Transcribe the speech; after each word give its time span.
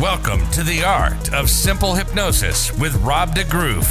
Welcome 0.00 0.50
to 0.50 0.64
the 0.64 0.82
art 0.82 1.32
of 1.32 1.48
simple 1.48 1.94
hypnosis 1.94 2.76
with 2.80 2.96
Rob 2.96 3.32
De 3.32 3.44
Groof. 3.44 3.86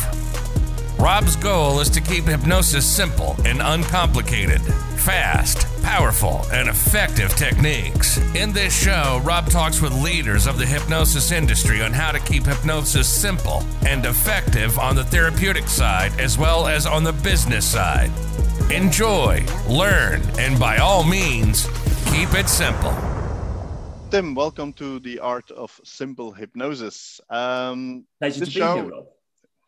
Rob's 0.99 1.37
goal 1.37 1.79
is 1.79 1.89
to 1.91 2.01
keep 2.01 2.25
hypnosis 2.25 2.85
simple 2.85 3.37
and 3.45 3.61
uncomplicated, 3.61 4.59
fast, 4.97 5.65
powerful, 5.81 6.45
and 6.51 6.67
effective 6.67 7.33
techniques. 7.37 8.17
In 8.35 8.51
this 8.51 8.77
show, 8.77 9.21
Rob 9.23 9.47
talks 9.47 9.81
with 9.81 9.93
leaders 9.93 10.45
of 10.45 10.57
the 10.57 10.65
hypnosis 10.65 11.31
industry 11.31 11.81
on 11.81 11.93
how 11.93 12.11
to 12.11 12.19
keep 12.19 12.45
hypnosis 12.45 13.07
simple 13.07 13.63
and 13.85 14.05
effective 14.05 14.77
on 14.77 14.97
the 14.97 15.05
therapeutic 15.05 15.69
side 15.69 16.11
as 16.19 16.37
well 16.37 16.67
as 16.67 16.85
on 16.85 17.05
the 17.05 17.13
business 17.13 17.65
side. 17.65 18.11
Enjoy, 18.69 19.41
learn, 19.69 20.21
and 20.37 20.59
by 20.59 20.79
all 20.79 21.05
means, 21.05 21.65
keep 22.11 22.33
it 22.33 22.49
simple. 22.49 23.12
Tim, 24.13 24.35
welcome 24.35 24.73
to 24.73 24.99
the 24.99 25.17
Art 25.17 25.49
of 25.49 25.81
Simple 25.83 26.31
Hypnosis. 26.31 27.19
Um, 27.31 28.05
Pleasure 28.19 28.41
to 28.41 28.45
be 28.45 28.51
show, 28.51 28.75
here, 28.75 28.83
Rob. 28.83 29.07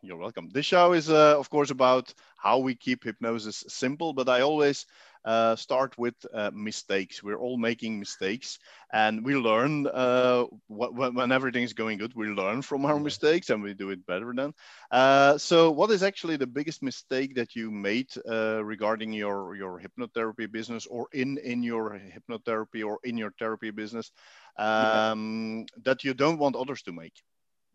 You're 0.03 0.17
welcome. 0.17 0.51
This 0.53 0.67
show 0.67 0.93
is, 0.93 1.09
uh, 1.09 1.39
of 1.39 1.49
course, 1.49 1.71
about 1.71 2.13
how 2.37 2.59
we 2.59 2.75
keep 2.75 3.03
hypnosis 3.03 3.63
simple, 3.67 4.13
but 4.13 4.29
I 4.29 4.41
always 4.41 4.85
uh, 5.25 5.55
start 5.55 5.97
with 5.97 6.13
uh, 6.33 6.51
mistakes. 6.53 7.23
We're 7.23 7.39
all 7.39 7.57
making 7.57 7.99
mistakes, 7.99 8.59
and 8.93 9.25
we 9.25 9.35
learn 9.35 9.87
uh, 9.87 10.45
when 10.67 11.31
everything 11.31 11.63
is 11.63 11.73
going 11.73 11.97
good. 11.97 12.13
We 12.15 12.27
learn 12.27 12.61
from 12.61 12.85
our 12.85 12.99
mistakes, 12.99 13.49
and 13.49 13.63
we 13.63 13.73
do 13.73 13.89
it 13.89 14.05
better 14.05 14.33
then. 14.35 14.53
Uh, 14.91 15.37
so, 15.37 15.71
what 15.71 15.89
is 15.91 16.03
actually 16.03 16.37
the 16.37 16.47
biggest 16.47 16.83
mistake 16.83 17.35
that 17.35 17.55
you 17.55 17.71
made 17.71 18.09
uh, 18.29 18.63
regarding 18.63 19.11
your 19.11 19.55
your 19.55 19.81
hypnotherapy 19.81 20.51
business, 20.51 20.85
or 20.85 21.07
in 21.11 21.37
in 21.39 21.63
your 21.63 21.99
hypnotherapy, 21.99 22.85
or 22.85 22.99
in 23.03 23.17
your 23.17 23.31
therapy 23.39 23.71
business, 23.71 24.11
um, 24.57 25.59
yeah. 25.59 25.81
that 25.83 26.03
you 26.03 26.13
don't 26.13 26.37
want 26.37 26.55
others 26.55 26.83
to 26.83 26.91
make? 26.91 27.23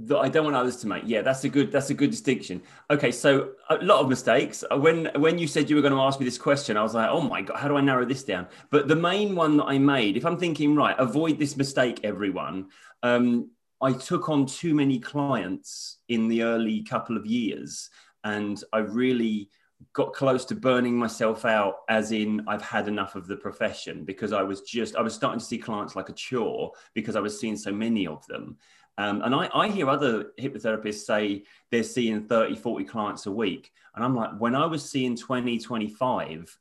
That 0.06 0.18
I 0.18 0.28
don't 0.28 0.44
want 0.44 0.56
others 0.56 0.76
to 0.78 0.86
make. 0.86 1.02
Yeah, 1.06 1.22
that's 1.22 1.44
a 1.44 1.48
good 1.48 1.70
that's 1.70 1.90
a 1.90 1.94
good 1.94 2.10
distinction. 2.10 2.62
Okay, 2.90 3.12
so 3.12 3.50
a 3.68 3.76
lot 3.76 4.00
of 4.00 4.08
mistakes. 4.08 4.64
Uh, 4.70 4.78
when 4.78 5.10
when 5.16 5.38
you 5.38 5.46
said 5.46 5.68
you 5.68 5.76
were 5.76 5.82
going 5.82 5.94
to 5.94 6.00
ask 6.00 6.18
me 6.18 6.24
this 6.24 6.38
question, 6.38 6.76
I 6.76 6.82
was 6.82 6.94
like, 6.94 7.10
oh 7.10 7.20
my 7.20 7.42
god, 7.42 7.58
how 7.58 7.68
do 7.68 7.76
I 7.76 7.80
narrow 7.80 8.04
this 8.04 8.24
down? 8.24 8.46
But 8.70 8.88
the 8.88 8.96
main 8.96 9.34
one 9.34 9.56
that 9.58 9.64
I 9.64 9.78
made, 9.78 10.16
if 10.16 10.24
I'm 10.24 10.38
thinking 10.38 10.74
right, 10.74 10.96
avoid 10.98 11.38
this 11.38 11.56
mistake, 11.56 12.00
everyone. 12.04 12.68
Um, 13.02 13.50
I 13.82 13.92
took 13.92 14.28
on 14.28 14.44
too 14.44 14.74
many 14.74 14.98
clients 14.98 15.98
in 16.08 16.28
the 16.28 16.42
early 16.42 16.82
couple 16.82 17.16
of 17.16 17.24
years, 17.24 17.88
and 18.24 18.62
I 18.72 18.78
really 18.78 19.50
got 19.92 20.12
close 20.12 20.44
to 20.44 20.54
burning 20.54 20.96
myself 20.96 21.44
out 21.44 21.76
as 21.88 22.12
in 22.12 22.42
I've 22.46 22.62
had 22.62 22.86
enough 22.86 23.14
of 23.14 23.26
the 23.26 23.36
profession 23.36 24.04
because 24.04 24.32
I 24.32 24.42
was 24.42 24.60
just 24.60 24.94
I 24.94 25.00
was 25.00 25.14
starting 25.14 25.40
to 25.40 25.44
see 25.44 25.58
clients 25.58 25.96
like 25.96 26.10
a 26.10 26.12
chore 26.14 26.72
because 26.94 27.16
I 27.16 27.20
was 27.20 27.40
seeing 27.40 27.56
so 27.56 27.72
many 27.72 28.06
of 28.06 28.26
them 28.26 28.58
um, 29.00 29.22
and 29.22 29.34
I, 29.34 29.48
I 29.54 29.68
hear 29.68 29.88
other 29.88 30.32
hypnotherapists 30.38 31.06
say 31.06 31.44
they're 31.70 31.82
seeing 31.82 32.26
30, 32.26 32.56
40 32.56 32.84
clients 32.84 33.24
a 33.24 33.32
week. 33.32 33.72
And 33.94 34.04
I'm 34.04 34.14
like, 34.14 34.38
when 34.38 34.54
I 34.54 34.66
was 34.66 34.88
seeing 34.88 35.16
20, 35.16 35.58
25, 35.58 36.58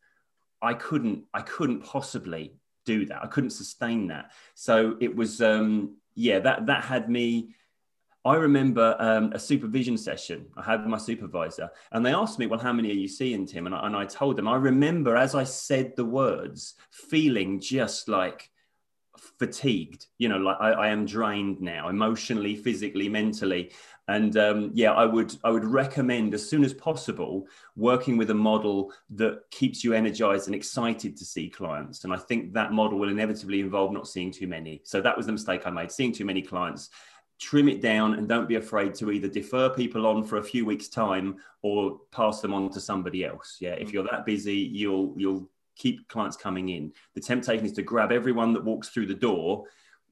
I 0.61 0.73
couldn't, 0.73 1.25
I 1.33 1.41
couldn't 1.41 1.83
possibly 1.83 2.53
do 2.85 3.05
that. 3.07 3.21
I 3.21 3.27
couldn't 3.27 3.49
sustain 3.49 4.07
that. 4.07 4.31
So 4.55 4.95
it 5.01 5.13
was, 5.13 5.41
um, 5.41 5.97
yeah, 6.15 6.39
that, 6.39 6.67
that 6.67 6.85
had 6.85 7.09
me, 7.09 7.55
I 8.23 8.35
remember 8.35 8.95
um, 8.99 9.33
a 9.33 9.39
supervision 9.39 9.97
session 9.97 10.45
I 10.55 10.63
had 10.63 10.79
with 10.79 10.89
my 10.89 10.97
supervisor, 10.97 11.69
and 11.91 12.05
they 12.05 12.13
asked 12.13 12.39
me, 12.39 12.47
Well, 12.47 12.59
how 12.59 12.73
many 12.73 12.89
are 12.91 12.93
you 12.93 13.07
seeing, 13.07 13.45
Tim? 13.45 13.65
And 13.65 13.73
I, 13.73 13.85
and 13.85 13.95
I 13.95 14.05
told 14.05 14.37
them, 14.37 14.47
I 14.47 14.55
remember 14.55 15.15
as 15.15 15.35
I 15.35 15.45
said 15.45 15.95
the 15.95 16.05
words, 16.05 16.75
feeling 16.91 17.59
just 17.59 18.07
like, 18.07 18.49
fatigued 19.39 20.07
you 20.17 20.27
know 20.27 20.37
like 20.37 20.57
I, 20.59 20.71
I, 20.71 20.87
am 20.89 21.05
drained 21.05 21.61
now 21.61 21.87
emotionally 21.87 22.55
physically 22.55 23.07
mentally. 23.07 23.71
And 24.09 24.35
um, 24.37 24.71
yeah 24.73 24.91
i 24.91 25.05
would 25.05 25.33
i 25.45 25.49
would 25.49 25.63
recommend 25.63 26.33
as 26.33 26.47
soon 26.47 26.63
as 26.65 26.73
possible 26.73 27.47
working 27.75 28.17
with 28.17 28.31
a 28.31 28.35
model 28.35 28.91
that 29.11 29.49
keeps 29.49 29.83
you 29.83 29.94
energized 29.94 30.47
and 30.47 30.55
excited 30.55 31.16
to 31.16 31.25
see 31.25 31.47
clients. 31.49 32.03
And 32.03 32.13
i 32.13 32.17
think 32.17 32.53
that 32.53 32.73
model 32.73 32.99
will 32.99 33.09
inevitably 33.09 33.61
involve 33.61 33.94
not 33.94 34.07
seeing 34.07 34.31
too 34.31 34.47
many. 34.47 34.81
So 34.83 34.99
that 35.01 35.16
was 35.16 35.25
the 35.25 35.31
mistake 35.31 35.61
i 35.66 35.69
made 35.69 35.91
seeing 35.91 36.11
too 36.11 36.25
many 36.25 36.41
clients. 36.41 36.89
Trim 37.39 37.69
it 37.69 37.81
down 37.81 38.16
and 38.16 38.28
don't 38.28 38.49
be 38.49 38.55
afraid 38.55 38.94
to 38.95 39.11
either 39.11 39.29
defer 39.29 39.69
people 39.69 40.05
on 40.05 40.25
for 40.25 40.39
a 40.39 40.44
few 40.44 40.66
weeks 40.66 40.89
time 40.89 41.38
or 41.61 41.99
pass 42.11 42.41
them 42.41 42.53
on 42.53 42.69
to 42.72 42.81
somebody 42.81 43.23
else. 43.23 43.57
Yeah 43.61 43.75
if 43.75 43.88
mm. 43.88 43.94
you're 43.94 44.09
that 44.11 44.25
busy 44.25 44.57
you'll 44.57 45.13
you'll 45.16 45.49
keep 45.79 46.07
clients 46.09 46.38
coming 46.38 46.69
in. 46.69 46.94
The 47.16 47.22
temptation 47.22 47.66
is 47.66 47.73
to 47.73 47.81
grab 47.81 48.12
everyone 48.12 48.53
that 48.53 48.63
walks 48.63 48.90
through 48.90 49.07
the 49.07 49.16
door. 49.16 49.63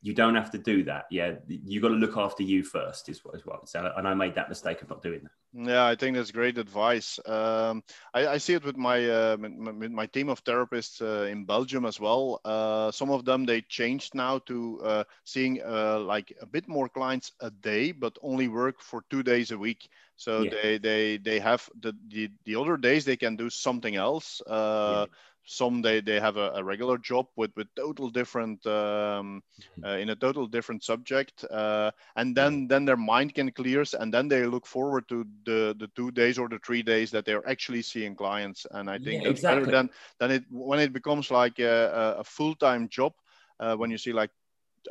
You 0.02 0.14
don't 0.14 0.36
have 0.36 0.52
to 0.52 0.58
do 0.58 0.84
that. 0.86 1.06
Yeah, 1.12 1.34
you 1.48 1.82
got 1.82 1.90
to 1.90 1.96
look 1.96 2.18
after 2.18 2.44
you 2.44 2.64
first, 2.64 3.10
is 3.10 3.26
what 3.26 3.36
is 3.36 3.46
what. 3.46 3.68
So, 3.68 3.92
and 3.98 4.08
I 4.08 4.14
made 4.14 4.36
that 4.36 4.48
mistake 4.48 4.82
of 4.82 4.90
not 4.90 5.04
doing 5.04 5.22
that. 5.24 5.32
Yeah, 5.70 5.86
I 5.86 5.96
think 5.96 6.16
that's 6.16 6.32
great 6.32 6.58
advice. 6.58 7.20
Um, 7.26 7.84
I, 8.14 8.28
I, 8.28 8.38
see 8.38 8.54
it 8.54 8.64
with 8.64 8.78
my, 8.78 9.10
uh, 9.10 9.38
with 9.40 9.92
my 9.92 10.06
team 10.06 10.30
of 10.30 10.44
therapists 10.44 11.02
uh, 11.02 11.26
in 11.26 11.46
Belgium 11.46 11.86
as 11.86 12.00
well. 12.00 12.40
Uh, 12.46 12.92
some 12.92 13.10
of 13.10 13.26
them 13.26 13.44
they 13.46 13.62
changed 13.62 14.14
now 14.14 14.38
to 14.40 14.80
uh, 14.84 15.04
seeing 15.24 15.62
uh, 15.66 16.00
like 16.00 16.32
a 16.42 16.46
bit 16.46 16.68
more 16.68 16.88
clients 16.88 17.32
a 17.40 17.50
day, 17.50 17.92
but 17.92 18.18
only 18.22 18.48
work 18.50 18.80
for 18.82 19.04
two 19.10 19.24
days 19.24 19.52
a 19.52 19.58
week. 19.58 19.90
So 20.16 20.44
yeah. 20.44 20.52
they 20.52 20.78
they 20.78 21.18
they 21.18 21.40
have 21.40 21.68
the, 21.80 21.94
the 22.08 22.30
the 22.46 22.56
other 22.56 22.78
days 22.78 23.06
they 23.06 23.18
can 23.18 23.36
do 23.36 23.50
something 23.50 23.96
else. 23.96 24.42
Uh, 24.46 25.08
yeah 25.08 25.16
some 25.48 25.82
they, 25.82 26.02
they 26.02 26.20
have 26.20 26.36
a, 26.36 26.52
a, 26.56 26.64
regular 26.64 26.98
job 26.98 27.26
with 27.38 27.52
with 27.56 27.68
total 27.76 28.10
different 28.10 28.66
um, 28.68 29.42
mm-hmm. 29.62 29.86
uh, 29.86 29.96
in 29.96 30.10
a 30.10 30.16
total 30.16 30.46
different 30.46 30.84
subject 30.84 31.46
uh, 31.46 31.90
and 32.18 32.36
then 32.36 32.68
then 32.68 32.84
their 32.84 32.98
mind 32.98 33.34
can 33.34 33.50
clears 33.52 33.94
and 33.94 34.14
then 34.14 34.28
they 34.28 34.46
look 34.46 34.68
forward 34.68 35.08
to 35.08 35.26
the 35.46 35.74
the 35.80 35.90
two 35.96 36.12
days 36.12 36.38
or 36.38 36.50
the 36.50 36.60
three 36.60 36.84
days 36.84 37.10
that 37.12 37.24
they're 37.24 37.48
actually 37.48 37.82
seeing 37.82 38.14
clients 38.14 38.68
and 38.72 38.90
i 38.90 38.98
think 38.98 39.24
yeah, 39.24 39.30
that's 39.30 39.40
exactly. 39.40 39.66
better 39.66 39.72
than 39.72 39.90
than 40.20 40.32
it 40.32 40.44
when 40.52 40.80
it 40.80 40.92
becomes 40.92 41.32
like 41.32 41.60
a, 41.60 42.16
a 42.20 42.24
full-time 42.24 42.90
job 42.90 43.14
uh, 43.62 43.76
when 43.76 43.90
you 43.90 43.98
see 43.98 44.12
like 44.12 44.32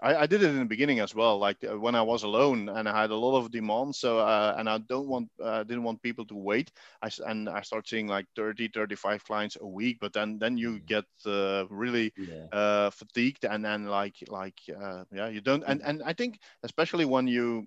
I, 0.03 0.23
I, 0.23 0.27
did 0.27 0.43
it 0.43 0.51
in 0.51 0.59
the 0.59 0.65
beginning 0.65 1.01
as 1.01 1.15
well, 1.15 1.39
like 1.39 1.57
uh, 1.65 1.79
when 1.79 1.95
I 1.95 2.03
was 2.03 2.23
alone 2.23 2.69
and 2.69 2.89
I 2.89 3.01
had 3.01 3.11
a 3.11 3.17
lot 3.17 3.39
of 3.39 3.51
demand. 3.51 3.95
So, 3.95 4.19
uh, 4.19 4.55
and 4.59 4.69
I 4.69 4.79
don't 4.79 5.07
want, 5.07 5.29
uh, 5.43 5.63
didn't 5.65 5.83
want 5.83 6.03
people 6.03 6.25
to 6.27 6.35
wait. 6.35 6.71
I, 7.03 7.11
and 7.27 7.49
I 7.49 7.63
start 7.63 7.89
seeing 7.89 8.07
like 8.07 8.27
30, 8.37 8.69
35 8.69 9.25
clients 9.25 9.57
a 9.61 9.67
week, 9.67 9.99
but 10.01 10.13
then, 10.13 10.39
then 10.39 10.57
you 10.57 10.73
mm. 10.73 10.87
get 10.87 11.05
uh, 11.25 11.67
really 11.69 12.13
yeah. 12.17 12.47
Uh, 12.53 12.91
fatigued 12.91 13.45
and 13.45 13.65
then 13.65 13.87
like, 13.87 14.17
like, 14.29 14.59
uh, 14.81 15.05
yeah, 15.13 15.29
you 15.29 15.41
don't. 15.41 15.65
And, 15.67 15.83
and 15.83 16.03
I 16.05 16.13
think 16.13 16.41
especially 16.63 17.05
when 17.05 17.27
you, 17.27 17.67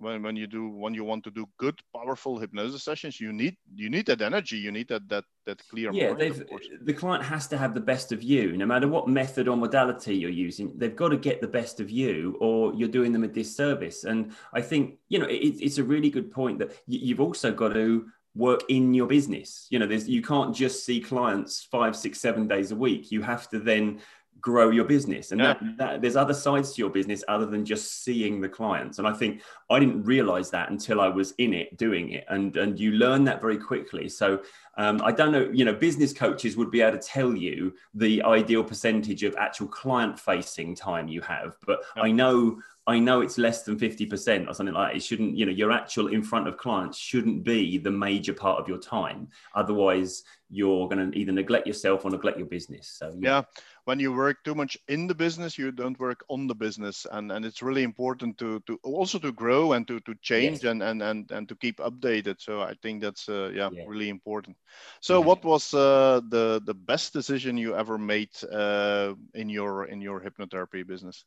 when, 0.00 0.22
when 0.22 0.36
you 0.36 0.46
do 0.46 0.68
when 0.68 0.94
you 0.94 1.04
want 1.04 1.22
to 1.24 1.30
do 1.30 1.46
good 1.58 1.78
powerful 1.94 2.38
hypnosis 2.38 2.82
sessions 2.82 3.20
you 3.20 3.32
need 3.32 3.56
you 3.74 3.90
need 3.90 4.06
that 4.06 4.20
energy 4.20 4.56
you 4.56 4.72
need 4.72 4.88
that 4.88 5.08
that 5.08 5.24
that 5.46 5.60
clear 5.68 5.92
yeah 5.92 6.12
mind, 6.12 6.44
the 6.82 6.92
client 6.92 7.24
has 7.24 7.46
to 7.48 7.56
have 7.58 7.74
the 7.74 7.80
best 7.80 8.12
of 8.12 8.22
you. 8.22 8.56
No 8.56 8.66
matter 8.66 8.88
what 8.88 9.08
method 9.08 9.48
or 9.48 9.56
modality 9.56 10.14
you're 10.14 10.30
using 10.30 10.72
they've 10.76 10.96
got 10.96 11.08
to 11.08 11.16
get 11.16 11.40
the 11.40 11.48
best 11.48 11.80
of 11.80 11.90
you 11.90 12.36
or 12.40 12.74
you're 12.74 12.88
doing 12.88 13.12
them 13.12 13.24
a 13.24 13.28
disservice. 13.28 14.04
And 14.04 14.32
i 14.52 14.60
think 14.60 14.98
you 15.08 15.18
know 15.18 15.26
it, 15.26 15.56
it's 15.66 15.78
a 15.78 15.84
really 15.84 16.10
good 16.10 16.30
point 16.30 16.58
that 16.60 16.72
you've 16.86 17.20
also 17.20 17.52
got 17.52 17.74
to 17.74 18.06
work 18.34 18.62
in 18.68 18.94
your 18.94 19.06
business. 19.06 19.66
You 19.70 19.78
know 19.78 19.86
there's 19.86 20.08
you 20.08 20.22
can't 20.22 20.54
just 20.54 20.84
see 20.84 21.00
clients 21.00 21.66
five 21.70 21.96
six 21.96 22.20
seven 22.20 22.46
days 22.46 22.70
a 22.70 22.76
week. 22.76 23.10
You 23.10 23.22
have 23.22 23.48
to 23.50 23.58
then 23.58 24.00
grow 24.40 24.70
your 24.70 24.84
business 24.84 25.32
and 25.32 25.40
yeah. 25.40 25.54
that, 25.54 25.76
that, 25.76 26.02
there's 26.02 26.16
other 26.16 26.34
sides 26.34 26.72
to 26.72 26.80
your 26.80 26.90
business 26.90 27.22
other 27.28 27.46
than 27.46 27.64
just 27.64 28.04
seeing 28.04 28.40
the 28.40 28.48
clients 28.48 28.98
and 28.98 29.06
i 29.06 29.12
think 29.12 29.42
i 29.70 29.78
didn't 29.78 30.02
realize 30.04 30.50
that 30.50 30.70
until 30.70 31.00
i 31.00 31.08
was 31.08 31.32
in 31.38 31.52
it 31.52 31.76
doing 31.76 32.10
it 32.10 32.24
and 32.28 32.56
and 32.56 32.78
you 32.78 32.92
learn 32.92 33.24
that 33.24 33.40
very 33.40 33.58
quickly 33.58 34.08
so 34.08 34.40
um, 34.76 35.00
i 35.04 35.12
don't 35.12 35.32
know 35.32 35.50
you 35.52 35.64
know 35.64 35.74
business 35.74 36.12
coaches 36.12 36.56
would 36.56 36.70
be 36.70 36.80
able 36.80 36.96
to 36.96 37.04
tell 37.06 37.34
you 37.34 37.72
the 37.94 38.22
ideal 38.22 38.64
percentage 38.64 39.22
of 39.22 39.34
actual 39.36 39.66
client 39.66 40.18
facing 40.18 40.74
time 40.74 41.08
you 41.08 41.20
have 41.20 41.56
but 41.66 41.82
yeah. 41.96 42.02
i 42.02 42.10
know 42.10 42.58
I 42.90 42.98
know 42.98 43.20
it's 43.20 43.38
less 43.38 43.62
than 43.62 43.78
50% 43.78 44.48
or 44.48 44.54
something 44.54 44.74
like 44.74 44.90
that. 44.92 44.96
It 44.96 45.02
shouldn't, 45.02 45.36
you 45.36 45.46
know, 45.46 45.52
your 45.52 45.70
actual 45.70 46.08
in 46.08 46.24
front 46.24 46.48
of 46.48 46.56
clients 46.56 46.98
shouldn't 46.98 47.44
be 47.44 47.78
the 47.78 47.90
major 47.90 48.32
part 48.32 48.58
of 48.58 48.66
your 48.66 48.78
time. 48.78 49.28
Otherwise, 49.54 50.24
you're 50.50 50.88
going 50.88 51.12
to 51.12 51.16
either 51.16 51.30
neglect 51.30 51.68
yourself 51.68 52.04
or 52.04 52.10
neglect 52.10 52.38
your 52.38 52.48
business. 52.48 52.88
So, 52.88 53.14
yeah. 53.16 53.30
yeah. 53.30 53.42
When 53.84 53.98
you 53.98 54.12
work 54.12 54.38
too 54.44 54.54
much 54.54 54.78
in 54.88 55.06
the 55.06 55.14
business, 55.14 55.58
you 55.58 55.72
don't 55.72 55.98
work 55.98 56.24
on 56.28 56.46
the 56.46 56.54
business. 56.54 57.06
And, 57.10 57.32
and 57.32 57.44
it's 57.44 57.62
really 57.62 57.82
important 57.82 58.38
to, 58.38 58.60
to 58.66 58.78
also 58.82 59.18
to 59.18 59.32
grow 59.32 59.72
and 59.72 59.86
to, 59.88 60.00
to 60.00 60.14
change 60.22 60.62
yes. 60.62 60.70
and, 60.70 60.82
and, 60.82 61.02
and, 61.02 61.30
and 61.30 61.48
to 61.48 61.54
keep 61.56 61.78
updated. 61.78 62.40
So 62.40 62.60
I 62.60 62.74
think 62.82 63.02
that's, 63.02 63.28
uh, 63.28 63.50
yeah, 63.54 63.70
yeah, 63.72 63.84
really 63.86 64.08
important. 64.08 64.56
So 65.00 65.20
yeah. 65.20 65.26
what 65.26 65.44
was 65.44 65.74
uh, 65.74 66.20
the, 66.28 66.62
the 66.64 66.74
best 66.74 67.12
decision 67.12 67.56
you 67.56 67.74
ever 67.74 67.98
made 67.98 68.30
uh, 68.50 69.14
in 69.34 69.48
your, 69.48 69.86
in 69.86 70.00
your 70.00 70.20
hypnotherapy 70.20 70.86
business? 70.86 71.24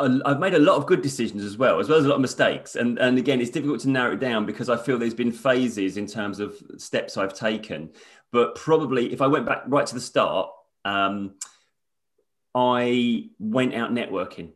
I've 0.00 0.40
made 0.40 0.54
a 0.54 0.58
lot 0.58 0.76
of 0.76 0.86
good 0.86 1.02
decisions 1.02 1.44
as 1.44 1.56
well, 1.56 1.78
as 1.78 1.88
well 1.88 1.98
as 1.98 2.04
a 2.04 2.08
lot 2.08 2.16
of 2.16 2.20
mistakes. 2.20 2.74
And, 2.74 2.98
and 2.98 3.16
again, 3.16 3.40
it's 3.40 3.50
difficult 3.50 3.80
to 3.82 3.88
narrow 3.88 4.14
it 4.14 4.20
down 4.20 4.44
because 4.44 4.68
I 4.68 4.76
feel 4.76 4.98
there's 4.98 5.14
been 5.14 5.30
phases 5.30 5.96
in 5.96 6.06
terms 6.06 6.40
of 6.40 6.60
steps 6.78 7.16
I've 7.16 7.32
taken. 7.32 7.90
But 8.32 8.56
probably 8.56 9.12
if 9.12 9.22
I 9.22 9.28
went 9.28 9.46
back 9.46 9.62
right 9.66 9.86
to 9.86 9.94
the 9.94 10.00
start, 10.00 10.50
um, 10.88 11.34
I 12.54 13.28
went 13.38 13.74
out 13.74 13.92
networking 13.92 14.52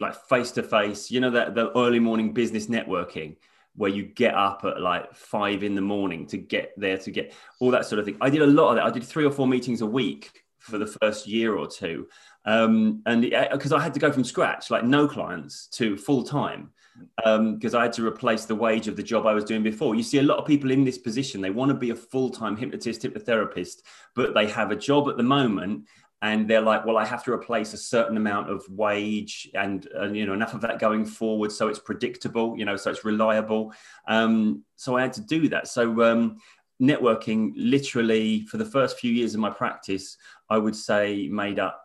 like 0.00 0.14
face 0.28 0.50
to 0.52 0.62
face. 0.62 1.10
You 1.10 1.20
know 1.20 1.30
that 1.30 1.54
the 1.54 1.76
early 1.76 1.98
morning 1.98 2.32
business 2.32 2.66
networking 2.66 3.36
where 3.74 3.90
you 3.90 4.02
get 4.02 4.34
up 4.34 4.64
at 4.64 4.82
like 4.82 5.14
five 5.14 5.62
in 5.62 5.74
the 5.74 5.80
morning 5.80 6.26
to 6.26 6.36
get 6.36 6.74
there 6.76 6.98
to 6.98 7.10
get 7.10 7.32
all 7.58 7.70
that 7.70 7.86
sort 7.86 7.98
of 7.98 8.04
thing. 8.04 8.18
I 8.20 8.28
did 8.28 8.42
a 8.42 8.46
lot 8.46 8.70
of 8.70 8.76
that. 8.76 8.84
I 8.84 8.90
did 8.90 9.04
three 9.04 9.24
or 9.24 9.30
four 9.30 9.46
meetings 9.46 9.80
a 9.80 9.86
week 9.86 10.44
for 10.58 10.76
the 10.76 10.86
first 10.86 11.26
year 11.26 11.56
or 11.56 11.66
two, 11.66 12.06
um, 12.44 13.02
and 13.06 13.22
because 13.22 13.72
I 13.72 13.80
had 13.80 13.94
to 13.94 14.00
go 14.00 14.12
from 14.12 14.24
scratch, 14.24 14.70
like 14.70 14.84
no 14.84 15.08
clients 15.08 15.68
to 15.78 15.96
full 15.96 16.22
time 16.22 16.70
because 17.16 17.74
um, 17.74 17.80
I 17.80 17.84
had 17.84 17.92
to 17.94 18.06
replace 18.06 18.44
the 18.44 18.54
wage 18.54 18.88
of 18.88 18.96
the 18.96 19.02
job 19.02 19.26
I 19.26 19.34
was 19.34 19.44
doing 19.44 19.62
before. 19.62 19.94
You 19.94 20.02
see 20.02 20.18
a 20.18 20.22
lot 20.22 20.38
of 20.38 20.46
people 20.46 20.70
in 20.70 20.84
this 20.84 20.98
position, 20.98 21.40
they 21.40 21.50
want 21.50 21.70
to 21.70 21.76
be 21.76 21.90
a 21.90 21.96
full 21.96 22.30
time 22.30 22.56
hypnotist, 22.56 23.02
hypnotherapist, 23.02 23.82
but 24.14 24.34
they 24.34 24.46
have 24.48 24.70
a 24.70 24.76
job 24.76 25.08
at 25.08 25.16
the 25.16 25.22
moment 25.22 25.86
and 26.22 26.46
they're 26.48 26.60
like, 26.62 26.86
well, 26.86 26.96
I 26.96 27.04
have 27.04 27.24
to 27.24 27.32
replace 27.32 27.72
a 27.74 27.76
certain 27.76 28.16
amount 28.16 28.48
of 28.48 28.64
wage 28.68 29.50
and, 29.54 29.86
you 30.12 30.24
know 30.24 30.32
enough 30.32 30.54
of 30.54 30.60
that 30.60 30.78
going 30.78 31.04
forward, 31.04 31.50
so 31.50 31.66
it's 31.66 31.80
predictable, 31.80 32.56
you 32.56 32.64
know, 32.64 32.76
so 32.76 32.90
it's 32.90 33.04
reliable. 33.04 33.72
Um, 34.06 34.62
so 34.76 34.96
I 34.96 35.02
had 35.02 35.12
to 35.14 35.20
do 35.20 35.48
that. 35.48 35.66
So 35.66 36.00
um, 36.02 36.36
networking, 36.80 37.52
literally, 37.56 38.46
for 38.46 38.56
the 38.56 38.64
first 38.64 39.00
few 39.00 39.12
years 39.12 39.34
of 39.34 39.40
my 39.40 39.50
practice, 39.50 40.16
I 40.48 40.58
would 40.58 40.76
say 40.76 41.28
made 41.28 41.58
up 41.58 41.82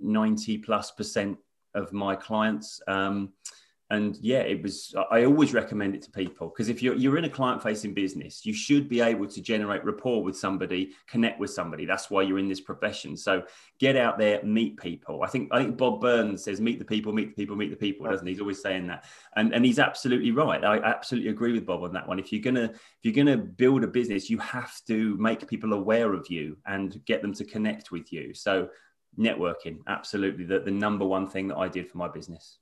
ninety 0.00 0.56
plus 0.56 0.92
percent 0.92 1.36
of 1.74 1.92
my 1.92 2.14
clients. 2.14 2.80
Um, 2.86 3.32
and 3.90 4.16
yeah 4.20 4.40
it 4.40 4.62
was 4.62 4.94
i 5.10 5.24
always 5.24 5.52
recommend 5.52 5.94
it 5.94 6.02
to 6.02 6.10
people 6.10 6.48
because 6.48 6.68
if 6.68 6.82
you're, 6.82 6.94
you're 6.94 7.18
in 7.18 7.24
a 7.24 7.30
client 7.30 7.62
facing 7.62 7.92
business 7.92 8.44
you 8.46 8.52
should 8.52 8.88
be 8.88 9.00
able 9.00 9.26
to 9.26 9.40
generate 9.40 9.84
rapport 9.84 10.22
with 10.22 10.36
somebody 10.36 10.92
connect 11.06 11.40
with 11.40 11.50
somebody. 11.50 11.84
That's 11.84 12.10
why 12.10 12.22
you're 12.22 12.38
in 12.38 12.48
this 12.48 12.60
profession. 12.60 13.16
So 13.16 13.42
get 13.78 13.96
out 13.96 14.18
there 14.18 14.42
meet 14.42 14.78
people. 14.78 15.22
I 15.22 15.26
think 15.26 15.48
i 15.52 15.62
think 15.62 15.76
bob 15.76 16.00
burns 16.00 16.44
says 16.44 16.60
meet 16.60 16.78
the 16.78 16.84
people 16.84 17.12
meet 17.12 17.34
the 17.34 17.42
people 17.42 17.56
meet 17.56 17.70
the 17.70 17.76
people 17.76 18.08
doesn't 18.08 18.26
he? 18.26 18.32
He's 18.32 18.40
always 18.40 18.62
saying 18.62 18.86
that. 18.88 19.04
And 19.36 19.52
and 19.54 19.64
he's 19.64 19.78
absolutely 19.78 20.30
right. 20.30 20.64
I 20.64 20.78
absolutely 20.78 21.30
agree 21.30 21.52
with 21.52 21.66
bob 21.66 21.82
on 21.82 21.92
that 21.92 22.06
one. 22.06 22.18
If 22.18 22.32
you're 22.32 22.42
gonna 22.42 22.70
if 22.72 23.02
you're 23.02 23.24
gonna 23.24 23.36
build 23.36 23.84
a 23.84 23.88
business 23.88 24.30
you 24.30 24.38
have 24.38 24.72
to 24.86 25.16
make 25.18 25.46
people 25.48 25.72
aware 25.72 26.12
of 26.12 26.28
you 26.30 26.56
and 26.66 27.04
get 27.04 27.22
them 27.22 27.34
to 27.34 27.44
connect 27.44 27.90
with 27.90 28.12
you. 28.12 28.34
So 28.34 28.68
networking 29.18 29.78
absolutely 29.88 30.44
the, 30.44 30.60
the 30.60 30.70
number 30.70 31.04
one 31.04 31.26
thing 31.26 31.48
that 31.48 31.56
i 31.56 31.66
did 31.66 31.90
for 31.90 31.98
my 31.98 32.06
business 32.06 32.58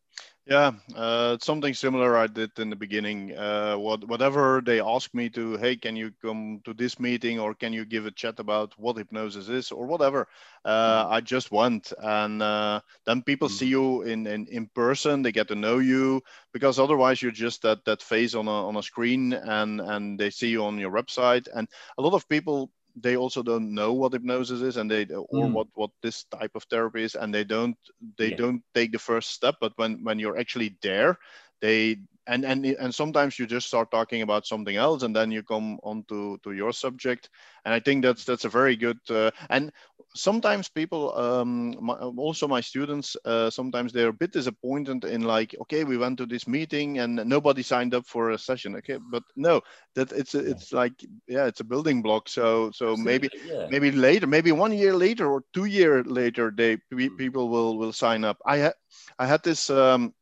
yeah, 0.49 0.73
uh, 0.97 1.37
something 1.43 1.75
similar 1.75 2.17
I 2.17 2.27
did 2.27 2.59
in 2.59 2.71
the 2.71 2.77
beginning. 2.77 3.37
Uh, 3.37 3.77
what, 3.77 4.09
whatever 4.09 4.63
they 4.65 4.81
ask 4.81 5.13
me 5.13 5.29
to, 5.31 5.59
hey, 5.59 5.77
can 5.77 5.95
you 5.95 6.11
come 6.23 6.63
to 6.65 6.73
this 6.73 6.99
meeting 6.99 7.39
or 7.39 7.53
can 7.53 7.75
you 7.75 7.85
give 7.85 8.07
a 8.07 8.11
chat 8.11 8.41
about 8.41 8.73
what 8.79 8.97
hypnosis 8.97 9.51
is 9.51 9.71
or 9.71 9.85
whatever, 9.87 10.27
uh, 10.65 11.05
mm. 11.05 11.11
I 11.11 11.21
just 11.21 11.53
went. 11.53 11.93
And 11.99 12.43
uh, 12.43 12.81
then 13.05 13.23
people 13.23 13.49
mm. 13.49 13.59
see 13.59 13.67
you 13.67 14.03
in, 14.03 14.27
in, 14.27 14.47
in 14.47 14.69
person, 14.69 15.21
they 15.21 15.33
get 15.33 15.49
to 15.49 15.55
know 15.55 15.81
you 15.81 16.23
because 16.55 16.79
otherwise 16.79 17.21
you're 17.21 17.31
just 17.31 17.61
that, 17.63 17.85
that 17.85 18.01
face 18.01 18.35
on 18.35 18.49
a, 18.49 18.69
on 18.69 18.77
a 18.77 18.83
screen 18.83 19.35
and, 19.35 19.83
and 19.83 20.19
they 20.19 20.31
see 20.31 20.49
you 20.49 20.65
on 20.65 20.79
your 20.79 20.93
website. 20.93 21.47
And 21.55 21.69
a 21.99 22.03
lot 22.03 22.15
of 22.15 22.27
people 22.27 22.71
they 23.03 23.17
also 23.17 23.43
don't 23.43 23.75
know 23.75 23.93
what 23.93 24.13
hypnosis 24.13 24.61
is 24.61 24.77
and 24.77 24.91
they 24.91 25.07
or 25.07 25.47
mm. 25.47 25.53
what 25.53 25.67
what 25.75 25.91
this 26.03 26.25
type 26.25 26.53
of 26.55 26.65
therapy 26.65 27.03
is 27.03 27.15
and 27.15 27.35
they 27.35 27.45
don't 27.45 27.77
they 28.17 28.31
yeah. 28.31 28.37
don't 28.37 28.63
take 28.75 28.93
the 28.93 28.99
first 28.99 29.31
step 29.31 29.57
but 29.61 29.73
when 29.77 30.03
when 30.05 30.19
you're 30.19 30.39
actually 30.39 30.77
there 30.83 31.19
they 31.61 31.97
and 32.29 32.45
and 32.45 32.65
and 32.65 32.95
sometimes 32.95 33.39
you 33.39 33.47
just 33.47 33.67
start 33.67 33.91
talking 33.91 34.23
about 34.23 34.47
something 34.47 34.77
else 34.77 35.03
and 35.03 35.17
then 35.17 35.31
you 35.31 35.43
come 35.43 35.79
on 35.83 36.05
to, 36.09 36.39
to 36.45 36.53
your 36.53 36.73
subject. 36.73 37.31
And 37.65 37.75
i 37.75 37.81
think 37.81 38.03
that's 38.03 38.25
that's 38.25 38.45
a 38.45 38.49
very 38.49 38.77
good 38.77 38.99
uh, 39.11 39.31
and 39.51 39.73
sometimes 40.15 40.69
people 40.69 41.17
um, 41.19 41.77
my, 41.81 41.95
also 41.95 42.49
my 42.49 42.61
students 42.61 43.17
uh, 43.25 43.51
sometimes 43.51 43.93
they're 43.93 44.09
a 44.09 44.13
bit 44.13 44.33
disappointed 44.33 45.05
in 45.05 45.23
like 45.23 45.55
okay 45.61 45.85
we 45.85 45.99
went 45.99 46.19
to 46.19 46.27
this 46.27 46.47
meeting 46.47 46.99
and 46.99 47.17
nobody 47.17 47.63
signed 47.63 47.95
up 47.95 48.07
for 48.07 48.31
a 48.31 48.39
session. 48.39 48.77
Okay 48.77 48.99
but 49.11 49.23
no 49.37 49.61
that 49.95 50.13
it's 50.13 50.35
a, 50.35 50.39
it's 50.39 50.73
like 50.73 50.95
yeah 51.27 51.47
it's 51.47 51.61
a 51.61 51.65
building 51.65 52.03
block. 52.03 52.29
So 52.29 52.71
so 52.73 52.97
maybe 52.97 53.29
yeah. 53.45 53.67
maybe 53.71 53.91
later 53.91 54.27
maybe 54.27 54.53
one 54.53 54.73
year 54.73 54.95
later 54.95 55.31
or 55.31 55.43
two 55.53 55.67
year 55.67 56.05
later 56.05 56.53
they 56.57 56.79
hmm. 56.91 57.17
people 57.17 57.49
will 57.49 57.77
will 57.79 57.93
sign 57.93 58.25
up. 58.25 58.39
I 58.47 58.59
had 58.59 58.75
i 59.19 59.27
had 59.27 59.43
this 59.43 59.71
um, 59.71 60.15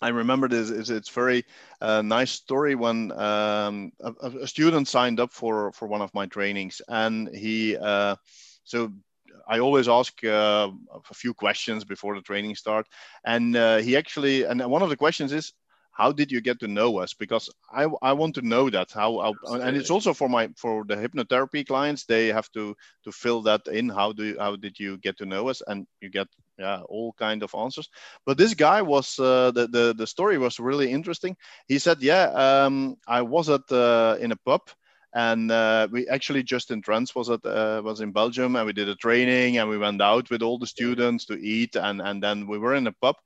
I 0.00 0.08
remember 0.08 0.48
this. 0.48 0.70
It's, 0.70 0.90
it's 0.90 1.08
very 1.08 1.44
uh, 1.80 2.02
nice 2.02 2.30
story 2.30 2.74
when 2.74 3.12
um, 3.12 3.92
a, 4.00 4.12
a, 4.42 4.46
student 4.46 4.86
signed 4.86 5.18
up 5.18 5.32
for 5.32 5.72
for 5.72 5.88
one 5.88 6.02
of 6.02 6.14
my 6.14 6.26
trainings, 6.26 6.80
and 6.88 7.28
he 7.34 7.76
uh, 7.76 8.16
so 8.64 8.92
I 9.48 9.58
always 9.58 9.88
ask 9.88 10.22
uh, 10.24 10.70
a 11.10 11.14
few 11.14 11.34
questions 11.34 11.84
before 11.84 12.14
the 12.14 12.22
training 12.22 12.54
start, 12.54 12.86
and 13.24 13.56
uh, 13.56 13.78
he 13.78 13.96
actually 13.96 14.44
and 14.44 14.64
one 14.70 14.82
of 14.82 14.88
the 14.88 14.96
questions 14.96 15.32
is 15.32 15.52
how 15.98 16.12
did 16.12 16.30
you 16.30 16.40
get 16.40 16.60
to 16.60 16.68
know 16.68 16.98
us 16.98 17.12
because 17.12 17.50
i, 17.72 17.84
I 18.02 18.12
want 18.12 18.36
to 18.36 18.42
know 18.42 18.70
that 18.70 18.92
how, 18.92 19.34
and 19.44 19.76
it's 19.76 19.90
also 19.90 20.14
for 20.14 20.28
my 20.28 20.48
for 20.56 20.84
the 20.84 20.94
hypnotherapy 20.94 21.66
clients 21.66 22.04
they 22.04 22.28
have 22.28 22.48
to 22.52 22.76
to 23.04 23.10
fill 23.10 23.42
that 23.42 23.66
in 23.66 23.88
how 23.88 24.12
do 24.12 24.36
how 24.38 24.54
did 24.54 24.78
you 24.78 24.96
get 24.98 25.18
to 25.18 25.26
know 25.26 25.48
us 25.48 25.60
and 25.66 25.86
you 26.00 26.08
get 26.08 26.28
yeah 26.58 26.80
all 26.88 27.12
kind 27.18 27.42
of 27.42 27.54
answers. 27.54 27.88
But 28.26 28.38
this 28.38 28.54
guy 28.54 28.82
was 28.82 29.18
uh, 29.18 29.50
the, 29.52 29.66
the 29.68 29.94
the 29.96 30.06
story 30.06 30.38
was 30.38 30.58
really 30.60 30.90
interesting. 30.90 31.36
He 31.68 31.78
said 31.78 32.02
yeah 32.02 32.24
um, 32.44 32.96
i 33.06 33.22
was 33.22 33.48
at 33.48 33.70
uh, 33.72 34.16
in 34.20 34.32
a 34.32 34.36
pub 34.36 34.62
and 35.14 35.50
uh, 35.50 35.88
we 35.90 36.06
actually 36.08 36.42
just 36.42 36.70
in 36.70 36.82
trance 36.82 37.14
was 37.14 37.30
at 37.30 37.44
uh, 37.46 37.80
was 37.84 38.00
in 38.00 38.12
belgium 38.12 38.56
and 38.56 38.66
we 38.66 38.72
did 38.72 38.88
a 38.88 38.94
training 38.94 39.58
and 39.58 39.68
we 39.68 39.78
went 39.78 40.00
out 40.02 40.30
with 40.30 40.42
all 40.42 40.58
the 40.58 40.66
students 40.66 41.24
to 41.26 41.34
eat 41.34 41.76
and 41.76 42.00
and 42.02 42.22
then 42.22 42.46
we 42.46 42.58
were 42.58 42.74
in 42.74 42.86
a 42.86 42.92
pub. 42.92 43.16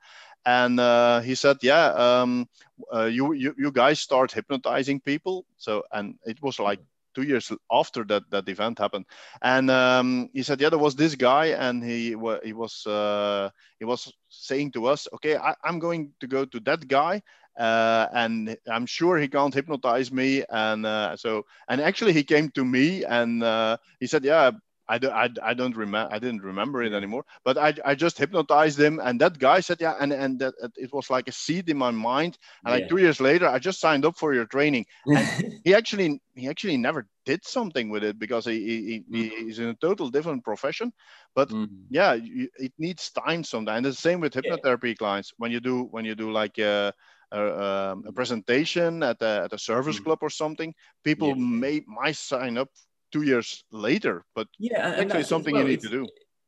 And 0.45 0.81
uh, 0.81 1.21
he 1.21 1.35
said, 1.37 1.59
"Yeah, 1.63 1.87
um, 1.95 2.49
uh, 2.93 3.05
you, 3.05 3.33
you 3.33 3.55
you 3.57 3.71
guys 3.71 4.01
start 4.01 4.33
hypnotizing 4.33 5.01
people." 5.01 5.45
So, 5.57 5.85
and 5.93 6.17
it 6.25 6.43
was 6.43 6.59
like 6.59 6.81
two 7.15 7.23
years 7.23 7.51
after 7.71 8.05
that 8.05 8.23
that 8.31 8.49
event 8.49 8.79
happened, 8.79 9.07
and 9.43 9.71
um, 9.71 10.31
he 10.33 10.43
said, 10.43 10.61
"Yeah, 10.61 10.71
there 10.71 10.79
was 10.79 10.97
this 10.97 11.15
guy, 11.15 11.47
and 11.47 11.83
he 11.83 12.15
was 12.15 12.41
he 12.45 12.53
was 12.53 12.87
uh, 12.87 13.51
he 13.79 13.85
was 13.85 14.13
saying 14.29 14.73
to 14.73 14.87
us, 14.87 15.09
okay, 15.15 15.37
I, 15.37 15.55
am 15.65 15.79
going 15.79 16.13
to 16.21 16.27
go 16.27 16.45
to 16.45 16.61
that 16.61 16.89
guy." 16.89 17.23
Uh, 17.59 18.07
and 18.15 18.57
I'm 18.71 18.87
sure 18.87 19.19
he 19.19 19.29
can't 19.29 19.53
hypnotize 19.53 20.11
me. 20.11 20.43
And 20.49 20.87
uh, 20.87 21.17
so, 21.17 21.45
and 21.69 21.83
actually, 21.83 22.15
he 22.15 22.25
came 22.25 22.51
to 22.53 22.65
me 22.65 23.05
and 23.05 23.43
uh, 23.43 23.77
he 24.01 24.07
said, 24.07 24.25
"Yeah, 24.25 24.53
I, 24.93 24.99
do, 24.99 25.09
I, 25.09 25.31
I 25.43 25.55
don't 25.55 25.75
remember 25.75 26.15
I 26.15 26.19
didn't 26.19 26.43
remember 26.43 26.83
it 26.83 26.93
anymore 26.93 27.25
but 27.45 27.57
I, 27.57 27.73
I 27.83 27.95
just 27.95 28.19
hypnotized 28.19 28.79
him 28.79 29.01
and 29.03 29.19
that 29.23 29.39
guy 29.39 29.61
said 29.61 29.79
yeah 29.81 29.95
and 29.99 30.13
and 30.13 30.39
that 30.41 30.55
it 30.77 30.93
was 30.93 31.09
like 31.09 31.29
a 31.29 31.33
seed 31.33 31.71
in 31.71 31.79
my 31.79 31.91
mind 31.91 32.37
and 32.65 32.75
yeah. 32.75 32.81
like 32.81 32.89
two 32.91 32.99
years 32.99 33.19
later 33.19 33.49
I 33.49 33.59
just 33.59 33.81
signed 33.81 34.05
up 34.05 34.17
for 34.19 34.35
your 34.35 34.45
training 34.45 34.85
and 35.07 35.61
he 35.65 35.75
actually 35.75 36.21
he 36.35 36.47
actually 36.47 36.77
never 36.77 37.09
did 37.25 37.43
something 37.45 37.89
with 37.89 38.05
it 38.05 38.19
because 38.19 38.45
he, 38.45 38.59
he, 38.61 39.05
mm-hmm. 39.11 39.47
he's 39.47 39.59
in 39.61 39.69
a 39.69 39.75
total 39.75 40.11
different 40.11 40.45
profession 40.45 40.93
but 41.35 41.49
mm-hmm. 41.49 41.75
yeah 41.89 42.13
you, 42.13 42.49
it 42.59 42.73
needs 42.79 43.11
time 43.13 43.43
sometimes 43.45 43.77
and 43.79 43.87
the 43.87 43.95
same 43.95 44.21
with 44.21 44.35
hypnotherapy 44.35 44.89
yeah. 44.89 44.95
clients 44.95 45.33
when 45.39 45.51
you 45.51 45.61
do 45.61 45.85
when 45.85 46.05
you 46.05 46.15
do 46.15 46.31
like 46.31 46.59
a, 46.59 46.93
a, 47.33 47.41
um, 47.67 48.05
a 48.07 48.13
presentation 48.13 49.03
at 49.03 49.23
a, 49.23 49.45
at 49.45 49.53
a 49.55 49.59
service 49.59 49.97
mm-hmm. 49.97 50.05
club 50.05 50.19
or 50.21 50.29
something 50.29 50.75
people 51.03 51.29
yeah. 51.29 51.35
may 51.63 51.81
might 51.87 52.17
sign 52.17 52.59
up 52.59 52.69
two 53.13 53.23
years 53.23 53.65
later. 53.71 54.25
But 54.35 54.49
yeah, 54.59 54.95
actually 54.99 55.25
something 55.25 55.55
well. 55.55 55.63
you 55.63 55.69
need 55.69 55.81
to 55.81 55.89
do. 55.89 56.07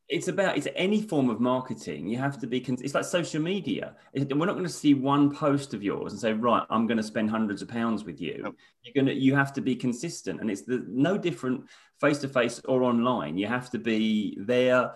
It's 0.08 0.28
about 0.28 0.58
it's 0.58 0.68
any 0.76 1.00
form 1.00 1.30
of 1.30 1.40
marketing. 1.40 2.08
You 2.08 2.18
have 2.18 2.38
to 2.40 2.46
be. 2.46 2.58
It's 2.58 2.94
like 2.94 3.04
social 3.04 3.40
media. 3.40 3.94
We're 4.14 4.46
not 4.46 4.54
going 4.54 4.64
to 4.64 4.68
see 4.68 4.92
one 4.92 5.34
post 5.34 5.72
of 5.72 5.82
yours 5.82 6.12
and 6.12 6.20
say, 6.20 6.32
right, 6.32 6.64
I'm 6.68 6.86
going 6.86 6.98
to 6.98 7.02
spend 7.02 7.30
hundreds 7.30 7.62
of 7.62 7.68
pounds 7.68 8.04
with 8.04 8.20
you. 8.20 8.40
Nope. 8.42 8.56
You're 8.82 8.94
going 8.94 9.14
to. 9.14 9.18
You 9.18 9.34
have 9.34 9.52
to 9.54 9.60
be 9.60 9.74
consistent, 9.74 10.40
and 10.40 10.50
it's 10.50 10.62
the, 10.62 10.84
no 10.88 11.16
different 11.16 11.64
face 12.00 12.18
to 12.18 12.28
face 12.28 12.60
or 12.66 12.82
online. 12.82 13.38
You 13.38 13.46
have 13.46 13.70
to 13.70 13.78
be 13.78 14.36
there 14.40 14.92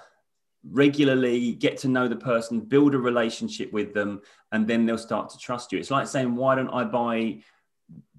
regularly 0.65 1.53
get 1.53 1.79
to 1.79 1.89
know 1.89 2.09
the 2.09 2.17
person 2.17 2.61
build 2.61 2.95
a 2.95 2.99
relationship 2.99 3.73
with 3.73 3.95
them 3.95 4.21
and 4.53 4.67
then 4.67 4.85
they'll 4.85 4.99
start 4.99 5.31
to 5.31 5.39
trust 5.39 5.71
you 5.71 5.79
it's 5.79 5.91
like 5.91 6.07
saying 6.07 6.35
why 6.35 6.55
don't 6.55 6.71
i 6.71 6.83
buy 6.83 7.39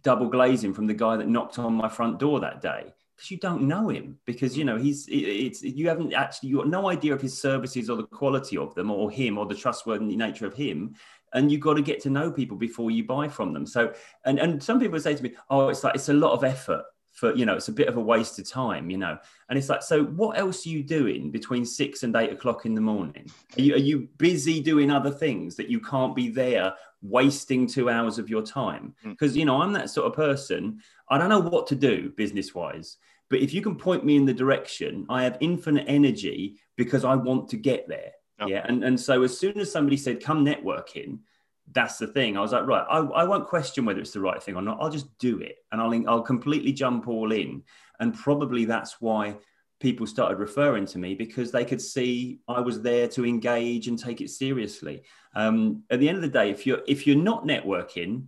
double 0.02 0.28
glazing 0.28 0.74
from 0.74 0.88
the 0.88 0.94
guy 0.94 1.18
that 1.18 1.28
knocked 1.28 1.60
on 1.60 1.74
my 1.74 1.90
front 1.90 2.18
door 2.18 2.40
that 2.40 2.62
day 2.62 2.86
because 3.20 3.32
you 3.32 3.38
don't 3.38 3.64
know 3.64 3.90
him 3.90 4.18
because 4.26 4.58
you 4.58 4.64
know 4.64 4.78
he's 4.78 5.06
it's 5.10 5.62
you 5.62 5.90
haven't 5.90 6.14
actually 6.14 6.48
you 6.48 6.56
got 6.56 6.70
no 6.70 6.90
idea 6.90 7.14
of 7.14 7.22
his 7.22 7.40
services 7.40 7.90
or 7.90 7.98
the 7.98 8.04
quality 8.04 8.58
of 8.58 8.74
them 8.76 8.90
or 8.90 9.12
him 9.12 9.38
or 9.38 9.46
the 9.46 9.54
trustworthy 9.54 10.16
nature 10.16 10.46
of 10.46 10.54
him 10.54 10.96
and 11.34 11.52
you've 11.52 11.62
got 11.62 11.74
to 11.74 11.82
get 11.82 12.02
to 12.02 12.10
know 12.10 12.32
people 12.32 12.56
before 12.56 12.92
you 12.92 13.04
buy 13.04 13.28
from 13.28 13.52
them. 13.54 13.66
So 13.66 13.94
and 14.24 14.40
and 14.40 14.64
some 14.64 14.80
people 14.80 15.00
say 15.02 15.16
to 15.16 15.24
me 15.24 15.36
oh 15.50 15.68
it's 15.68 15.84
like 15.84 15.96
it's 15.96 16.10
a 16.10 16.14
lot 16.14 16.32
of 16.32 16.46
effort 16.46 16.86
for 17.12 17.36
you 17.36 17.46
know 17.46 17.56
it's 17.56 17.68
a 17.68 17.74
bit 17.74 17.90
of 17.90 17.98
a 17.98 18.02
waste 18.02 18.40
of 18.40 18.50
time 18.50 18.90
you 18.90 18.98
know? 18.98 19.18
And 19.50 19.60
it's 19.60 19.68
like 19.68 19.84
so 19.84 20.06
what 20.06 20.40
else 20.40 20.66
are 20.66 20.70
you 20.70 20.82
doing 20.82 21.30
between 21.30 21.66
six 21.66 22.04
and 22.04 22.16
eight 22.16 22.32
o'clock 22.32 22.66
in 22.66 22.74
the 22.74 22.82
morning? 22.82 23.30
Are 23.58 23.62
you, 23.62 23.74
are 23.74 23.78
you 23.78 24.08
busy 24.18 24.62
doing 24.62 24.92
other 24.92 25.12
things 25.12 25.58
that 25.58 25.70
you 25.70 25.82
can't 25.82 26.16
be 26.16 26.30
there 26.30 26.74
wasting 27.02 27.68
two 27.68 27.90
hours 27.90 28.18
of 28.18 28.30
your 28.30 28.44
time? 28.44 28.96
Because 29.04 29.34
hmm. 29.34 29.40
you 29.40 29.46
know 29.46 29.62
i'm 29.62 29.74
that 29.74 29.90
sort 29.90 30.08
of 30.08 30.14
person 30.14 30.80
i 31.10 31.18
don't 31.18 31.30
know 31.30 31.40
what 31.40 31.68
to 31.68 31.76
do 31.76 32.14
business 32.16 32.56
wise 32.56 32.98
but 33.30 33.40
if 33.40 33.54
you 33.54 33.62
can 33.62 33.76
point 33.76 34.04
me 34.04 34.16
in 34.16 34.26
the 34.26 34.34
direction, 34.34 35.06
I 35.10 35.24
have 35.24 35.38
infinite 35.40 35.86
energy 35.88 36.60
because 36.76 37.06
I 37.06 37.16
want 37.16 37.50
to 37.50 37.58
get 37.58 37.88
there. 37.88 38.12
Oh. 38.40 38.48
Yeah. 38.48 38.66
And, 38.68 38.84
and 38.84 39.00
so 39.00 39.24
as 39.24 39.38
soon 39.38 39.60
as 39.60 39.72
somebody 39.72 39.98
said, 39.98 40.24
come 40.24 40.46
networking, 40.46 41.20
that's 41.72 41.98
the 41.98 42.08
thing. 42.08 42.38
I 42.38 42.42
was 42.42 42.52
like, 42.52 42.66
right, 42.66 42.86
I, 42.90 43.00
I 43.00 43.24
won't 43.26 43.48
question 43.48 43.86
whether 43.86 44.00
it's 44.00 44.12
the 44.12 44.22
right 44.22 44.42
thing 44.42 44.56
or 44.56 44.62
not. 44.62 44.80
I'll 44.82 44.90
just 44.90 45.16
do 45.20 45.40
it, 45.40 45.58
and 45.72 45.80
I'll 45.80 46.10
I'll 46.10 46.22
completely 46.22 46.74
jump 46.74 47.08
all 47.08 47.32
in. 47.32 47.64
And 48.00 48.14
probably 48.14 48.66
that's 48.66 49.00
why 49.00 49.36
people 49.80 50.08
started 50.08 50.40
referring 50.40 50.86
to 50.86 50.98
me 50.98 51.16
because 51.16 51.52
they 51.52 51.64
could 51.64 51.82
see 51.82 52.40
I 52.48 52.60
was 52.60 52.82
there 52.82 53.08
to 53.10 53.26
engage 53.26 53.88
and 53.88 53.98
take 53.98 54.22
it 54.22 54.30
seriously. 54.30 55.04
Um, 55.36 55.84
at 55.90 56.00
the 56.00 56.10
end 56.10 56.18
of 56.18 56.22
the 56.22 56.30
day, 56.30 56.50
if 56.50 56.66
you're 56.66 56.82
if 56.88 57.06
you're 57.06 57.16
not 57.16 57.46
networking, 57.46 58.26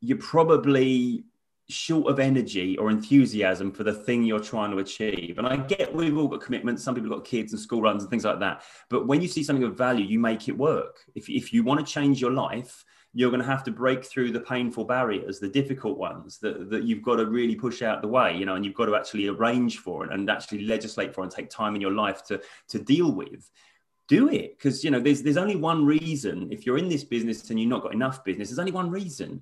you're 0.00 0.18
probably 0.18 1.24
short 1.70 2.10
of 2.10 2.18
energy 2.18 2.76
or 2.78 2.90
enthusiasm 2.90 3.72
for 3.72 3.84
the 3.84 3.92
thing 3.92 4.22
you're 4.22 4.40
trying 4.40 4.70
to 4.70 4.78
achieve. 4.78 5.38
And 5.38 5.46
I 5.46 5.56
get 5.56 5.94
we've 5.94 6.16
all 6.16 6.28
got 6.28 6.40
commitments. 6.40 6.82
Some 6.82 6.94
people 6.94 7.10
got 7.10 7.24
kids 7.24 7.52
and 7.52 7.60
school 7.60 7.82
runs 7.82 8.02
and 8.02 8.10
things 8.10 8.24
like 8.24 8.40
that. 8.40 8.62
But 8.88 9.06
when 9.06 9.20
you 9.20 9.28
see 9.28 9.42
something 9.42 9.64
of 9.64 9.76
value, 9.76 10.04
you 10.04 10.18
make 10.18 10.48
it 10.48 10.56
work. 10.56 10.98
If, 11.14 11.28
if 11.28 11.52
you 11.52 11.62
want 11.62 11.84
to 11.84 11.92
change 11.92 12.20
your 12.20 12.32
life, 12.32 12.84
you're 13.12 13.30
going 13.30 13.42
to 13.42 13.46
have 13.46 13.64
to 13.64 13.72
break 13.72 14.04
through 14.04 14.30
the 14.30 14.40
painful 14.40 14.84
barriers, 14.84 15.40
the 15.40 15.48
difficult 15.48 15.98
ones 15.98 16.38
that, 16.38 16.70
that 16.70 16.84
you've 16.84 17.02
got 17.02 17.16
to 17.16 17.26
really 17.26 17.56
push 17.56 17.82
out 17.82 18.02
the 18.02 18.08
way, 18.08 18.36
you 18.36 18.46
know, 18.46 18.54
and 18.54 18.64
you've 18.64 18.74
got 18.74 18.86
to 18.86 18.94
actually 18.94 19.26
arrange 19.26 19.78
for 19.78 20.04
it 20.04 20.12
and 20.12 20.30
actually 20.30 20.64
legislate 20.64 21.12
for 21.12 21.22
and 21.22 21.30
take 21.30 21.50
time 21.50 21.74
in 21.74 21.80
your 21.80 21.92
life 21.92 22.24
to, 22.24 22.40
to 22.68 22.78
deal 22.78 23.10
with. 23.10 23.50
Do 24.08 24.28
it 24.28 24.58
because 24.58 24.82
you 24.82 24.90
know 24.90 24.98
there's 24.98 25.22
there's 25.22 25.36
only 25.36 25.54
one 25.54 25.86
reason 25.86 26.48
if 26.50 26.66
you're 26.66 26.78
in 26.78 26.88
this 26.88 27.04
business 27.04 27.48
and 27.48 27.60
you've 27.60 27.68
not 27.68 27.84
got 27.84 27.94
enough 27.94 28.24
business. 28.24 28.48
There's 28.48 28.58
only 28.58 28.72
one 28.72 28.90
reason 28.90 29.40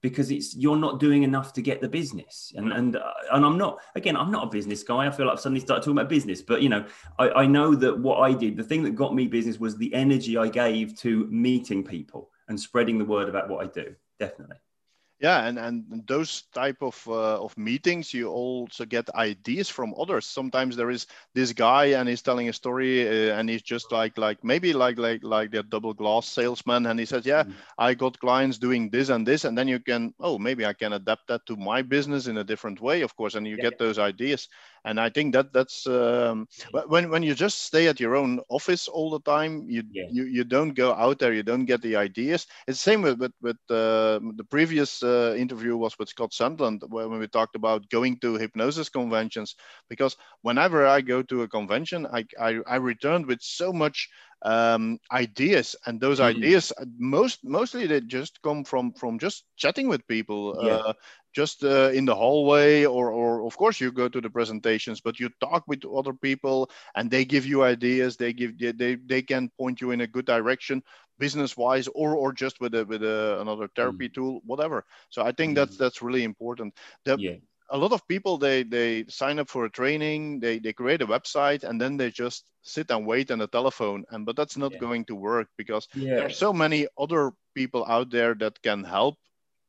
because 0.00 0.30
it's 0.30 0.54
you're 0.56 0.76
not 0.76 1.00
doing 1.00 1.22
enough 1.22 1.52
to 1.54 1.62
get 1.62 1.80
the 1.80 1.88
business. 1.88 2.52
And 2.56 2.72
and 2.72 2.96
uh, 2.96 3.12
and 3.32 3.44
i'm 3.44 3.58
not 3.58 3.78
again 3.94 4.16
i'm 4.16 4.30
not 4.30 4.44
a 4.44 4.50
business 4.50 4.82
guy. 4.82 5.06
I 5.06 5.10
feel 5.10 5.26
like 5.26 5.34
i've 5.34 5.40
suddenly 5.40 5.60
started 5.60 5.82
talking 5.82 5.98
about 5.98 6.08
business 6.08 6.42
but 6.42 6.62
you 6.62 6.68
know 6.68 6.84
I, 7.18 7.30
I 7.30 7.46
know 7.46 7.74
that 7.74 7.98
what 7.98 8.18
i 8.20 8.32
did 8.32 8.56
the 8.56 8.64
thing 8.64 8.82
that 8.84 8.94
got 8.94 9.14
me 9.14 9.26
business 9.26 9.58
was 9.58 9.76
the 9.76 9.92
energy 9.94 10.36
i 10.36 10.48
gave 10.48 10.96
to 11.00 11.26
meeting 11.26 11.84
people 11.84 12.30
and 12.48 12.58
spreading 12.58 12.98
the 12.98 13.04
word 13.04 13.28
about 13.28 13.48
what 13.48 13.64
i 13.64 13.68
do. 13.68 13.94
Definitely 14.18 14.56
yeah 15.20 15.46
and 15.46 15.58
and 15.58 15.84
those 16.06 16.42
type 16.54 16.80
of 16.80 17.02
uh, 17.08 17.42
of 17.42 17.56
meetings 17.58 18.14
you 18.14 18.28
also 18.28 18.84
get 18.84 19.08
ideas 19.16 19.68
from 19.68 19.94
others 19.98 20.24
sometimes 20.24 20.76
there 20.76 20.90
is 20.90 21.06
this 21.34 21.52
guy 21.52 21.86
and 21.86 22.08
he's 22.08 22.22
telling 22.22 22.48
a 22.48 22.52
story 22.52 23.06
uh, 23.08 23.34
and 23.34 23.50
he's 23.50 23.62
just 23.62 23.90
like 23.90 24.16
like 24.16 24.42
maybe 24.44 24.72
like 24.72 24.98
like 24.98 25.22
like 25.24 25.50
the 25.50 25.62
double 25.64 25.92
glass 25.92 26.28
salesman 26.28 26.86
and 26.86 27.00
he 27.00 27.06
says 27.06 27.26
yeah 27.26 27.42
mm-hmm. 27.42 27.52
i 27.78 27.94
got 27.94 28.18
clients 28.20 28.58
doing 28.58 28.88
this 28.90 29.08
and 29.08 29.26
this 29.26 29.44
and 29.44 29.58
then 29.58 29.66
you 29.66 29.80
can 29.80 30.14
oh 30.20 30.38
maybe 30.38 30.64
i 30.64 30.72
can 30.72 30.92
adapt 30.92 31.26
that 31.26 31.44
to 31.46 31.56
my 31.56 31.82
business 31.82 32.26
in 32.28 32.38
a 32.38 32.44
different 32.44 32.80
way 32.80 33.02
of 33.02 33.16
course 33.16 33.34
and 33.34 33.46
you 33.46 33.56
yeah. 33.56 33.62
get 33.62 33.78
those 33.78 33.98
ideas 33.98 34.48
and 34.88 34.98
i 34.98 35.08
think 35.08 35.32
that 35.32 35.52
that's 35.52 35.86
um, 35.86 36.46
when 36.88 37.10
when 37.12 37.22
you 37.22 37.34
just 37.34 37.62
stay 37.68 37.86
at 37.88 38.00
your 38.00 38.16
own 38.16 38.40
office 38.48 38.88
all 38.88 39.10
the 39.10 39.24
time 39.34 39.52
you 39.68 39.82
yeah. 39.92 40.08
you, 40.10 40.24
you 40.24 40.44
don't 40.44 40.74
go 40.74 40.92
out 40.94 41.18
there 41.18 41.32
you 41.32 41.42
don't 41.42 41.66
get 41.66 41.82
the 41.82 41.94
ideas 41.96 42.46
it's 42.66 42.78
the 42.78 42.90
same 42.90 43.02
with 43.02 43.18
with, 43.18 43.32
with 43.42 43.56
uh, 43.70 44.18
the 44.40 44.46
previous 44.48 45.02
uh, 45.02 45.34
interview 45.36 45.76
was 45.76 45.98
with 45.98 46.08
Scott 46.08 46.32
Sandland 46.32 46.80
where 46.88 47.08
when 47.08 47.20
we 47.20 47.28
talked 47.28 47.56
about 47.56 47.88
going 47.90 48.18
to 48.20 48.34
hypnosis 48.34 48.88
conventions. 48.88 49.54
Because 49.88 50.16
whenever 50.42 50.86
I 50.86 51.00
go 51.00 51.22
to 51.22 51.42
a 51.42 51.48
convention, 51.48 52.06
I, 52.06 52.24
I, 52.40 52.60
I 52.66 52.76
returned 52.76 53.26
with 53.26 53.40
so 53.42 53.72
much 53.72 54.08
um, 54.42 54.98
ideas, 55.10 55.74
and 55.86 56.00
those 56.00 56.20
mm-hmm. 56.20 56.38
ideas 56.38 56.72
most 56.96 57.40
mostly 57.42 57.86
they 57.86 58.00
just 58.00 58.40
come 58.42 58.62
from 58.64 58.92
from 58.92 59.18
just 59.18 59.44
chatting 59.56 59.88
with 59.88 60.06
people. 60.06 60.56
Yeah. 60.62 60.76
Uh, 60.76 60.92
just 61.32 61.64
uh, 61.64 61.90
in 61.90 62.04
the 62.04 62.14
hallway 62.14 62.84
or, 62.84 63.10
or 63.10 63.46
of 63.46 63.56
course 63.56 63.80
you 63.80 63.92
go 63.92 64.08
to 64.08 64.20
the 64.20 64.30
presentations 64.30 65.00
but 65.00 65.20
you 65.20 65.30
talk 65.40 65.64
with 65.66 65.84
other 65.84 66.12
people 66.12 66.70
and 66.94 67.10
they 67.10 67.24
give 67.24 67.46
you 67.46 67.62
ideas 67.62 68.16
they 68.16 68.32
give 68.32 68.58
they, 68.58 68.94
they 68.94 69.22
can 69.22 69.50
point 69.58 69.80
you 69.80 69.90
in 69.90 70.00
a 70.00 70.06
good 70.06 70.24
direction 70.24 70.82
business 71.18 71.56
wise 71.56 71.88
or 71.88 72.14
or 72.14 72.32
just 72.32 72.60
with 72.60 72.74
a 72.74 72.84
with 72.84 73.02
a, 73.02 73.40
another 73.40 73.68
therapy 73.74 74.08
mm. 74.08 74.14
tool 74.14 74.40
whatever 74.44 74.84
so 75.10 75.22
i 75.22 75.32
think 75.32 75.52
mm. 75.52 75.56
that's 75.56 75.76
that's 75.76 76.02
really 76.02 76.24
important 76.24 76.74
the, 77.04 77.16
yeah. 77.18 77.36
a 77.70 77.76
lot 77.78 77.92
of 77.92 78.06
people 78.08 78.38
they 78.38 78.62
they 78.62 79.04
sign 79.08 79.38
up 79.38 79.48
for 79.48 79.64
a 79.64 79.70
training 79.70 80.40
they 80.40 80.58
they 80.58 80.72
create 80.72 81.02
a 81.02 81.06
website 81.06 81.64
and 81.64 81.80
then 81.80 81.96
they 81.96 82.10
just 82.10 82.44
sit 82.62 82.90
and 82.90 83.06
wait 83.06 83.30
on 83.30 83.38
the 83.38 83.48
telephone 83.48 84.04
and 84.10 84.24
but 84.24 84.36
that's 84.36 84.56
not 84.56 84.72
yeah. 84.72 84.78
going 84.78 85.04
to 85.04 85.14
work 85.14 85.48
because 85.56 85.88
yeah. 85.94 86.16
there's 86.16 86.38
so 86.38 86.52
many 86.52 86.86
other 86.96 87.32
people 87.54 87.84
out 87.86 88.10
there 88.10 88.34
that 88.34 88.60
can 88.62 88.84
help 88.84 89.16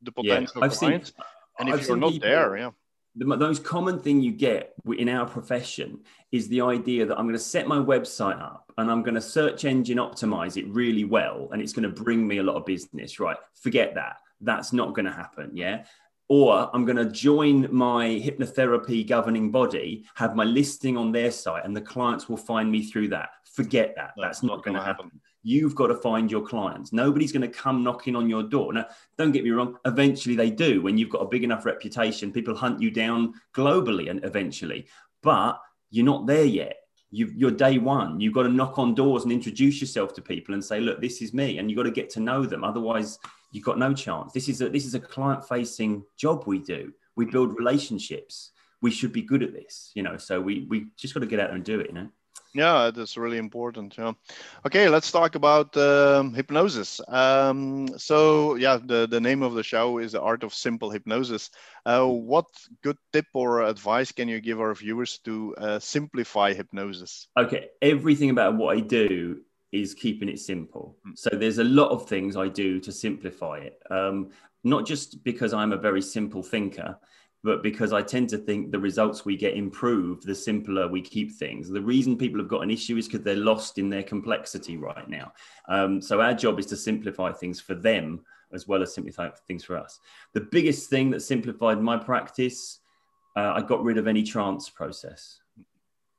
the 0.02 0.12
potential 0.12 0.62
clients 0.62 0.78
seen, 0.78 1.24
and 1.60 1.68
if 1.68 1.76
I've 1.76 1.86
you're 1.86 1.96
not 1.96 2.12
people, 2.12 2.28
there 2.28 2.56
yeah 2.56 2.70
the 3.16 3.24
most 3.24 3.64
common 3.64 3.98
thing 3.98 4.22
you 4.22 4.32
get 4.32 4.72
in 4.96 5.08
our 5.08 5.26
profession 5.26 5.98
is 6.30 6.48
the 6.48 6.60
idea 6.60 7.04
that 7.04 7.18
I'm 7.18 7.24
going 7.24 7.36
to 7.36 7.38
set 7.38 7.66
my 7.66 7.78
website 7.78 8.40
up 8.40 8.72
and 8.78 8.90
I'm 8.90 9.02
going 9.02 9.16
to 9.16 9.20
search 9.20 9.64
engine 9.64 9.98
optimize 9.98 10.56
it 10.56 10.66
really 10.68 11.04
well 11.04 11.48
and 11.52 11.60
it's 11.60 11.72
going 11.72 11.92
to 11.92 12.02
bring 12.02 12.26
me 12.26 12.38
a 12.38 12.42
lot 12.42 12.56
of 12.56 12.64
business, 12.64 13.18
right? 13.18 13.36
Forget 13.54 13.94
that. 13.96 14.18
That's 14.40 14.72
not 14.72 14.94
going 14.94 15.06
to 15.06 15.12
happen. 15.12 15.50
Yeah. 15.54 15.84
Or 16.28 16.70
I'm 16.72 16.84
going 16.84 16.96
to 16.96 17.06
join 17.06 17.66
my 17.74 18.06
hypnotherapy 18.06 19.06
governing 19.06 19.50
body, 19.50 20.06
have 20.14 20.36
my 20.36 20.44
listing 20.44 20.96
on 20.96 21.10
their 21.10 21.32
site, 21.32 21.64
and 21.64 21.76
the 21.76 21.80
clients 21.80 22.28
will 22.28 22.36
find 22.36 22.70
me 22.70 22.84
through 22.84 23.08
that. 23.08 23.30
Forget 23.62 23.94
that. 23.96 24.12
That's, 24.16 24.40
That's 24.40 24.42
not, 24.42 24.64
going 24.64 24.76
to 24.76 24.82
happen. 24.82 25.06
happen. 25.06 25.20
You've 25.42 25.74
got 25.74 25.88
to 25.88 25.94
find 25.94 26.30
your 26.30 26.42
clients. 26.42 26.92
Nobody's 26.92 27.32
going 27.32 27.48
to 27.50 27.58
come 27.64 27.82
knocking 27.82 28.14
on 28.14 28.28
your 28.28 28.42
door. 28.42 28.72
Now, 28.72 28.86
don't 29.18 29.32
get 29.32 29.44
me 29.44 29.50
wrong. 29.50 29.76
Eventually, 29.84 30.36
they 30.36 30.50
do. 30.50 30.82
When 30.82 30.98
you've 30.98 31.08
got 31.10 31.22
a 31.22 31.28
big 31.28 31.44
enough 31.44 31.64
reputation, 31.64 32.32
people 32.32 32.54
hunt 32.54 32.80
you 32.80 32.90
down 32.90 33.34
globally, 33.54 34.10
and 34.10 34.22
eventually, 34.24 34.86
but 35.22 35.60
you're 35.90 36.04
not 36.04 36.26
there 36.26 36.44
yet. 36.44 36.76
you 37.10 37.48
are 37.48 37.50
day 37.50 37.78
one. 37.78 38.20
You've 38.20 38.34
got 38.34 38.44
to 38.44 38.48
knock 38.60 38.78
on 38.78 38.94
doors 38.94 39.24
and 39.24 39.32
introduce 39.32 39.80
yourself 39.80 40.14
to 40.14 40.22
people 40.22 40.54
and 40.54 40.64
say, 40.64 40.78
"Look, 40.80 41.00
this 41.00 41.20
is 41.22 41.34
me," 41.34 41.58
and 41.58 41.68
you've 41.68 41.76
got 41.76 41.84
to 41.84 41.90
get 41.90 42.10
to 42.10 42.20
know 42.20 42.46
them. 42.46 42.62
Otherwise, 42.62 43.18
you've 43.52 43.64
got 43.64 43.78
no 43.78 43.92
chance. 43.94 44.32
This 44.32 44.48
is 44.48 44.60
a 44.60 44.68
this 44.68 44.86
is 44.86 44.94
a 44.94 45.00
client-facing 45.00 46.04
job 46.16 46.44
we 46.46 46.58
do. 46.58 46.92
We 47.16 47.24
build 47.24 47.58
relationships. 47.58 48.52
We 48.82 48.90
should 48.90 49.12
be 49.12 49.22
good 49.22 49.42
at 49.42 49.52
this, 49.52 49.90
you 49.94 50.02
know. 50.02 50.16
So 50.16 50.40
we 50.40 50.66
we 50.70 50.86
just 50.96 51.12
got 51.14 51.20
to 51.20 51.26
get 51.26 51.40
out 51.40 51.48
there 51.48 51.56
and 51.56 51.64
do 51.64 51.80
it, 51.80 51.88
you 51.88 51.94
know. 51.94 52.08
Yeah, 52.52 52.90
that's 52.92 53.16
really 53.16 53.38
important. 53.38 53.96
Yeah. 53.96 54.12
Okay, 54.66 54.88
let's 54.88 55.12
talk 55.12 55.36
about 55.36 55.76
um, 55.76 56.34
hypnosis. 56.34 57.00
Um, 57.06 57.96
so, 57.96 58.56
yeah, 58.56 58.78
the, 58.84 59.06
the 59.06 59.20
name 59.20 59.42
of 59.42 59.54
the 59.54 59.62
show 59.62 59.98
is 59.98 60.12
The 60.12 60.20
Art 60.20 60.42
of 60.42 60.52
Simple 60.52 60.90
Hypnosis. 60.90 61.50
Uh, 61.86 62.06
what 62.06 62.46
good 62.82 62.96
tip 63.12 63.26
or 63.34 63.62
advice 63.62 64.10
can 64.10 64.28
you 64.28 64.40
give 64.40 64.60
our 64.60 64.74
viewers 64.74 65.18
to 65.24 65.54
uh, 65.58 65.78
simplify 65.78 66.52
hypnosis? 66.52 67.28
Okay, 67.38 67.68
everything 67.82 68.30
about 68.30 68.56
what 68.56 68.76
I 68.76 68.80
do 68.80 69.42
is 69.70 69.94
keeping 69.94 70.28
it 70.28 70.40
simple. 70.40 70.96
Hmm. 71.04 71.12
So, 71.14 71.30
there's 71.30 71.58
a 71.58 71.64
lot 71.64 71.90
of 71.90 72.08
things 72.08 72.36
I 72.36 72.48
do 72.48 72.80
to 72.80 72.90
simplify 72.90 73.58
it. 73.58 73.80
Um, 73.90 74.30
not 74.64 74.86
just 74.86 75.22
because 75.24 75.54
I'm 75.54 75.72
a 75.72 75.76
very 75.76 76.02
simple 76.02 76.42
thinker, 76.42 76.98
but 77.42 77.62
because 77.62 77.92
I 77.92 78.02
tend 78.02 78.28
to 78.30 78.38
think 78.38 78.70
the 78.70 78.78
results 78.78 79.24
we 79.24 79.36
get 79.36 79.56
improve, 79.56 80.22
the 80.22 80.34
simpler 80.34 80.88
we 80.88 81.00
keep 81.00 81.32
things. 81.32 81.70
The 81.70 81.80
reason 81.80 82.16
people 82.16 82.38
have 82.38 82.48
got 82.48 82.62
an 82.62 82.70
issue 82.70 82.96
is 82.96 83.06
because 83.06 83.22
they're 83.24 83.36
lost 83.36 83.78
in 83.78 83.88
their 83.88 84.02
complexity 84.02 84.76
right 84.76 85.08
now. 85.08 85.32
Um, 85.68 86.02
so 86.02 86.20
our 86.20 86.34
job 86.34 86.58
is 86.58 86.66
to 86.66 86.76
simplify 86.76 87.32
things 87.32 87.60
for 87.60 87.74
them 87.74 88.20
as 88.52 88.66
well 88.66 88.82
as 88.82 88.94
simplify 88.94 89.30
things 89.46 89.64
for 89.64 89.76
us. 89.76 90.00
The 90.32 90.40
biggest 90.40 90.90
thing 90.90 91.10
that 91.10 91.20
simplified 91.20 91.80
my 91.80 91.96
practice, 91.96 92.80
uh, 93.36 93.52
I 93.54 93.62
got 93.62 93.82
rid 93.82 93.96
of 93.96 94.06
any 94.06 94.22
trance 94.22 94.68
process, 94.68 95.40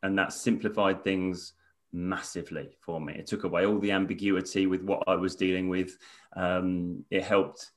and 0.01 0.17
that 0.17 0.33
simplified 0.33 1.03
things 1.03 1.53
massively 1.93 2.69
for 2.79 3.01
me. 3.01 3.13
It 3.13 3.27
took 3.27 3.43
away 3.43 3.65
all 3.65 3.79
the 3.79 3.91
ambiguity 3.91 4.65
with 4.65 4.81
what 4.81 5.03
I 5.07 5.15
was 5.15 5.35
dealing 5.35 5.67
with. 5.69 5.97
Um, 6.35 7.03
it 7.11 7.23
helped 7.23 7.71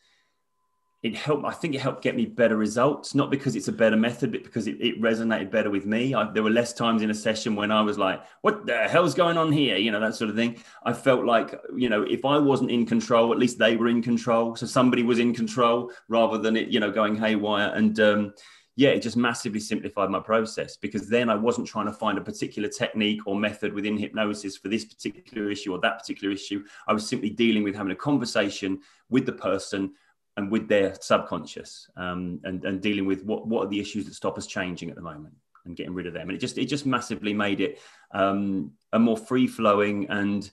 it 1.04 1.14
helped. 1.14 1.44
I 1.44 1.50
think 1.50 1.74
it 1.74 1.82
helped 1.82 2.02
get 2.02 2.16
me 2.16 2.24
better 2.24 2.56
results, 2.56 3.14
not 3.14 3.30
because 3.30 3.56
it's 3.56 3.68
a 3.68 3.72
better 3.72 3.96
method, 3.96 4.32
but 4.32 4.42
because 4.42 4.66
it, 4.66 4.80
it 4.80 5.02
resonated 5.02 5.50
better 5.50 5.68
with 5.68 5.84
me. 5.84 6.14
I, 6.14 6.32
there 6.32 6.42
were 6.42 6.48
less 6.48 6.72
times 6.72 7.02
in 7.02 7.10
a 7.10 7.14
session 7.14 7.54
when 7.54 7.70
I 7.70 7.82
was 7.82 7.98
like, 7.98 8.22
"What 8.40 8.64
the 8.64 8.88
hell's 8.88 9.14
going 9.14 9.36
on 9.36 9.52
here?" 9.52 9.76
You 9.76 9.90
know 9.90 10.00
that 10.00 10.14
sort 10.14 10.30
of 10.30 10.36
thing. 10.36 10.56
I 10.82 10.94
felt 10.94 11.26
like 11.26 11.60
you 11.76 11.90
know 11.90 12.04
if 12.04 12.24
I 12.24 12.38
wasn't 12.38 12.70
in 12.70 12.86
control, 12.86 13.32
at 13.32 13.38
least 13.38 13.58
they 13.58 13.76
were 13.76 13.88
in 13.88 14.00
control. 14.00 14.56
So 14.56 14.64
somebody 14.64 15.02
was 15.02 15.18
in 15.18 15.34
control 15.34 15.92
rather 16.08 16.38
than 16.38 16.56
it, 16.56 16.68
you 16.68 16.80
know, 16.80 16.90
going 16.90 17.16
haywire. 17.16 17.70
And 17.74 18.00
um, 18.00 18.32
yeah, 18.76 18.88
it 18.88 19.02
just 19.02 19.18
massively 19.18 19.60
simplified 19.60 20.08
my 20.08 20.20
process 20.20 20.78
because 20.78 21.10
then 21.10 21.28
I 21.28 21.34
wasn't 21.34 21.68
trying 21.68 21.86
to 21.86 21.92
find 21.92 22.16
a 22.16 22.22
particular 22.22 22.70
technique 22.70 23.26
or 23.26 23.36
method 23.36 23.74
within 23.74 23.98
hypnosis 23.98 24.56
for 24.56 24.68
this 24.68 24.86
particular 24.86 25.50
issue 25.50 25.72
or 25.72 25.80
that 25.80 25.98
particular 25.98 26.32
issue. 26.32 26.64
I 26.88 26.94
was 26.94 27.06
simply 27.06 27.28
dealing 27.28 27.62
with 27.62 27.74
having 27.74 27.92
a 27.92 27.96
conversation 27.96 28.80
with 29.10 29.26
the 29.26 29.32
person 29.32 29.92
and 30.36 30.50
with 30.50 30.68
their 30.68 30.94
subconscious 31.00 31.88
um, 31.96 32.40
and, 32.44 32.64
and 32.64 32.80
dealing 32.80 33.06
with 33.06 33.24
what, 33.24 33.46
what 33.46 33.66
are 33.66 33.68
the 33.68 33.80
issues 33.80 34.04
that 34.06 34.14
stop 34.14 34.36
us 34.36 34.46
changing 34.46 34.90
at 34.90 34.96
the 34.96 35.02
moment 35.02 35.34
and 35.64 35.76
getting 35.76 35.94
rid 35.94 36.06
of 36.06 36.12
them. 36.12 36.28
And 36.28 36.36
it 36.36 36.40
just 36.40 36.58
it 36.58 36.66
just 36.66 36.86
massively 36.86 37.32
made 37.32 37.60
it 37.60 37.80
um, 38.12 38.72
a 38.92 38.98
more 38.98 39.16
free 39.16 39.46
flowing 39.46 40.08
and 40.10 40.50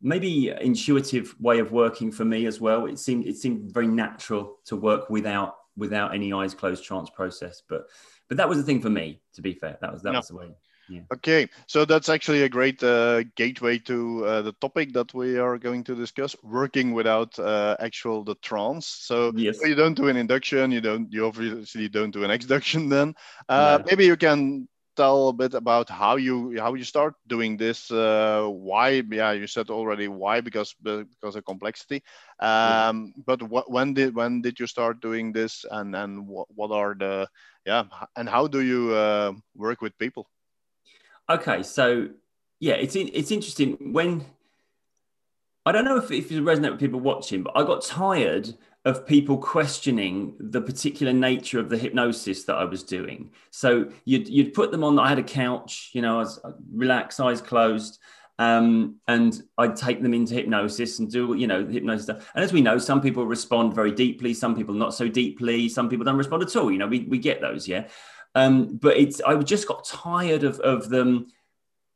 maybe 0.00 0.50
intuitive 0.60 1.34
way 1.40 1.58
of 1.58 1.72
working 1.72 2.12
for 2.12 2.24
me 2.24 2.46
as 2.46 2.60
well. 2.60 2.86
It 2.86 2.98
seemed 2.98 3.26
it 3.26 3.36
seemed 3.36 3.72
very 3.72 3.88
natural 3.88 4.58
to 4.66 4.76
work 4.76 5.10
without 5.10 5.56
without 5.76 6.14
any 6.14 6.32
eyes 6.32 6.54
closed 6.54 6.84
trance 6.84 7.10
process. 7.10 7.62
But 7.68 7.86
but 8.28 8.36
that 8.36 8.48
was 8.48 8.58
the 8.58 8.64
thing 8.64 8.80
for 8.80 8.90
me. 8.90 9.20
To 9.34 9.42
be 9.42 9.54
fair, 9.54 9.78
that 9.80 9.92
was 9.92 10.02
that 10.02 10.14
was 10.14 10.28
the 10.28 10.36
way. 10.36 10.54
Yeah. 10.88 11.02
Okay, 11.12 11.48
so 11.66 11.84
that's 11.84 12.08
actually 12.08 12.42
a 12.42 12.48
great 12.48 12.82
uh, 12.82 13.24
gateway 13.36 13.78
to 13.80 14.24
uh, 14.24 14.42
the 14.42 14.52
topic 14.60 14.92
that 14.92 15.12
we 15.14 15.38
are 15.38 15.58
going 15.58 15.82
to 15.84 15.94
discuss: 15.94 16.36
working 16.42 16.92
without 16.92 17.36
uh, 17.38 17.76
actual 17.80 18.22
the 18.24 18.36
trance. 18.36 18.86
So 18.86 19.32
yes. 19.34 19.58
you 19.62 19.74
don't 19.74 19.94
do 19.94 20.08
an 20.08 20.16
induction, 20.16 20.70
you 20.70 20.80
don't, 20.80 21.12
you 21.12 21.26
obviously 21.26 21.88
don't 21.88 22.12
do 22.12 22.24
an 22.24 22.30
exduction. 22.38 22.88
Then 22.88 23.14
uh, 23.48 23.80
maybe 23.86 24.04
you 24.04 24.16
can 24.16 24.68
tell 24.96 25.28
a 25.28 25.32
bit 25.32 25.54
about 25.54 25.88
how 25.90 26.16
you 26.16 26.58
how 26.58 26.74
you 26.74 26.82
start 26.82 27.14
doing 27.26 27.56
this 27.56 27.90
uh, 27.90 28.46
why 28.48 29.02
yeah 29.10 29.32
you 29.32 29.46
said 29.46 29.70
already 29.70 30.08
why 30.08 30.40
because 30.40 30.74
because 30.82 31.36
of 31.36 31.44
complexity 31.44 32.02
um, 32.40 33.12
but 33.26 33.42
what 33.42 33.70
when 33.70 33.92
did 33.92 34.14
when 34.14 34.40
did 34.40 34.58
you 34.58 34.66
start 34.66 35.00
doing 35.00 35.32
this 35.32 35.64
and 35.70 35.94
and 35.94 36.26
what, 36.26 36.48
what 36.54 36.70
are 36.72 36.96
the 36.98 37.28
yeah 37.66 37.84
and 38.16 38.28
how 38.28 38.46
do 38.46 38.60
you 38.60 38.94
uh, 38.94 39.32
work 39.54 39.82
with 39.82 39.96
people 39.98 40.26
okay 41.28 41.62
so 41.62 42.08
yeah 42.60 42.74
it's 42.74 42.96
in, 42.96 43.10
it's 43.12 43.30
interesting 43.30 43.92
when 43.92 44.24
I 45.66 45.72
don't 45.72 45.84
know 45.84 45.96
if, 45.96 46.12
if 46.12 46.30
it 46.30 46.40
resonate 46.44 46.70
with 46.70 46.80
people 46.80 47.00
watching, 47.00 47.42
but 47.42 47.56
I 47.56 47.64
got 47.64 47.82
tired 47.82 48.54
of 48.84 49.04
people 49.04 49.36
questioning 49.36 50.36
the 50.38 50.60
particular 50.60 51.12
nature 51.12 51.58
of 51.58 51.68
the 51.68 51.76
hypnosis 51.76 52.44
that 52.44 52.54
I 52.54 52.64
was 52.64 52.84
doing. 52.84 53.32
So 53.50 53.90
you'd, 54.04 54.28
you'd 54.28 54.54
put 54.54 54.70
them 54.70 54.84
on, 54.84 54.96
I 55.00 55.08
had 55.08 55.18
a 55.18 55.24
couch, 55.24 55.90
you 55.92 56.02
know, 56.02 56.16
I 56.16 56.18
was 56.18 56.40
relaxed, 56.72 57.20
eyes 57.20 57.40
closed. 57.40 57.98
Um, 58.38 58.96
and 59.08 59.42
I'd 59.58 59.74
take 59.76 60.02
them 60.02 60.14
into 60.14 60.34
hypnosis 60.34 61.00
and 61.00 61.10
do, 61.10 61.34
you 61.34 61.48
know, 61.48 61.66
hypnosis 61.66 62.04
stuff. 62.04 62.30
And 62.36 62.44
as 62.44 62.52
we 62.52 62.60
know, 62.60 62.78
some 62.78 63.00
people 63.00 63.26
respond 63.26 63.74
very 63.74 63.90
deeply, 63.90 64.34
some 64.34 64.54
people 64.54 64.74
not 64.74 64.94
so 64.94 65.08
deeply, 65.08 65.68
some 65.68 65.88
people 65.88 66.04
don't 66.04 66.18
respond 66.18 66.44
at 66.44 66.54
all. 66.54 66.70
You 66.70 66.78
know, 66.78 66.86
we, 66.86 67.00
we 67.08 67.18
get 67.18 67.40
those, 67.40 67.66
yeah. 67.66 67.88
Um, 68.36 68.76
but 68.76 68.98
it's 68.98 69.22
I 69.22 69.34
just 69.36 69.66
got 69.66 69.86
tired 69.86 70.44
of, 70.44 70.60
of 70.60 70.90
them 70.90 71.28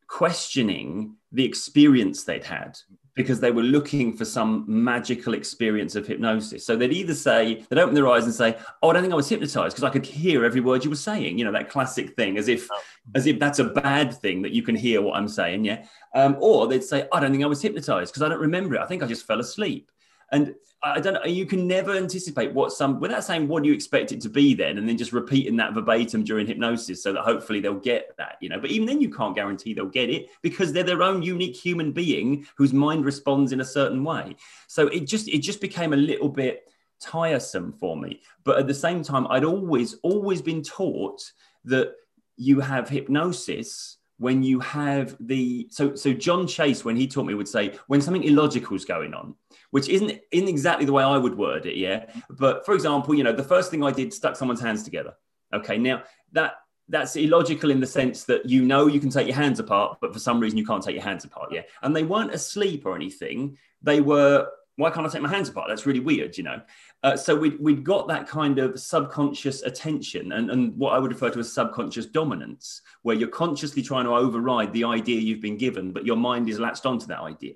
questioning 0.08 1.14
the 1.30 1.44
experience 1.44 2.24
they'd 2.24 2.42
had 2.42 2.78
because 3.14 3.40
they 3.40 3.50
were 3.50 3.62
looking 3.62 4.16
for 4.16 4.24
some 4.24 4.64
magical 4.66 5.34
experience 5.34 5.94
of 5.96 6.06
hypnosis. 6.06 6.64
So 6.64 6.76
they'd 6.76 6.94
either 6.94 7.14
say, 7.14 7.66
they'd 7.68 7.78
open 7.78 7.94
their 7.94 8.08
eyes 8.08 8.24
and 8.24 8.32
say, 8.32 8.56
Oh, 8.82 8.88
I 8.88 8.94
don't 8.94 9.02
think 9.02 9.12
I 9.12 9.16
was 9.16 9.28
hypnotized 9.28 9.76
because 9.76 9.84
I 9.84 9.90
could 9.90 10.06
hear 10.06 10.42
every 10.46 10.62
word 10.62 10.82
you 10.82 10.88
were 10.88 10.96
saying. 10.96 11.38
You 11.38 11.44
know, 11.44 11.52
that 11.52 11.68
classic 11.68 12.16
thing, 12.16 12.38
as 12.38 12.48
if 12.48 12.66
oh. 12.72 12.80
as 13.14 13.26
if 13.26 13.38
that's 13.38 13.58
a 13.58 13.64
bad 13.64 14.14
thing 14.14 14.40
that 14.40 14.52
you 14.52 14.62
can 14.62 14.74
hear 14.74 15.02
what 15.02 15.16
I'm 15.16 15.28
saying. 15.28 15.66
Yeah. 15.66 15.84
Um, 16.14 16.38
or 16.40 16.66
they'd 16.68 16.82
say, 16.82 17.06
I 17.12 17.20
don't 17.20 17.32
think 17.32 17.44
I 17.44 17.48
was 17.48 17.60
hypnotized 17.60 18.12
because 18.12 18.22
I 18.22 18.30
don't 18.30 18.40
remember 18.40 18.76
it. 18.76 18.80
I 18.80 18.86
think 18.86 19.02
I 19.02 19.06
just 19.06 19.26
fell 19.26 19.40
asleep. 19.40 19.90
And 20.32 20.54
I 20.82 20.98
don't 21.00 21.14
know, 21.14 21.24
you 21.24 21.44
can 21.44 21.66
never 21.66 21.94
anticipate 21.94 22.54
what 22.54 22.72
some, 22.72 23.00
without 23.00 23.24
saying 23.24 23.48
what 23.48 23.62
do 23.62 23.68
you 23.68 23.74
expect 23.74 24.12
it 24.12 24.20
to 24.22 24.30
be 24.30 24.54
then, 24.54 24.78
and 24.78 24.88
then 24.88 24.96
just 24.96 25.12
repeating 25.12 25.56
that 25.56 25.74
verbatim 25.74 26.24
during 26.24 26.46
hypnosis 26.46 27.02
so 27.02 27.12
that 27.12 27.22
hopefully 27.22 27.60
they'll 27.60 27.74
get 27.74 28.16
that, 28.16 28.36
you 28.40 28.48
know. 28.48 28.58
But 28.58 28.70
even 28.70 28.86
then, 28.86 29.00
you 29.00 29.10
can't 29.10 29.34
guarantee 29.34 29.74
they'll 29.74 29.86
get 29.86 30.08
it 30.08 30.28
because 30.40 30.72
they're 30.72 30.82
their 30.82 31.02
own 31.02 31.22
unique 31.22 31.56
human 31.56 31.92
being 31.92 32.46
whose 32.56 32.72
mind 32.72 33.04
responds 33.04 33.52
in 33.52 33.60
a 33.60 33.64
certain 33.64 34.02
way. 34.04 34.36
So 34.68 34.86
it 34.88 35.00
just, 35.00 35.28
it 35.28 35.38
just 35.38 35.60
became 35.60 35.92
a 35.92 35.96
little 35.96 36.30
bit 36.30 36.64
tiresome 37.00 37.72
for 37.72 37.96
me. 37.96 38.22
But 38.44 38.58
at 38.58 38.66
the 38.66 38.74
same 38.74 39.02
time, 39.02 39.26
I'd 39.28 39.44
always, 39.44 39.94
always 40.02 40.40
been 40.40 40.62
taught 40.62 41.20
that 41.64 41.92
you 42.36 42.60
have 42.60 42.88
hypnosis 42.88 43.98
when 44.20 44.42
you 44.42 44.60
have 44.60 45.16
the 45.18 45.66
so 45.70 45.94
so 45.94 46.12
John 46.12 46.46
Chase 46.46 46.84
when 46.84 46.94
he 46.94 47.06
taught 47.06 47.24
me 47.24 47.32
would 47.32 47.48
say 47.48 47.74
when 47.86 48.02
something 48.02 48.22
illogical 48.22 48.76
is 48.76 48.84
going 48.84 49.14
on, 49.14 49.34
which 49.70 49.88
isn't 49.88 50.20
in 50.30 50.46
exactly 50.46 50.84
the 50.84 50.92
way 50.92 51.02
I 51.02 51.16
would 51.16 51.36
word 51.36 51.64
it, 51.64 51.76
yeah. 51.76 52.04
But 52.28 52.66
for 52.66 52.74
example, 52.74 53.14
you 53.14 53.24
know, 53.24 53.32
the 53.32 53.42
first 53.42 53.70
thing 53.70 53.82
I 53.82 53.90
did 53.90 54.12
stuck 54.12 54.36
someone's 54.36 54.60
hands 54.60 54.82
together. 54.82 55.14
Okay, 55.54 55.78
now 55.78 56.02
that 56.32 56.56
that's 56.90 57.16
illogical 57.16 57.70
in 57.70 57.80
the 57.80 57.86
sense 57.86 58.24
that 58.24 58.46
you 58.46 58.62
know 58.62 58.88
you 58.88 59.00
can 59.00 59.08
take 59.08 59.26
your 59.26 59.36
hands 59.36 59.58
apart, 59.58 59.96
but 60.02 60.12
for 60.12 60.18
some 60.18 60.38
reason 60.38 60.58
you 60.58 60.66
can't 60.66 60.82
take 60.82 60.96
your 60.96 61.04
hands 61.04 61.24
apart, 61.24 61.50
yeah. 61.50 61.62
And 61.82 61.96
they 61.96 62.02
weren't 62.02 62.34
asleep 62.34 62.84
or 62.84 62.94
anything; 62.94 63.56
they 63.80 64.02
were 64.02 64.48
why 64.80 64.90
can't 64.90 65.06
I 65.06 65.10
take 65.10 65.22
my 65.22 65.28
hands 65.28 65.48
apart? 65.48 65.68
That's 65.68 65.86
really 65.86 66.00
weird, 66.00 66.38
you 66.38 66.44
know. 66.44 66.60
Uh, 67.02 67.16
so 67.16 67.36
we 67.36 67.50
we'd 67.56 67.84
got 67.84 68.08
that 68.08 68.26
kind 68.26 68.58
of 68.58 68.80
subconscious 68.80 69.62
attention 69.62 70.32
and, 70.32 70.50
and 70.50 70.76
what 70.76 70.94
I 70.94 70.98
would 70.98 71.12
refer 71.12 71.30
to 71.30 71.38
as 71.38 71.52
subconscious 71.52 72.06
dominance, 72.06 72.82
where 73.02 73.14
you're 73.14 73.28
consciously 73.28 73.82
trying 73.82 74.04
to 74.04 74.12
override 74.12 74.72
the 74.72 74.84
idea 74.84 75.20
you've 75.20 75.40
been 75.40 75.58
given, 75.58 75.92
but 75.92 76.06
your 76.06 76.16
mind 76.16 76.48
is 76.48 76.58
latched 76.58 76.86
onto 76.86 77.06
that 77.06 77.20
idea. 77.20 77.54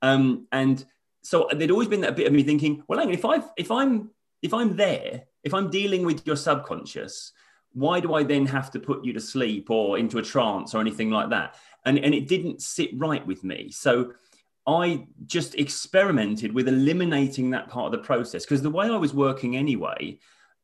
Um, 0.00 0.46
and 0.50 0.84
so 1.22 1.48
there'd 1.52 1.70
always 1.70 1.88
been 1.88 2.00
that 2.00 2.16
bit 2.16 2.26
of 2.26 2.32
me 2.32 2.42
thinking, 2.42 2.82
well, 2.88 2.98
hang 2.98 3.08
on, 3.08 3.14
if 3.14 3.24
I 3.24 3.42
if 3.56 3.70
I'm 3.70 4.10
if 4.40 4.52
I'm 4.54 4.76
there, 4.76 5.24
if 5.44 5.54
I'm 5.54 5.70
dealing 5.70 6.04
with 6.04 6.26
your 6.26 6.36
subconscious, 6.36 7.32
why 7.74 8.00
do 8.00 8.14
I 8.14 8.22
then 8.22 8.46
have 8.46 8.70
to 8.72 8.80
put 8.80 9.04
you 9.04 9.12
to 9.12 9.20
sleep 9.20 9.70
or 9.70 9.98
into 9.98 10.18
a 10.18 10.22
trance 10.22 10.74
or 10.74 10.80
anything 10.80 11.10
like 11.10 11.30
that? 11.30 11.56
And 11.84 11.98
and 11.98 12.14
it 12.14 12.28
didn't 12.28 12.62
sit 12.62 12.90
right 12.94 13.24
with 13.26 13.44
me. 13.44 13.70
So 13.70 14.12
I 14.66 15.06
just 15.26 15.56
experimented 15.56 16.52
with 16.52 16.68
eliminating 16.68 17.50
that 17.50 17.68
part 17.68 17.86
of 17.86 17.92
the 17.92 18.06
process 18.06 18.44
because 18.44 18.62
the 18.62 18.70
way 18.70 18.86
I 18.86 18.96
was 18.96 19.12
working 19.12 19.56
anyway, 19.56 20.18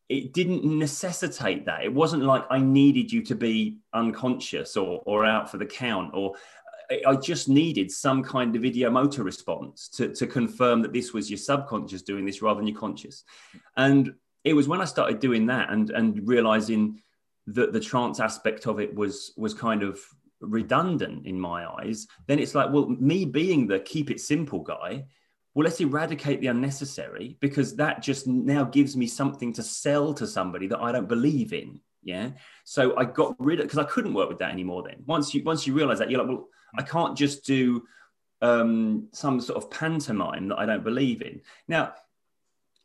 it 0.08 0.32
didn't 0.32 0.64
necessitate 0.64 1.66
that. 1.66 1.84
It 1.84 1.92
wasn't 1.92 2.22
like 2.22 2.44
I 2.50 2.58
needed 2.61 3.12
you 3.12 3.22
to 3.24 3.34
be 3.34 3.78
unconscious 3.92 4.76
or, 4.76 5.02
or 5.04 5.24
out 5.24 5.50
for 5.50 5.58
the 5.58 5.66
count, 5.66 6.12
or 6.14 6.34
I 7.06 7.16
just 7.16 7.48
needed 7.48 7.90
some 7.90 8.22
kind 8.22 8.56
of 8.56 8.62
ideomotor 8.62 9.22
response 9.22 9.88
to, 9.90 10.14
to 10.14 10.26
confirm 10.26 10.80
that 10.82 10.92
this 10.92 11.12
was 11.12 11.28
your 11.28 11.38
subconscious 11.38 12.02
doing 12.02 12.24
this 12.24 12.40
rather 12.40 12.61
than 12.61 12.68
your 12.68 12.78
conscious. 12.78 13.24
And 13.76 14.14
it 14.44 14.54
was 14.54 14.68
when 14.68 14.80
I 14.80 14.87
started 14.87 15.20
doing 15.20 15.46
that 15.46 15.70
and, 15.70 15.90
and 15.90 16.26
realizing 16.26 17.02
that 17.48 17.72
the 17.72 17.80
trance 17.80 18.20
aspect 18.20 18.66
of 18.66 18.78
it 18.78 18.94
was 18.94 19.32
was 19.37 19.54
kind 19.54 19.82
of 19.82 20.00
redundant 20.40 21.27
in 21.27 21.38
my 21.38 21.66
eyes, 21.66 22.07
then 22.27 22.38
it's 22.38 22.55
like, 22.55 22.70
well, 22.72 22.88
me 22.88 23.24
being 23.24 23.66
the 23.66 23.81
keep 23.81 24.11
it 24.11 24.20
simple 24.20 24.61
guy, 24.61 25.05
well, 25.55 25.64
let's 25.64 25.81
eradicate 25.81 26.40
the 26.40 26.46
unnecessary 26.48 27.37
because 27.40 27.77
that 27.77 28.03
just 28.03 28.27
now 28.27 28.64
gives 28.64 28.96
me 28.96 29.07
something 29.07 29.53
to 29.55 29.62
sell 29.62 30.14
to 30.14 30.27
somebody 30.27 30.68
that 30.68 30.79
I 30.79 30.92
don't 30.92 31.09
believe 31.09 31.53
in. 31.53 31.81
Yeah. 32.03 32.31
So 32.64 32.96
I 32.96 33.05
got 33.05 33.35
rid 33.38 33.61
of 33.61 33.66
because 33.66 33.79
I 33.79 33.85
couldn't 33.85 34.14
work 34.14 34.29
with 34.29 34.38
that 34.38 34.53
anymore. 34.53 34.85
Then 34.87 35.03
once 35.07 35.35
you 35.35 35.42
once 35.42 35.66
you 35.66 35.74
realize 35.74 35.98
that, 35.98 36.11
you're 36.11 36.20
like, 36.20 36.29
well, 36.29 36.48
I 36.77 36.83
can't 36.83 37.16
just 37.16 37.44
do 37.44 37.83
um, 38.40 39.09
some 39.12 39.40
sort 39.40 39.62
of 39.62 39.70
pantomime 39.70 40.48
that 40.48 40.59
I 40.59 40.66
don't 40.66 40.85
believe 40.85 41.22
in. 41.22 41.40
Now, 41.66 41.94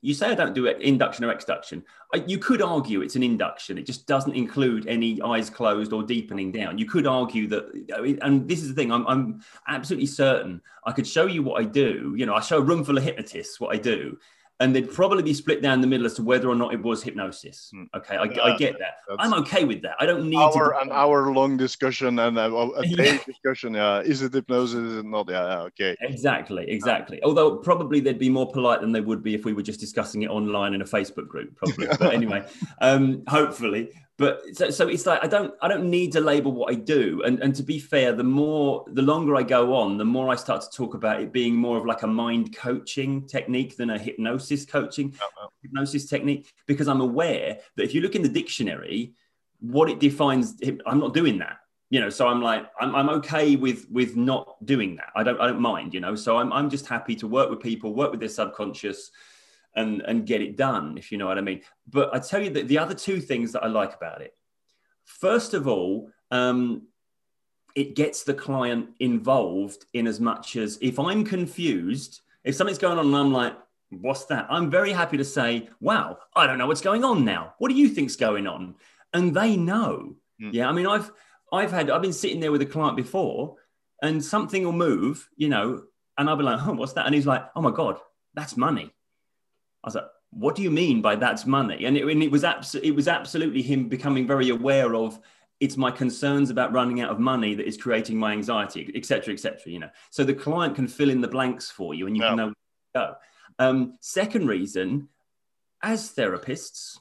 you 0.03 0.13
say 0.13 0.27
I 0.27 0.35
don't 0.35 0.53
do 0.53 0.65
induction 0.65 1.23
or 1.23 1.31
exduction. 1.31 1.81
You 2.27 2.37
could 2.37 2.61
argue 2.61 3.01
it's 3.01 3.15
an 3.15 3.23
induction. 3.23 3.77
It 3.77 3.85
just 3.85 4.05
doesn't 4.05 4.35
include 4.35 4.85
any 4.85 5.21
eyes 5.21 5.49
closed 5.49 5.93
or 5.93 6.03
deepening 6.03 6.51
down. 6.51 6.77
You 6.77 6.85
could 6.85 7.07
argue 7.07 7.47
that, 7.47 8.19
and 8.21 8.45
this 8.45 8.61
is 8.61 8.67
the 8.67 8.73
thing, 8.73 8.91
I'm, 8.91 9.07
I'm 9.07 9.41
absolutely 9.65 10.07
certain 10.07 10.61
I 10.85 10.91
could 10.91 11.07
show 11.07 11.25
you 11.25 11.41
what 11.41 11.61
I 11.61 11.63
do. 11.63 12.13
You 12.17 12.25
know, 12.25 12.35
I 12.35 12.41
show 12.41 12.57
a 12.57 12.61
room 12.61 12.83
full 12.83 12.97
of 12.97 13.03
hypnotists 13.03 13.61
what 13.61 13.73
I 13.73 13.79
do, 13.79 14.17
and 14.59 14.75
they'd 14.75 14.91
probably 14.91 15.23
be 15.23 15.33
split 15.33 15.61
down 15.61 15.81
the 15.81 15.87
middle 15.87 16.05
as 16.05 16.13
to 16.13 16.23
whether 16.23 16.47
or 16.47 16.55
not 16.55 16.73
it 16.73 16.81
was 16.81 17.01
hypnosis. 17.03 17.69
Hmm. 17.73 17.83
Okay, 17.95 18.15
I, 18.15 18.23
yeah, 18.25 18.41
I 18.43 18.57
get 18.57 18.77
that. 18.79 18.95
I'm 19.19 19.33
okay 19.35 19.65
with 19.65 19.81
that. 19.81 19.95
I 19.99 20.05
don't 20.05 20.29
need 20.29 20.37
hour, 20.37 20.75
an 20.81 20.91
hour 20.91 21.33
long 21.33 21.57
discussion 21.57 22.19
and 22.19 22.37
a, 22.37 22.53
a 22.53 22.81
day 22.83 22.89
yeah. 23.13 23.17
discussion. 23.25 23.73
Yeah, 23.73 24.01
is 24.01 24.21
it 24.21 24.33
hypnosis? 24.33 24.75
Is 24.75 24.97
it 24.97 25.05
not? 25.05 25.29
Yeah, 25.29 25.61
okay. 25.61 25.95
Exactly, 26.01 26.69
exactly. 26.69 27.21
Although 27.23 27.57
probably 27.57 27.99
they'd 27.99 28.19
be 28.19 28.29
more 28.29 28.51
polite 28.51 28.81
than 28.81 28.91
they 28.91 29.01
would 29.01 29.23
be 29.23 29.33
if 29.33 29.43
we 29.43 29.53
were 29.53 29.63
just 29.63 29.79
discussing 29.79 30.21
it 30.21 30.29
online 30.29 30.73
in 30.73 30.81
a 30.81 30.85
Facebook 30.85 31.27
group. 31.27 31.55
Probably, 31.55 31.87
but 31.99 32.13
anyway, 32.13 32.45
um, 32.79 33.23
hopefully 33.27 33.89
but 34.17 34.41
so, 34.53 34.69
so 34.69 34.87
it's 34.87 35.05
like 35.05 35.23
i 35.23 35.27
don't 35.27 35.53
i 35.61 35.67
don't 35.67 35.89
need 35.89 36.11
to 36.11 36.21
label 36.21 36.51
what 36.51 36.71
i 36.71 36.75
do. 36.75 37.21
And 37.25 37.39
and 37.41 37.55
to 37.55 37.63
be 37.63 37.79
fair 37.79 38.13
the 38.13 38.23
more 38.23 38.85
the 38.87 39.01
longer 39.01 39.35
i 39.35 39.43
go 39.43 39.75
on 39.75 39.97
the 39.97 40.05
more 40.05 40.29
i 40.29 40.35
start 40.35 40.61
to 40.61 40.69
talk 40.69 40.93
about 40.93 41.21
it 41.21 41.33
being 41.33 41.55
more 41.55 41.77
of 41.77 41.85
like 41.85 42.03
a 42.03 42.07
mind 42.07 42.55
coaching 42.55 43.27
technique 43.27 43.75
than 43.75 43.89
a 43.89 43.97
hypnosis 43.97 44.65
coaching 44.65 45.13
oh, 45.21 45.47
hypnosis 45.61 46.05
technique. 46.05 46.51
Because 46.67 46.87
i'm 46.87 47.01
aware 47.01 47.59
that 47.75 47.83
if 47.83 47.93
you 47.93 48.01
look 48.01 48.15
in 48.15 48.21
the 48.21 48.29
dictionary 48.29 49.13
what 49.59 49.89
it 49.89 49.99
defines 49.99 50.61
i'm 50.85 50.99
not 50.99 51.13
doing 51.13 51.39
that 51.39 51.57
you 51.89 51.99
know? 51.99 52.09
So 52.09 52.27
i'm 52.27 52.41
like 52.41 52.65
I'm, 52.79 52.95
I'm 52.95 53.09
okay 53.09 53.55
with 53.55 53.89
with 53.89 54.15
not 54.15 54.63
doing 54.65 54.95
that. 54.97 55.09
I 55.15 55.23
don't 55.23 55.39
i 55.39 55.47
don't 55.47 55.59
mind 55.61 55.93
you 55.93 55.99
know? 55.99 56.15
So 56.15 56.37
i'm, 56.37 56.53
I'm 56.53 56.69
just 56.69 56.87
happy 56.87 57.15
to 57.15 57.27
work 57.27 57.49
with 57.49 57.61
people 57.61 57.93
work 57.93 58.11
with 58.11 58.19
their 58.19 58.29
subconscious 58.29 59.11
and 59.75 60.01
and 60.01 60.25
get 60.25 60.41
it 60.41 60.55
done 60.55 60.97
if 60.97 61.11
you 61.11 61.17
know 61.17 61.27
what 61.27 61.37
i 61.37 61.41
mean. 61.41 61.61
But 61.87 62.13
i 62.13 62.19
tell 62.19 62.41
you 62.41 62.49
that 62.51 62.67
the 62.67 62.77
other 62.77 62.93
two 62.93 63.19
things 63.19 63.51
that 63.51 63.63
i 63.63 63.67
like 63.67 63.95
about 63.95 64.21
it. 64.21 64.33
First 65.05 65.53
of 65.53 65.67
all 65.67 66.09
um, 66.31 66.87
it 67.75 67.95
gets 67.95 68.23
the 68.23 68.33
client 68.33 68.89
involved 68.99 69.85
in 69.93 70.07
as 70.07 70.19
much 70.19 70.55
as 70.55 70.77
if 70.81 70.99
i'm 70.99 71.23
confused 71.23 72.21
if 72.43 72.55
something's 72.55 72.77
going 72.77 72.97
on 72.97 73.05
and 73.05 73.15
i'm 73.15 73.33
like 73.33 73.55
what's 74.01 74.25
that? 74.25 74.47
I'm 74.49 74.71
very 74.71 74.91
happy 74.91 75.17
to 75.17 75.25
say 75.25 75.69
wow 75.79 76.17
i 76.35 76.47
don't 76.47 76.57
know 76.57 76.67
what's 76.67 76.81
going 76.81 77.03
on 77.03 77.25
now. 77.25 77.53
What 77.59 77.69
do 77.69 77.75
you 77.75 77.89
think's 77.89 78.15
going 78.15 78.47
on? 78.47 78.75
And 79.13 79.35
they 79.35 79.55
know. 79.55 80.15
Mm. 80.41 80.51
yeah 80.53 80.67
i 80.67 80.71
mean 80.71 80.87
i've 80.87 81.11
i've 81.51 81.71
had 81.71 81.91
i've 81.91 82.01
been 82.01 82.11
sitting 82.11 82.39
there 82.39 82.51
with 82.51 82.63
a 82.63 82.65
client 82.65 82.97
before 82.97 83.55
and 84.01 84.23
something 84.23 84.63
will 84.63 84.71
move 84.71 85.29
you 85.37 85.47
know 85.47 85.83
and 86.17 86.27
i'll 86.27 86.35
be 86.35 86.43
like 86.43 86.59
oh 86.65 86.73
what's 86.73 86.93
that? 86.93 87.05
And 87.05 87.13
he's 87.13 87.27
like 87.27 87.43
oh 87.55 87.61
my 87.61 87.69
god 87.69 87.99
that's 88.33 88.57
money 88.57 88.91
I 89.83 89.87
was 89.87 89.95
like, 89.95 90.05
what 90.31 90.55
do 90.55 90.61
you 90.61 90.71
mean 90.71 91.01
by 91.01 91.15
that's 91.15 91.45
money? 91.45 91.85
And 91.85 91.97
it, 91.97 92.05
and 92.05 92.23
it 92.23 92.31
was 92.31 92.43
abs- 92.43 92.75
it 92.75 92.91
was 92.91 93.07
absolutely 93.07 93.61
him 93.61 93.89
becoming 93.89 94.25
very 94.25 94.49
aware 94.49 94.95
of 94.95 95.19
it's 95.59 95.77
my 95.77 95.91
concerns 95.91 96.49
about 96.49 96.73
running 96.73 97.01
out 97.01 97.09
of 97.09 97.19
money 97.19 97.55
that 97.55 97.67
is 97.67 97.77
creating 97.77 98.17
my 98.17 98.33
anxiety, 98.33 98.91
etc., 98.95 99.33
etc. 99.33 99.59
you 99.65 99.79
know, 99.79 99.89
so 100.09 100.23
the 100.23 100.33
client 100.33 100.75
can 100.75 100.87
fill 100.87 101.09
in 101.09 101.21
the 101.21 101.27
blanks 101.27 101.69
for 101.69 101.93
you 101.93 102.07
and 102.07 102.17
you 102.17 102.23
yeah. 102.23 102.29
can 102.29 102.37
know 102.37 102.45
where 102.45 102.53
to 102.53 102.93
go. 102.95 103.15
Um, 103.59 103.93
second 104.01 104.47
reason, 104.47 105.09
as 105.81 106.11
therapists, 106.13 106.97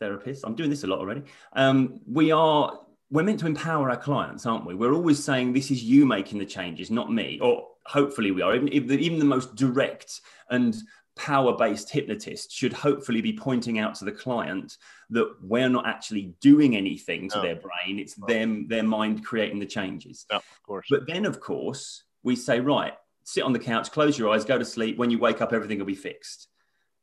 therapists, 0.00 0.40
I'm 0.44 0.54
doing 0.56 0.70
this 0.70 0.84
a 0.84 0.86
lot 0.88 0.98
already. 0.98 1.22
Um, 1.52 2.00
we 2.06 2.32
are 2.32 2.80
we're 3.10 3.22
meant 3.22 3.40
to 3.40 3.46
empower 3.46 3.88
our 3.88 3.96
clients, 3.96 4.46
aren't 4.46 4.66
we? 4.66 4.74
We're 4.74 4.92
always 4.92 5.22
saying 5.22 5.52
this 5.52 5.70
is 5.70 5.82
you 5.82 6.06
making 6.06 6.38
the 6.38 6.46
changes, 6.46 6.90
not 6.90 7.12
me. 7.12 7.38
Or 7.40 7.68
hopefully 7.84 8.32
we 8.32 8.42
are. 8.42 8.54
Even, 8.54 8.68
even 8.72 9.18
the 9.18 9.24
most 9.24 9.54
direct 9.54 10.20
and 10.50 10.76
power-based 11.16 11.90
hypnotist 11.90 12.52
should 12.52 12.72
hopefully 12.72 13.20
be 13.20 13.32
pointing 13.32 13.78
out 13.78 13.94
to 13.96 14.04
the 14.04 14.12
client 14.12 14.76
that 15.10 15.34
we're 15.42 15.68
not 15.68 15.86
actually 15.86 16.34
doing 16.40 16.76
anything 16.76 17.28
to 17.30 17.36
no. 17.36 17.42
their 17.42 17.56
brain. 17.56 17.98
It's 17.98 18.18
no. 18.18 18.26
them, 18.26 18.68
their 18.68 18.82
mind 18.82 19.24
creating 19.24 19.58
the 19.58 19.66
changes. 19.66 20.26
Yeah, 20.30 20.36
of 20.36 20.62
course. 20.64 20.86
But 20.90 21.06
then, 21.06 21.24
of 21.24 21.40
course, 21.40 22.04
we 22.22 22.36
say, 22.36 22.60
right, 22.60 22.94
sit 23.24 23.42
on 23.42 23.52
the 23.52 23.58
couch, 23.58 23.90
close 23.90 24.18
your 24.18 24.28
eyes, 24.28 24.44
go 24.44 24.58
to 24.58 24.64
sleep. 24.64 24.98
When 24.98 25.10
you 25.10 25.18
wake 25.18 25.40
up, 25.40 25.52
everything 25.52 25.78
will 25.78 25.86
be 25.86 25.94
fixed. 25.94 26.48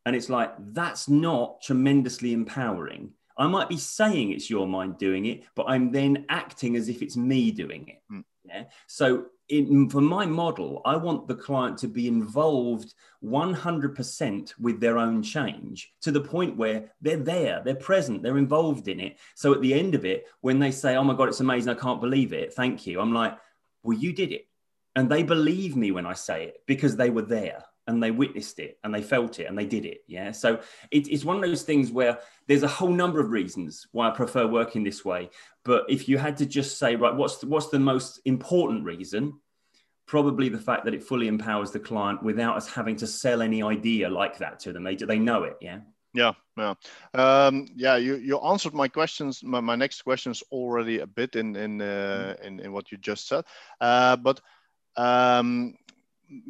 And 0.06 0.16
it's 0.16 0.30
like, 0.30 0.54
that's 0.60 1.10
not 1.10 1.62
tremendously 1.62 2.34
empowering. 2.34 3.12
I 3.38 3.48
might 3.48 3.70
be 3.70 3.78
saying 3.78 4.32
it's 4.32 4.50
your 4.50 4.68
mind 4.68 4.98
doing 4.98 5.26
it, 5.26 5.44
but 5.56 5.66
I'm 5.68 5.92
then 5.92 6.26
acting 6.30 6.76
as 6.76 6.88
if 6.88 7.02
it's 7.02 7.18
me 7.18 7.52
doing 7.52 7.88
it. 7.88 8.14
Mm. 8.14 8.24
Yeah. 8.46 8.64
So 8.88 9.26
in, 9.50 9.90
for 9.90 10.02
my 10.02 10.26
model, 10.26 10.82
I 10.86 10.96
want 10.96 11.28
the 11.28 11.36
client 11.36 11.78
to 11.80 11.88
be 11.88 12.08
involved 12.08 12.94
100% 13.24 14.54
with 14.60 14.80
their 14.80 14.98
own 14.98 15.22
change 15.22 15.94
to 16.02 16.12
the 16.12 16.22
point 16.22 16.58
where 16.58 16.92
they're 17.02 17.18
there, 17.18 17.62
they're 17.64 17.76
present, 17.76 18.24
they're 18.24 18.38
involved 18.38 18.88
in 18.88 19.00
it. 19.00 19.18
So 19.36 19.54
at 19.54 19.62
the 19.62 19.74
end 19.74 19.96
of 19.96 20.06
it, 20.06 20.26
when 20.42 20.60
they 20.60 20.72
say, 20.72 20.96
Oh 20.96 21.04
my 21.04 21.14
God, 21.14 21.30
it's 21.30 21.40
amazing, 21.40 21.70
I 21.72 21.80
can't 21.80 22.02
believe 22.02 22.34
it, 22.34 22.54
thank 22.54 22.88
you, 22.88 23.00
I'm 23.00 23.14
like, 23.14 23.38
Well, 23.84 23.98
you 23.98 24.14
did 24.14 24.32
it. 24.32 24.48
And 24.96 25.10
they 25.10 25.24
believe 25.24 25.76
me 25.76 25.92
when 25.92 26.06
I 26.06 26.14
say 26.14 26.46
it 26.46 26.58
because 26.68 26.96
they 26.96 27.10
were 27.10 27.24
there 27.24 27.64
and 27.88 28.02
they 28.02 28.12
witnessed 28.12 28.60
it 28.60 28.78
and 28.84 28.94
they 28.94 29.02
felt 29.02 29.40
it 29.40 29.46
and 29.46 29.58
they 29.58 29.66
did 29.66 29.86
it. 29.86 30.04
Yeah. 30.08 30.32
So 30.32 30.60
it, 30.92 31.08
it's 31.08 31.26
one 31.26 31.36
of 31.36 31.42
those 31.42 31.64
things 31.64 31.92
where 31.92 32.20
there's 32.48 32.64
a 32.64 32.68
whole 32.68 32.90
number 32.92 33.20
of 33.20 33.32
reasons 33.32 33.88
why 33.92 34.08
I 34.08 34.12
prefer 34.12 34.48
working 34.48 34.84
this 34.84 35.04
way. 35.04 35.30
But 35.64 35.86
if 35.90 36.08
you 36.08 36.18
had 36.18 36.38
to 36.38 36.46
just 36.46 36.78
say, 36.78 36.96
right, 36.96 37.16
what's 37.16 37.38
the, 37.38 37.48
what's 37.48 37.70
the 37.70 37.80
most 37.80 38.20
important 38.26 38.86
reason? 38.86 39.40
Probably 40.06 40.50
the 40.50 40.60
fact 40.60 40.86
that 40.86 40.94
it 40.94 41.04
fully 41.04 41.28
empowers 41.28 41.72
the 41.72 41.80
client 41.80 42.24
without 42.24 42.58
us 42.58 42.70
having 42.70 42.96
to 42.98 43.08
sell 43.08 43.42
any 43.42 43.64
idea 43.64 44.10
like 44.10 44.38
that 44.38 44.60
to 44.62 44.74
them. 44.74 44.84
They, 44.84 44.96
they 44.96 45.20
know 45.20 45.44
it. 45.44 45.58
Yeah. 45.62 45.80
Yeah, 46.16 46.34
yeah, 46.56 46.76
um, 47.16 47.66
yeah. 47.76 47.96
You, 47.96 48.18
you 48.18 48.38
answered 48.38 48.76
my 48.76 48.88
questions. 48.88 49.44
My, 49.44 49.62
my 49.62 49.76
next 49.76 50.04
questions 50.04 50.44
already 50.52 51.00
a 51.00 51.08
bit 51.08 51.36
in 51.36 51.56
in 51.56 51.82
uh, 51.82 52.36
in, 52.44 52.60
in 52.60 52.72
what 52.72 52.92
you 52.92 53.00
just 53.00 53.28
said. 53.28 53.46
Uh, 53.82 54.16
but 54.18 54.40
um, 54.96 55.74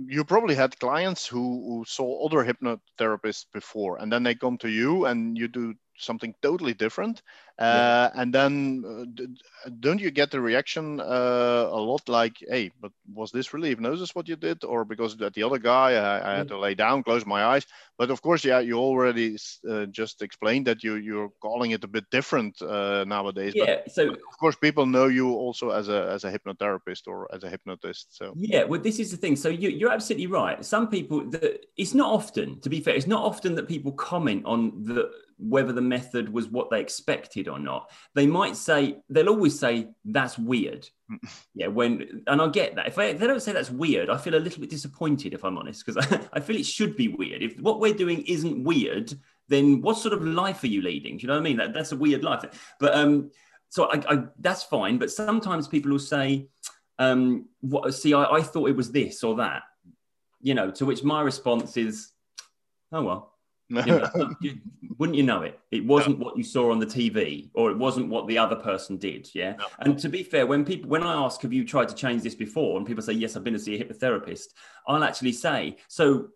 you 0.08 0.24
probably 0.24 0.56
had 0.56 0.80
clients 0.80 1.28
who, 1.28 1.40
who 1.68 1.86
saw 1.88 2.26
other 2.26 2.44
hypnotherapists 2.44 3.46
before 3.54 3.98
and 4.00 4.12
then 4.12 4.24
they 4.24 4.36
come 4.36 4.58
to 4.60 4.70
you 4.70 5.06
and 5.06 5.38
you 5.38 5.48
do 5.48 5.74
something 5.98 6.34
totally 6.42 6.74
different 6.74 7.22
uh, 7.60 8.10
yeah. 8.16 8.22
and 8.22 8.34
then 8.34 8.84
uh, 8.84 9.70
don't 9.80 10.02
you 10.02 10.10
get 10.10 10.32
the 10.32 10.42
reaction 10.42 11.00
uh, 11.00 11.68
a 11.70 11.80
lot 11.80 12.10
like 12.10 12.44
hey 12.50 12.72
but 12.82 12.92
was 13.14 13.32
this 13.32 13.54
really 13.54 13.70
hypnosis 13.70 14.16
what 14.16 14.28
you 14.28 14.36
did? 14.36 14.64
Or 14.64 14.84
because 14.86 15.18
that 15.18 15.36
the 15.36 15.44
other 15.44 15.60
guy 15.60 15.94
I, 15.94 16.34
I 16.34 16.38
had 16.38 16.48
to 16.48 16.58
lay 16.58 16.74
down 16.74 17.04
close 17.04 17.28
my 17.28 17.46
eyes. 17.46 17.66
But 17.98 18.10
of 18.10 18.24
course 18.24 18.44
yeah 18.44 18.60
you 18.60 18.80
already 18.80 19.38
uh, 19.70 19.86
just 19.86 20.24
explained 20.24 20.66
that 20.66 20.84
you 20.84 20.96
you're 20.96 21.32
calling 21.42 21.72
it 21.72 21.84
a 21.84 21.88
bit 21.88 22.10
different 22.10 22.60
uh, 22.60 23.04
nowadays. 23.08 23.54
Yeah 23.56 23.82
but, 23.84 23.92
so 23.92 24.10
of 24.10 24.38
course 24.40 24.56
people 24.56 24.88
know 24.88 25.06
you 25.06 25.34
also 25.34 25.70
as 25.70 25.90
a 25.90 26.10
as 26.10 26.24
a 26.24 26.32
hypnotherapist 26.32 27.08
or 27.08 27.34
as 27.34 27.44
a 27.44 27.50
hypnotist 27.50 28.18
so. 28.18 28.34
Yeah 28.36 28.64
well 28.64 28.82
this 28.82 28.98
is 28.98 29.12
the 29.12 29.18
thing. 29.18 29.36
So 29.36 29.50
you, 29.50 29.70
you're 29.70 29.92
absolutely 29.92 30.28
right. 30.28 30.66
Some 30.66 30.88
people 30.88 31.30
that 31.30 31.68
it's 31.78 31.94
not 31.94 32.12
often 32.12 32.60
to 32.62 32.70
be 32.70 32.82
fair 32.82 32.96
it's 32.96 33.06
not 33.06 33.24
often 33.24 33.54
that 33.56 33.68
people 33.68 33.92
comment 33.92 34.44
on 34.46 34.84
the 34.84 35.12
whether 35.38 35.74
the 35.74 35.82
method 35.82 36.32
was 36.32 36.48
what 36.48 36.70
they 36.70 36.80
expected 36.80 37.48
or 37.48 37.60
not. 37.60 37.92
They 38.14 38.28
might 38.28 38.56
say, 38.56 38.98
they'll 39.10 39.30
always 39.30 39.60
say, 39.60 39.90
that's 40.06 40.38
weird. 40.38 40.88
yeah, 41.56 41.68
when, 41.68 42.24
and 42.28 42.42
I 42.42 42.48
get 42.48 42.76
that. 42.76 42.88
If, 42.88 42.98
I, 42.98 43.06
if, 43.06 43.20
they 43.20 43.28
don't 43.28 43.42
say 43.42 43.52
that's 43.52 43.70
weird, 43.70 44.10
I 44.10 44.18
feel 44.18 44.36
a 44.36 44.38
little 44.38 44.62
bit 44.62 44.70
disappointed, 44.70 45.34
if 45.34 45.44
I'm 45.44 45.58
honest, 45.58 45.86
because 45.86 46.06
I, 46.06 46.20
I, 46.34 46.40
feel 46.40 46.56
it 46.56 46.66
should 46.66 46.96
be 46.96 47.08
weird. 47.08 47.44
If 47.44 47.60
what 47.60 47.80
we're 47.80 47.94
doing 47.94 48.24
isn't 48.28 48.64
weird, 48.64 49.14
then 49.50 49.82
what 49.82 49.98
sort 49.98 50.14
of 50.14 50.24
life 50.24 50.64
are 50.64 50.68
you 50.68 50.82
leading? 50.82 51.18
Do 51.18 51.24
you 51.24 51.28
know 51.28 51.34
what 51.36 51.42
I 51.42 51.44
mean? 51.44 51.58
That, 51.58 51.74
that's 51.74 51.92
a 51.92 51.98
weird 51.98 52.24
life. 52.24 52.76
But, 52.80 52.96
um, 52.96 53.32
so 53.70 53.86
I, 53.86 54.04
I, 54.08 54.24
that's 54.40 54.64
fine. 54.64 54.98
But 54.98 55.12
sometimes 55.12 55.68
people 55.68 55.92
will 55.92 56.00
say, 56.00 56.48
um, 57.00 57.50
what, 57.62 57.94
see, 57.94 58.14
I, 58.14 58.24
I 58.26 58.42
thought 58.42 58.70
it 58.70 58.76
was 58.76 58.92
this 58.92 59.24
or 59.24 59.36
that, 59.38 59.64
you 60.42 60.54
know, 60.54 60.72
to 60.72 60.86
which 60.86 61.04
my 61.04 61.22
response 61.22 61.78
is, 61.78 62.12
oh, 62.92 63.02
well, 63.02 63.33
wouldn't 64.98 65.18
you 65.18 65.24
know 65.24 65.42
it? 65.42 65.60
It 65.72 65.86
wasn't 65.86 66.20
what 66.20 66.38
you 66.38 66.44
saw 66.44 66.72
on 66.72 66.80
the 66.80 66.86
TV, 66.86 67.50
or 67.54 67.72
it 67.72 67.78
wasn't 67.78 68.10
what 68.10 68.28
the 68.28 68.38
other 68.38 68.56
person 68.56 68.98
did. 68.98 69.30
Yeah. 69.34 69.56
And 69.80 69.98
to 70.00 70.10
be 70.10 70.24
fair, 70.24 70.46
when 70.46 70.66
people, 70.66 70.90
when 70.90 71.04
I 71.04 71.14
ask, 71.14 71.42
"Have 71.42 71.54
you 71.54 71.66
tried 71.66 71.90
to 71.90 71.96
change 71.96 72.24
this 72.24 72.36
before?" 72.36 72.78
and 72.78 72.86
people 72.86 73.04
say, 73.04 73.14
"Yes, 73.14 73.36
I've 73.36 73.44
been 73.44 73.54
to 73.54 73.60
see 73.60 73.80
a 73.80 73.84
hypnotherapist," 73.84 74.48
I'll 74.88 75.04
actually 75.04 75.32
say, 75.32 75.78
"So, 75.88 76.30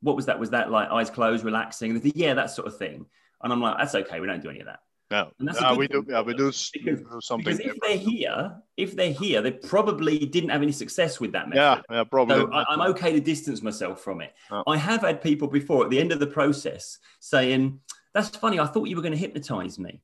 what 0.00 0.16
was 0.16 0.26
that? 0.26 0.38
Was 0.38 0.50
that 0.50 0.70
like 0.70 0.90
eyes 0.90 1.10
closed, 1.10 1.44
relaxing?" 1.44 1.90
And 1.90 2.00
they 2.00 2.08
say, 2.08 2.14
"Yeah, 2.16 2.34
that 2.34 2.50
sort 2.50 2.66
of 2.66 2.76
thing." 2.76 3.06
And 3.42 3.52
I'm 3.52 3.60
like, 3.60 3.78
"That's 3.78 3.94
okay. 3.94 4.20
We 4.20 4.26
don't 4.26 4.42
do 4.42 4.50
any 4.50 4.60
of 4.60 4.66
that." 4.66 4.80
No, 5.10 5.30
no 5.40 5.74
we 5.74 5.88
do. 5.88 6.04
Yeah, 6.08 6.22
we 6.22 6.34
do, 6.34 6.52
because, 6.72 7.00
do 7.00 7.20
something. 7.20 7.44
Because 7.44 7.58
if 7.58 7.74
different. 7.74 7.82
they're 7.82 7.96
here, 7.96 8.56
if 8.76 8.94
they're 8.94 9.12
here, 9.12 9.42
they 9.42 9.50
probably 9.50 10.20
didn't 10.20 10.50
have 10.50 10.62
any 10.62 10.72
success 10.72 11.18
with 11.18 11.32
that 11.32 11.48
method. 11.48 11.60
Yeah, 11.60 11.96
yeah, 11.96 12.04
probably. 12.04 12.36
So 12.36 12.52
I, 12.52 12.72
am 12.72 12.80
okay 12.92 13.12
to 13.12 13.20
distance 13.20 13.60
myself 13.60 14.02
from 14.02 14.20
it. 14.20 14.32
Oh. 14.52 14.62
I 14.66 14.76
have 14.76 15.00
had 15.00 15.20
people 15.20 15.48
before 15.48 15.84
at 15.84 15.90
the 15.90 15.98
end 15.98 16.12
of 16.12 16.20
the 16.20 16.28
process 16.28 16.98
saying, 17.18 17.80
"That's 18.14 18.28
funny. 18.28 18.60
I 18.60 18.66
thought 18.66 18.88
you 18.88 18.94
were 18.94 19.02
going 19.02 19.12
to 19.12 19.18
hypnotize 19.18 19.78
me." 19.78 20.00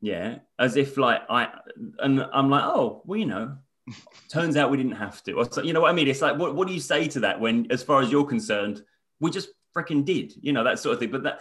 Yeah, 0.00 0.38
as 0.58 0.76
if 0.76 0.96
like 0.96 1.22
I, 1.28 1.48
and 1.98 2.24
I'm 2.32 2.50
like, 2.50 2.64
oh, 2.64 3.02
well, 3.04 3.18
you 3.18 3.26
know, 3.26 3.56
turns 4.28 4.56
out 4.56 4.70
we 4.70 4.76
didn't 4.76 4.92
have 4.92 5.22
to. 5.24 5.32
Or 5.34 5.50
so, 5.50 5.62
you 5.62 5.72
know 5.72 5.80
what 5.80 5.90
I 5.90 5.92
mean? 5.92 6.08
It's 6.08 6.22
like, 6.22 6.38
what, 6.38 6.54
what 6.54 6.68
do 6.68 6.74
you 6.74 6.80
say 6.80 7.08
to 7.08 7.20
that 7.20 7.40
when, 7.40 7.66
as 7.70 7.82
far 7.82 8.00
as 8.00 8.10
you're 8.10 8.24
concerned, 8.24 8.82
we 9.18 9.30
just 9.30 9.48
freaking 9.76 10.04
did, 10.04 10.34
you 10.40 10.52
know, 10.52 10.64
that 10.64 10.78
sort 10.78 10.94
of 10.94 11.00
thing. 11.00 11.10
But 11.10 11.22
that 11.24 11.40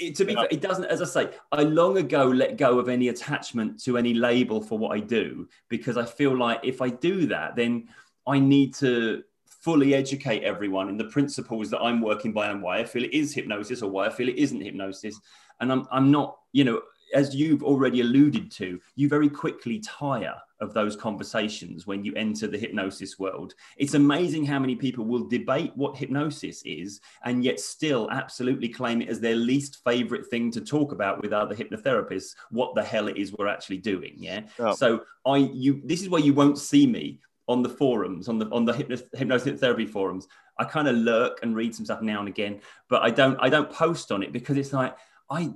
it, 0.00 0.16
to 0.16 0.24
be 0.24 0.32
yeah. 0.32 0.40
fair, 0.40 0.48
it 0.50 0.60
doesn't, 0.60 0.86
as 0.86 1.02
I 1.02 1.04
say, 1.04 1.30
I 1.52 1.62
long 1.62 1.98
ago 1.98 2.26
let 2.26 2.56
go 2.56 2.78
of 2.78 2.88
any 2.88 3.08
attachment 3.08 3.82
to 3.84 3.98
any 3.98 4.14
label 4.14 4.60
for 4.60 4.78
what 4.78 4.96
I 4.96 5.00
do 5.00 5.48
because 5.68 5.96
I 5.96 6.04
feel 6.04 6.36
like 6.36 6.60
if 6.62 6.82
I 6.82 6.88
do 6.88 7.26
that, 7.26 7.56
then 7.56 7.88
I 8.26 8.38
need 8.38 8.74
to 8.76 9.22
fully 9.46 9.94
educate 9.94 10.42
everyone 10.42 10.88
in 10.88 10.96
the 10.96 11.04
principles 11.04 11.70
that 11.70 11.80
I'm 11.80 12.00
working 12.00 12.32
by 12.32 12.48
and 12.48 12.62
why 12.62 12.78
I 12.78 12.84
feel 12.84 13.04
it 13.04 13.12
is 13.12 13.34
hypnosis 13.34 13.82
or 13.82 13.90
why 13.90 14.06
I 14.06 14.10
feel 14.10 14.28
it 14.28 14.36
isn't 14.36 14.60
hypnosis. 14.60 15.20
And 15.60 15.72
I'm, 15.72 15.86
I'm 15.90 16.10
not, 16.10 16.36
you 16.52 16.64
know, 16.64 16.82
as 17.14 17.34
you've 17.34 17.62
already 17.62 18.00
alluded 18.00 18.50
to, 18.52 18.80
you 18.94 19.08
very 19.08 19.28
quickly 19.28 19.80
tire 19.80 20.36
of 20.60 20.72
those 20.72 20.96
conversations 20.96 21.86
when 21.86 22.04
you 22.04 22.14
enter 22.14 22.46
the 22.46 22.58
hypnosis 22.58 23.18
world. 23.18 23.54
It's 23.76 23.94
amazing 23.94 24.44
how 24.44 24.58
many 24.58 24.74
people 24.74 25.04
will 25.04 25.26
debate 25.26 25.72
what 25.74 25.96
hypnosis 25.96 26.62
is 26.64 27.00
and 27.24 27.44
yet 27.44 27.60
still 27.60 28.08
absolutely 28.10 28.68
claim 28.68 29.02
it 29.02 29.08
as 29.08 29.20
their 29.20 29.36
least 29.36 29.82
favorite 29.84 30.26
thing 30.28 30.50
to 30.52 30.60
talk 30.60 30.92
about 30.92 31.22
with 31.22 31.32
other 31.32 31.54
hypnotherapists 31.54 32.34
what 32.50 32.74
the 32.74 32.82
hell 32.82 33.08
it 33.08 33.16
is 33.16 33.32
we're 33.32 33.48
actually 33.48 33.78
doing, 33.78 34.14
yeah? 34.16 34.42
Oh. 34.58 34.74
So 34.74 35.02
I 35.24 35.36
you 35.36 35.80
this 35.84 36.02
is 36.02 36.08
where 36.08 36.22
you 36.22 36.34
won't 36.34 36.58
see 36.58 36.86
me 36.86 37.20
on 37.48 37.62
the 37.62 37.68
forums, 37.68 38.28
on 38.28 38.38
the 38.38 38.46
on 38.50 38.64
the 38.64 39.06
hypnosis 39.14 39.60
therapy 39.60 39.86
forums. 39.86 40.26
I 40.58 40.64
kind 40.64 40.88
of 40.88 40.96
lurk 40.96 41.40
and 41.42 41.54
read 41.54 41.74
some 41.74 41.84
stuff 41.84 42.00
now 42.02 42.20
and 42.20 42.28
again, 42.28 42.60
but 42.88 43.02
I 43.02 43.10
don't 43.10 43.36
I 43.40 43.48
don't 43.48 43.70
post 43.70 44.10
on 44.10 44.22
it 44.22 44.32
because 44.32 44.56
it's 44.56 44.72
like 44.72 44.96
I 45.28 45.52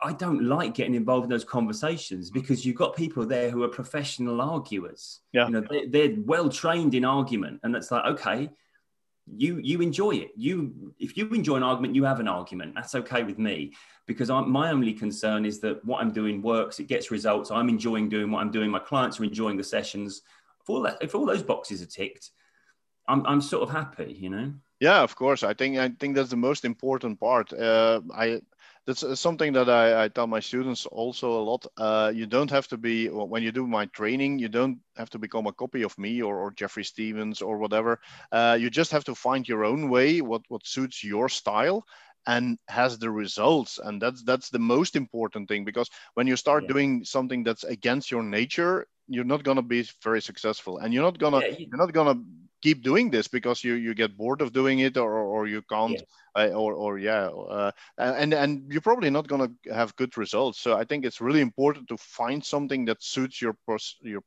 I 0.00 0.12
don't 0.12 0.44
like 0.44 0.74
getting 0.74 0.94
involved 0.94 1.24
in 1.24 1.30
those 1.30 1.44
conversations 1.44 2.30
because 2.30 2.66
you've 2.66 2.76
got 2.76 2.96
people 2.96 3.24
there 3.24 3.50
who 3.50 3.62
are 3.62 3.68
professional 3.68 4.40
arguers. 4.40 5.20
Yeah. 5.32 5.46
You 5.46 5.52
know, 5.52 5.64
they, 5.70 5.86
they're 5.86 6.16
well 6.24 6.48
trained 6.48 6.94
in 6.94 7.04
argument, 7.04 7.60
and 7.62 7.74
it's 7.76 7.90
like, 7.90 8.04
okay, 8.04 8.50
you 9.26 9.58
you 9.62 9.80
enjoy 9.80 10.12
it. 10.12 10.32
You 10.36 10.94
if 10.98 11.16
you 11.16 11.28
enjoy 11.28 11.56
an 11.56 11.62
argument, 11.62 11.94
you 11.94 12.04
have 12.04 12.20
an 12.20 12.28
argument. 12.28 12.74
That's 12.74 12.94
okay 12.96 13.22
with 13.22 13.38
me 13.38 13.74
because 14.06 14.30
I'm, 14.30 14.50
my 14.50 14.70
only 14.70 14.92
concern 14.92 15.44
is 15.44 15.60
that 15.60 15.84
what 15.84 16.00
I'm 16.00 16.12
doing 16.12 16.42
works. 16.42 16.80
It 16.80 16.88
gets 16.88 17.10
results. 17.10 17.50
I'm 17.50 17.68
enjoying 17.68 18.08
doing 18.08 18.30
what 18.30 18.40
I'm 18.40 18.50
doing. 18.50 18.70
My 18.70 18.80
clients 18.80 19.20
are 19.20 19.24
enjoying 19.24 19.56
the 19.56 19.64
sessions. 19.64 20.22
If 20.60 20.70
all 20.70 20.82
that, 20.82 20.98
if 21.00 21.14
all 21.14 21.26
those 21.26 21.42
boxes 21.42 21.80
are 21.82 21.86
ticked, 21.86 22.30
I'm 23.06 23.24
I'm 23.26 23.40
sort 23.40 23.62
of 23.62 23.70
happy. 23.70 24.16
You 24.18 24.30
know. 24.30 24.52
Yeah, 24.80 25.02
of 25.02 25.14
course. 25.14 25.44
I 25.44 25.54
think 25.54 25.78
I 25.78 25.90
think 26.00 26.16
that's 26.16 26.30
the 26.30 26.36
most 26.36 26.64
important 26.64 27.20
part. 27.20 27.52
Uh, 27.52 28.00
I 28.12 28.40
that's 28.86 29.04
uh, 29.04 29.14
something 29.14 29.52
that 29.52 29.70
I, 29.70 30.04
I, 30.04 30.08
tell 30.08 30.26
my 30.26 30.40
students 30.40 30.86
also 30.86 31.40
a 31.40 31.42
lot. 31.42 31.66
Uh, 31.76 32.12
you 32.14 32.26
don't 32.26 32.50
have 32.50 32.66
to 32.68 32.76
be 32.76 33.08
when 33.08 33.42
you 33.42 33.52
do 33.52 33.66
my 33.66 33.86
training. 33.86 34.38
You 34.38 34.48
don't 34.48 34.78
have 34.96 35.10
to 35.10 35.18
become 35.18 35.46
a 35.46 35.52
copy 35.52 35.82
of 35.82 35.96
me 35.98 36.20
or, 36.22 36.36
or 36.36 36.50
Jeffrey 36.50 36.84
Stevens 36.84 37.42
or 37.42 37.58
whatever. 37.58 38.00
Uh, 38.32 38.56
you 38.58 38.70
just 38.70 38.90
have 38.90 39.04
to 39.04 39.14
find 39.14 39.48
your 39.48 39.64
own 39.64 39.88
way, 39.88 40.20
what 40.20 40.42
what 40.48 40.66
suits 40.66 41.04
your 41.04 41.28
style, 41.28 41.84
and 42.26 42.58
has 42.68 42.98
the 42.98 43.10
results 43.10 43.78
and 43.82 44.00
that's 44.00 44.22
that's 44.22 44.50
the 44.50 44.58
most 44.58 44.96
important 44.96 45.48
thing 45.48 45.64
because 45.64 45.90
when 46.14 46.26
you 46.26 46.36
start 46.36 46.62
yeah. 46.64 46.68
doing 46.68 47.04
something 47.04 47.42
that's 47.42 47.64
against 47.64 48.10
your 48.10 48.22
nature 48.22 48.86
you're 49.08 49.24
not 49.24 49.42
going 49.42 49.56
to 49.56 49.62
be 49.62 49.86
very 50.02 50.22
successful 50.22 50.78
and 50.78 50.94
you're 50.94 51.02
not 51.02 51.18
going 51.18 51.32
to 51.32 51.40
yeah, 51.40 51.56
you... 51.58 51.66
you're 51.68 51.84
not 51.84 51.92
going 51.92 52.14
to 52.14 52.22
keep 52.62 52.82
doing 52.82 53.10
this 53.10 53.28
because 53.28 53.64
you 53.64 53.74
you 53.74 53.94
get 53.94 54.16
bored 54.16 54.40
of 54.40 54.52
doing 54.52 54.78
it 54.80 54.96
or 54.96 55.12
or 55.12 55.46
you 55.46 55.62
can't 55.62 55.92
yeah. 55.98 56.06
Uh, 56.34 56.48
or 56.48 56.72
or 56.72 56.98
yeah 56.98 57.26
uh, 57.28 57.70
and 57.98 58.32
and 58.32 58.72
you're 58.72 58.80
probably 58.80 59.10
not 59.10 59.28
going 59.28 59.42
to 59.46 59.74
have 59.74 59.94
good 59.96 60.16
results 60.16 60.58
so 60.58 60.74
i 60.76 60.84
think 60.84 61.04
it's 61.04 61.20
really 61.20 61.42
important 61.42 61.86
to 61.88 61.96
find 61.98 62.42
something 62.42 62.86
that 62.86 63.02
suits 63.02 63.42
your 63.42 63.54
pers- 63.66 63.98
your 64.00 64.22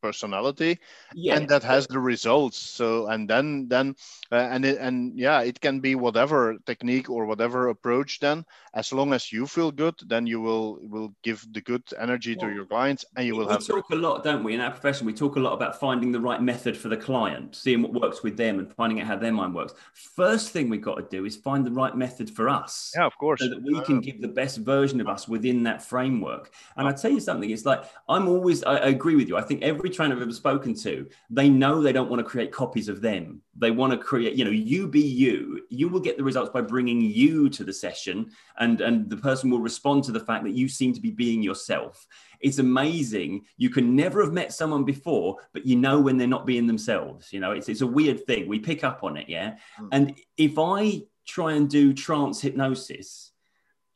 personality 0.00 0.78
yeah. 1.14 1.36
and 1.36 1.48
that 1.48 1.62
has 1.62 1.86
the 1.86 1.98
results. 1.98 2.58
So 2.58 3.06
and 3.08 3.28
then 3.28 3.68
then 3.68 3.94
uh, 4.32 4.48
and 4.50 4.64
it, 4.64 4.78
and 4.78 5.18
yeah 5.18 5.40
it 5.40 5.60
can 5.60 5.80
be 5.80 5.94
whatever 5.94 6.56
technique 6.66 7.10
or 7.10 7.26
whatever 7.26 7.68
approach 7.68 8.20
then. 8.20 8.44
As 8.74 8.92
long 8.92 9.12
as 9.12 9.32
you 9.32 9.46
feel 9.46 9.70
good 9.70 9.94
then 10.06 10.26
you 10.26 10.40
will 10.40 10.78
will 10.82 11.14
give 11.22 11.46
the 11.52 11.60
good 11.60 11.82
energy 11.98 12.32
yeah. 12.32 12.46
to 12.46 12.54
your 12.54 12.66
clients 12.66 13.04
and 13.16 13.26
you 13.26 13.36
will 13.36 13.46
we 13.46 13.52
have 13.52 13.66
talk 13.66 13.90
a 13.90 13.96
lot 13.96 14.24
don't 14.24 14.44
we 14.44 14.54
in 14.54 14.60
our 14.60 14.70
profession? 14.70 15.06
We 15.06 15.14
talk 15.14 15.36
a 15.36 15.40
lot 15.40 15.52
about 15.52 15.78
finding 15.80 16.12
the 16.12 16.20
right 16.20 16.42
method 16.42 16.76
for 16.76 16.88
the 16.88 16.96
client 16.96 17.56
seeing 17.56 17.82
what 17.82 17.92
works 17.92 18.22
with 18.22 18.36
them 18.36 18.58
and 18.58 18.72
finding 18.74 19.00
out 19.00 19.06
how 19.06 19.16
their 19.16 19.32
mind 19.32 19.54
works. 19.54 19.74
First 19.92 20.50
thing 20.50 20.68
we've 20.68 20.82
got 20.82 20.96
to 20.96 21.06
do 21.10 21.24
is 21.24 21.36
find 21.36 21.64
the 21.64 21.72
right 21.72 21.96
method 21.96 22.30
for 22.30 22.48
us. 22.48 22.92
Yeah 22.96 23.06
of 23.06 23.16
course. 23.18 23.40
So 23.40 23.48
that 23.48 23.62
we 23.62 23.80
can 23.82 24.00
give 24.00 24.20
the 24.20 24.28
best 24.28 24.58
version 24.58 25.00
of 25.00 25.08
us 25.08 25.26
within 25.26 25.62
that 25.64 25.82
framework. 25.82 26.52
And 26.76 26.86
i 26.86 26.92
tell 26.92 27.10
you 27.10 27.20
something 27.20 27.50
it's 27.50 27.64
like 27.64 27.84
i'm 28.08 28.28
always 28.28 28.62
I, 28.64 28.76
I 28.76 28.88
agree 28.88 29.16
with 29.16 29.28
you. 29.28 29.36
I 29.36 29.42
think 29.42 29.62
every 29.62 29.87
trainer 29.90 30.14
i've 30.14 30.22
ever 30.22 30.32
spoken 30.32 30.74
to 30.74 31.08
they 31.30 31.48
know 31.48 31.80
they 31.80 31.92
don't 31.92 32.10
want 32.10 32.20
to 32.20 32.24
create 32.28 32.52
copies 32.52 32.88
of 32.88 33.00
them. 33.00 33.42
They 33.56 33.70
want 33.70 33.92
to 33.92 33.98
create 33.98 34.34
you 34.34 34.44
know 34.44 34.50
you 34.50 34.88
be 34.88 35.00
you. 35.00 35.64
You 35.68 35.88
will 35.88 36.00
get 36.00 36.16
the 36.16 36.24
results 36.24 36.50
by 36.50 36.60
bringing 36.60 37.00
you 37.00 37.48
to 37.50 37.64
the 37.64 37.72
session 37.72 38.30
and 38.58 38.80
and 38.80 39.10
the 39.10 39.16
person 39.16 39.50
will 39.50 39.60
respond 39.60 40.04
to 40.04 40.12
the 40.12 40.20
fact 40.20 40.44
that 40.44 40.54
you 40.54 40.68
seem 40.68 40.92
to 40.94 41.00
be 41.00 41.10
being 41.10 41.42
yourself. 41.42 42.06
It's 42.40 42.58
amazing. 42.58 43.44
You 43.56 43.68
can 43.70 43.96
never 43.96 44.22
have 44.22 44.32
met 44.32 44.52
someone 44.52 44.84
before 44.84 45.36
but 45.52 45.66
you 45.66 45.76
know 45.76 46.00
when 46.00 46.16
they're 46.16 46.26
not 46.26 46.46
being 46.46 46.66
themselves 46.66 47.32
you 47.32 47.40
know? 47.40 47.52
It's, 47.52 47.68
it's 47.68 47.80
a 47.80 47.86
weird 47.86 48.24
thing. 48.26 48.48
We 48.48 48.58
pick 48.58 48.84
up 48.84 49.02
on 49.02 49.16
it 49.16 49.28
yeah? 49.28 49.56
Mm. 49.80 49.88
and 49.92 50.18
if 50.36 50.58
i 50.58 51.02
try 51.26 51.52
and 51.52 51.68
do 51.68 51.92
trance 51.92 52.40
hypnosis 52.40 53.32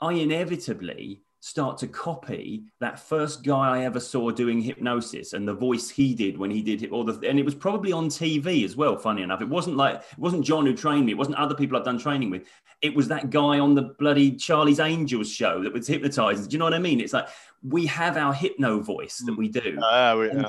i 0.00 0.12
inevitably 0.12 1.22
start 1.44 1.76
to 1.76 1.88
copy 1.88 2.62
that 2.78 3.00
first 3.00 3.42
guy 3.42 3.78
I 3.78 3.84
ever 3.84 3.98
saw 3.98 4.30
doing 4.30 4.60
hypnosis 4.60 5.32
and 5.32 5.46
the 5.46 5.52
voice 5.52 5.90
he 5.90 6.14
did 6.14 6.38
when 6.38 6.52
he 6.52 6.62
did 6.62 6.84
it, 6.84 6.92
or 6.92 7.04
the, 7.04 7.28
and 7.28 7.36
it 7.36 7.44
was 7.44 7.56
probably 7.56 7.90
on 7.90 8.08
TV 8.08 8.64
as 8.64 8.76
well. 8.76 8.96
Funny 8.96 9.22
enough, 9.22 9.42
it 9.42 9.48
wasn't 9.48 9.76
like 9.76 9.96
it 9.96 10.18
wasn't 10.18 10.44
John 10.44 10.64
who 10.64 10.74
trained 10.74 11.04
me. 11.04 11.12
It 11.12 11.18
wasn't 11.18 11.38
other 11.38 11.56
people 11.56 11.76
I've 11.76 11.84
done 11.84 11.98
training 11.98 12.30
with. 12.30 12.46
It 12.80 12.94
was 12.94 13.08
that 13.08 13.30
guy 13.30 13.58
on 13.58 13.74
the 13.74 13.94
bloody 13.98 14.36
Charlie's 14.36 14.78
Angels 14.78 15.32
show 15.32 15.64
that 15.64 15.72
was 15.72 15.88
hypnotizing. 15.88 16.46
Do 16.46 16.54
you 16.54 16.58
know 16.60 16.64
what 16.64 16.74
I 16.74 16.78
mean? 16.78 17.00
It's 17.00 17.12
like 17.12 17.26
we 17.60 17.86
have 17.86 18.16
our 18.16 18.32
hypno 18.32 18.78
voice 18.78 19.18
that 19.26 19.36
we 19.36 19.48
do. 19.48 19.80
Uh, 19.80 20.16
we, 20.16 20.30
and, 20.30 20.46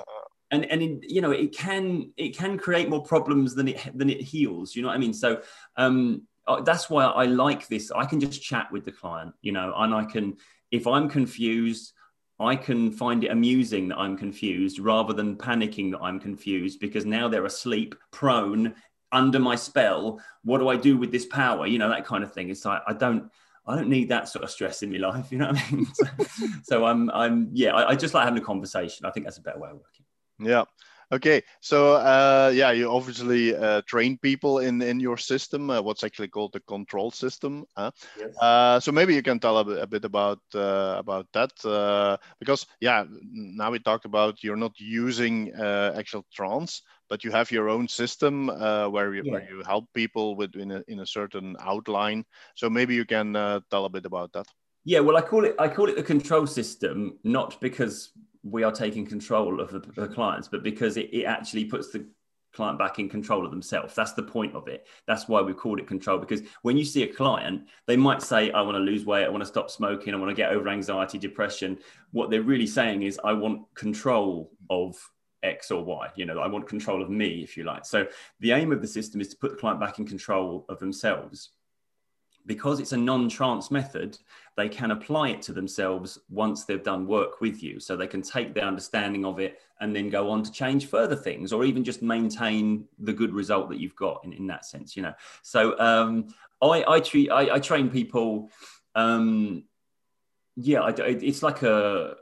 and 0.52 0.66
and 0.66 0.82
in, 0.84 1.02
you 1.08 1.22
know 1.22 1.32
it 1.32 1.58
can 1.58 2.12
it 2.18 2.38
can 2.38 2.56
create 2.56 2.88
more 2.88 3.04
problems 3.04 3.56
than 3.56 3.70
it 3.70 3.80
than 3.98 4.12
it 4.12 4.22
heals. 4.22 4.76
You 4.76 4.84
know 4.84 4.90
what 4.90 4.96
I 4.96 5.00
mean? 5.00 5.14
So 5.16 5.42
um, 5.76 6.28
uh, 6.46 6.62
that's 6.62 6.88
why 6.88 7.06
I 7.06 7.26
like 7.26 7.68
this. 7.68 7.92
I 7.92 8.06
can 8.06 8.20
just 8.20 8.44
chat 8.44 8.72
with 8.72 8.86
the 8.86 8.92
client, 8.92 9.34
you 9.42 9.54
know, 9.54 9.74
and 9.76 9.92
I 9.92 10.06
can 10.06 10.38
if 10.74 10.88
I'm 10.88 11.08
confused, 11.08 11.94
I 12.40 12.56
can 12.56 12.92
find 12.92 13.24
it 13.24 13.32
amusing 13.32 13.88
that 13.90 14.00
I'm 14.00 14.18
confused 14.18 14.80
rather 14.80 15.14
than 15.14 15.38
panicking 15.38 15.92
that 15.92 16.02
I'm 16.02 16.20
confused 16.20 16.80
because 16.80 17.06
now 17.06 17.28
they're 17.28 17.46
asleep, 17.46 17.94
prone, 18.12 18.74
under 19.12 19.38
my 19.38 19.56
spell. 19.56 20.20
What 20.44 20.58
do 20.58 20.70
I 20.70 20.76
do 20.76 20.98
with 20.98 21.12
this 21.12 21.28
power? 21.28 21.68
You 21.68 21.78
know, 21.78 21.90
that 21.90 22.08
kind 22.08 22.24
of 22.24 22.34
thing. 22.34 22.50
It's 22.50 22.66
like, 22.66 22.82
I 22.88 22.94
don't. 22.94 23.32
I 23.66 23.78
don't 23.78 23.88
need 23.88 24.10
that 24.10 24.28
sort 24.28 24.44
of 24.44 24.52
stress 24.52 24.84
in 24.84 24.92
my 24.92 24.98
life, 24.98 25.28
you 25.32 25.38
know 25.38 25.48
what 25.48 25.58
I 25.58 25.72
mean? 25.72 25.88
so, 25.94 26.06
so 26.64 26.86
I'm, 26.86 27.10
I'm, 27.12 27.48
yeah, 27.54 27.74
I, 27.74 27.92
I 27.92 27.96
just 27.96 28.14
like 28.14 28.26
having 28.26 28.42
a 28.42 28.46
conversation. 28.46 29.06
I 29.06 29.12
think 29.12 29.26
that's 29.26 29.38
a 29.38 29.42
better 29.42 29.58
way 29.58 29.70
of 29.70 29.78
working. 29.78 30.06
Yeah, 30.38 30.66
Okay, 31.12 31.44
so 31.62 31.96
uh, 31.96 32.52
yeah, 32.54 32.72
you 32.72 32.90
obviously 32.90 33.56
uh, 33.56 33.82
train 33.86 34.18
people 34.18 34.60
in 34.60 34.82
in 34.82 35.00
your 35.00 35.18
system. 35.18 35.70
Uh, 35.70 35.82
what's 35.82 36.04
actually 36.04 36.28
called 36.28 36.54
the 36.54 36.60
control 36.62 37.12
system. 37.12 37.66
Yes. 37.78 38.36
Uh, 38.42 38.80
so 38.80 38.92
maybe 38.92 39.14
you 39.14 39.22
can 39.22 39.40
tell 39.40 39.58
a 39.58 39.64
bit, 39.64 39.84
a 39.84 39.88
bit 39.88 40.06
about 40.06 40.40
uh, 40.56 40.96
about 40.98 41.28
that 41.34 41.52
uh, 41.66 42.18
because 42.40 42.66
yeah, 42.80 43.06
now 43.32 43.72
we 43.72 43.80
talked 43.80 44.06
about 44.06 44.44
you're 44.44 44.56
not 44.56 44.80
using 44.80 45.54
actual 45.54 46.26
trance, 46.34 46.82
but 47.10 47.24
you 47.24 47.32
have 47.32 47.52
your 47.52 47.70
own 47.70 47.88
system 47.88 48.48
where 48.48 49.14
you 49.14 49.24
yeah. 49.26 49.32
where 49.32 49.48
you 49.50 49.64
help 49.66 49.86
people 49.94 50.36
with 50.36 50.56
in 50.56 50.72
a 50.72 50.84
in 50.88 51.00
a 51.00 51.06
certain 51.06 51.56
outline. 51.60 52.26
So 52.56 52.70
maybe 52.70 52.96
you 52.96 53.06
can 53.06 53.34
tell 53.70 53.86
a 53.86 53.90
bit 53.90 54.06
about 54.06 54.32
that. 54.34 54.48
Yeah, 54.86 55.00
well, 55.00 55.16
I 55.16 55.22
call 55.22 55.46
it 55.46 55.56
I 55.60 55.68
call 55.68 55.90
it 55.90 55.96
the 55.96 56.04
control 56.04 56.48
system, 56.48 57.18
not 57.24 57.62
because 57.62 58.12
we 58.44 58.64
are 58.64 58.72
taking 58.72 59.06
control 59.06 59.60
of 59.60 59.72
the, 59.72 59.80
the 59.80 60.08
clients, 60.08 60.48
but 60.48 60.64
because 60.64 60.98
it, 60.98 61.10
it 61.14 61.24
actually 61.24 61.66
puts 61.66 61.90
the 61.90 62.06
client 62.54 62.78
back 62.78 63.00
in 63.00 63.10
control 63.10 63.46
of 63.46 63.52
themselves. 63.52 63.96
That's 63.96 64.14
the 64.14 64.24
point 64.24 64.54
of 64.54 64.68
it. 64.68 64.86
That's 65.08 65.28
why 65.28 65.42
we 65.42 65.54
called 65.54 65.80
it 65.80 65.88
control. 65.88 66.20
Because 66.20 66.42
when 66.62 66.78
you 66.78 66.86
see 66.86 67.04
a 67.04 67.08
client, 67.08 67.68
they 67.88 67.98
might 67.98 68.22
say, 68.22 68.52
I 68.52 68.62
want 68.62 68.76
to 68.76 68.80
lose 68.80 69.06
weight, 69.06 69.26
I 69.26 69.30
want 69.30 69.42
to 69.42 69.48
stop 69.48 69.72
smoking, 69.72 70.14
I 70.14 70.18
want 70.18 70.30
to 70.30 70.36
get 70.36 70.52
over 70.52 70.70
anxiety, 70.70 71.18
depression. 71.18 71.80
What 72.12 72.30
they're 72.30 72.44
really 72.44 72.68
saying 72.68 73.02
is, 73.02 73.20
I 73.24 73.34
want 73.34 73.64
control 73.74 74.52
of 74.70 74.96
X 75.42 75.72
or 75.72 75.84
Y. 75.84 76.10
You 76.16 76.26
know, 76.26 76.40
I 76.40 76.48
want 76.48 76.68
control 76.68 77.02
of 77.02 77.10
me, 77.10 77.42
if 77.44 77.58
you 77.58 77.64
like. 77.64 77.86
So 77.86 78.06
the 78.40 78.52
aim 78.52 78.72
of 78.72 78.82
the 78.82 78.88
system 78.88 79.20
is 79.20 79.30
to 79.30 79.38
put 79.38 79.52
the 79.52 79.58
client 79.58 79.80
back 79.80 80.00
in 80.00 80.06
control 80.06 80.66
of 80.70 80.80
themselves 80.80 81.50
because 82.46 82.80
it's 82.80 82.92
a 82.92 82.98
non-trance 82.98 83.72
method, 83.72 84.18
they 84.58 84.68
can 84.70 84.92
apply 84.92 85.30
it 85.30 85.42
to 85.44 85.54
themselves 85.54 86.20
once 86.30 86.66
they've 86.66 86.84
done 86.84 87.08
work 87.08 87.42
with 87.42 87.64
you. 87.64 87.80
So 87.80 87.96
they 87.96 88.08
can 88.08 88.22
take 88.22 88.54
their 88.54 88.66
understanding 88.66 89.26
of 89.26 89.40
it 89.40 89.60
and 89.80 89.96
then 89.96 90.10
go 90.10 90.30
on 90.30 90.44
to 90.44 90.52
change 90.52 90.88
further 90.88 91.16
things 91.16 91.54
or 91.54 91.64
even 91.64 91.84
just 91.84 92.02
maintain 92.02 92.86
the 93.00 93.14
good 93.14 93.34
result 93.34 93.70
that 93.70 93.80
you've 93.80 93.96
got 93.96 94.24
in, 94.24 94.34
in 94.34 94.48
that 94.48 94.66
sense, 94.66 94.96
you 94.96 95.04
know. 95.04 95.14
So 95.42 95.80
um, 95.80 96.28
I, 96.62 96.84
I, 96.88 97.00
treat, 97.00 97.30
I, 97.30 97.56
I 97.56 97.60
train 97.60 97.90
people, 97.90 98.50
um, 98.96 99.64
yeah, 100.56 100.82
I, 100.82 100.90
it's 100.98 101.42
like 101.42 101.64
a, 101.64 102.16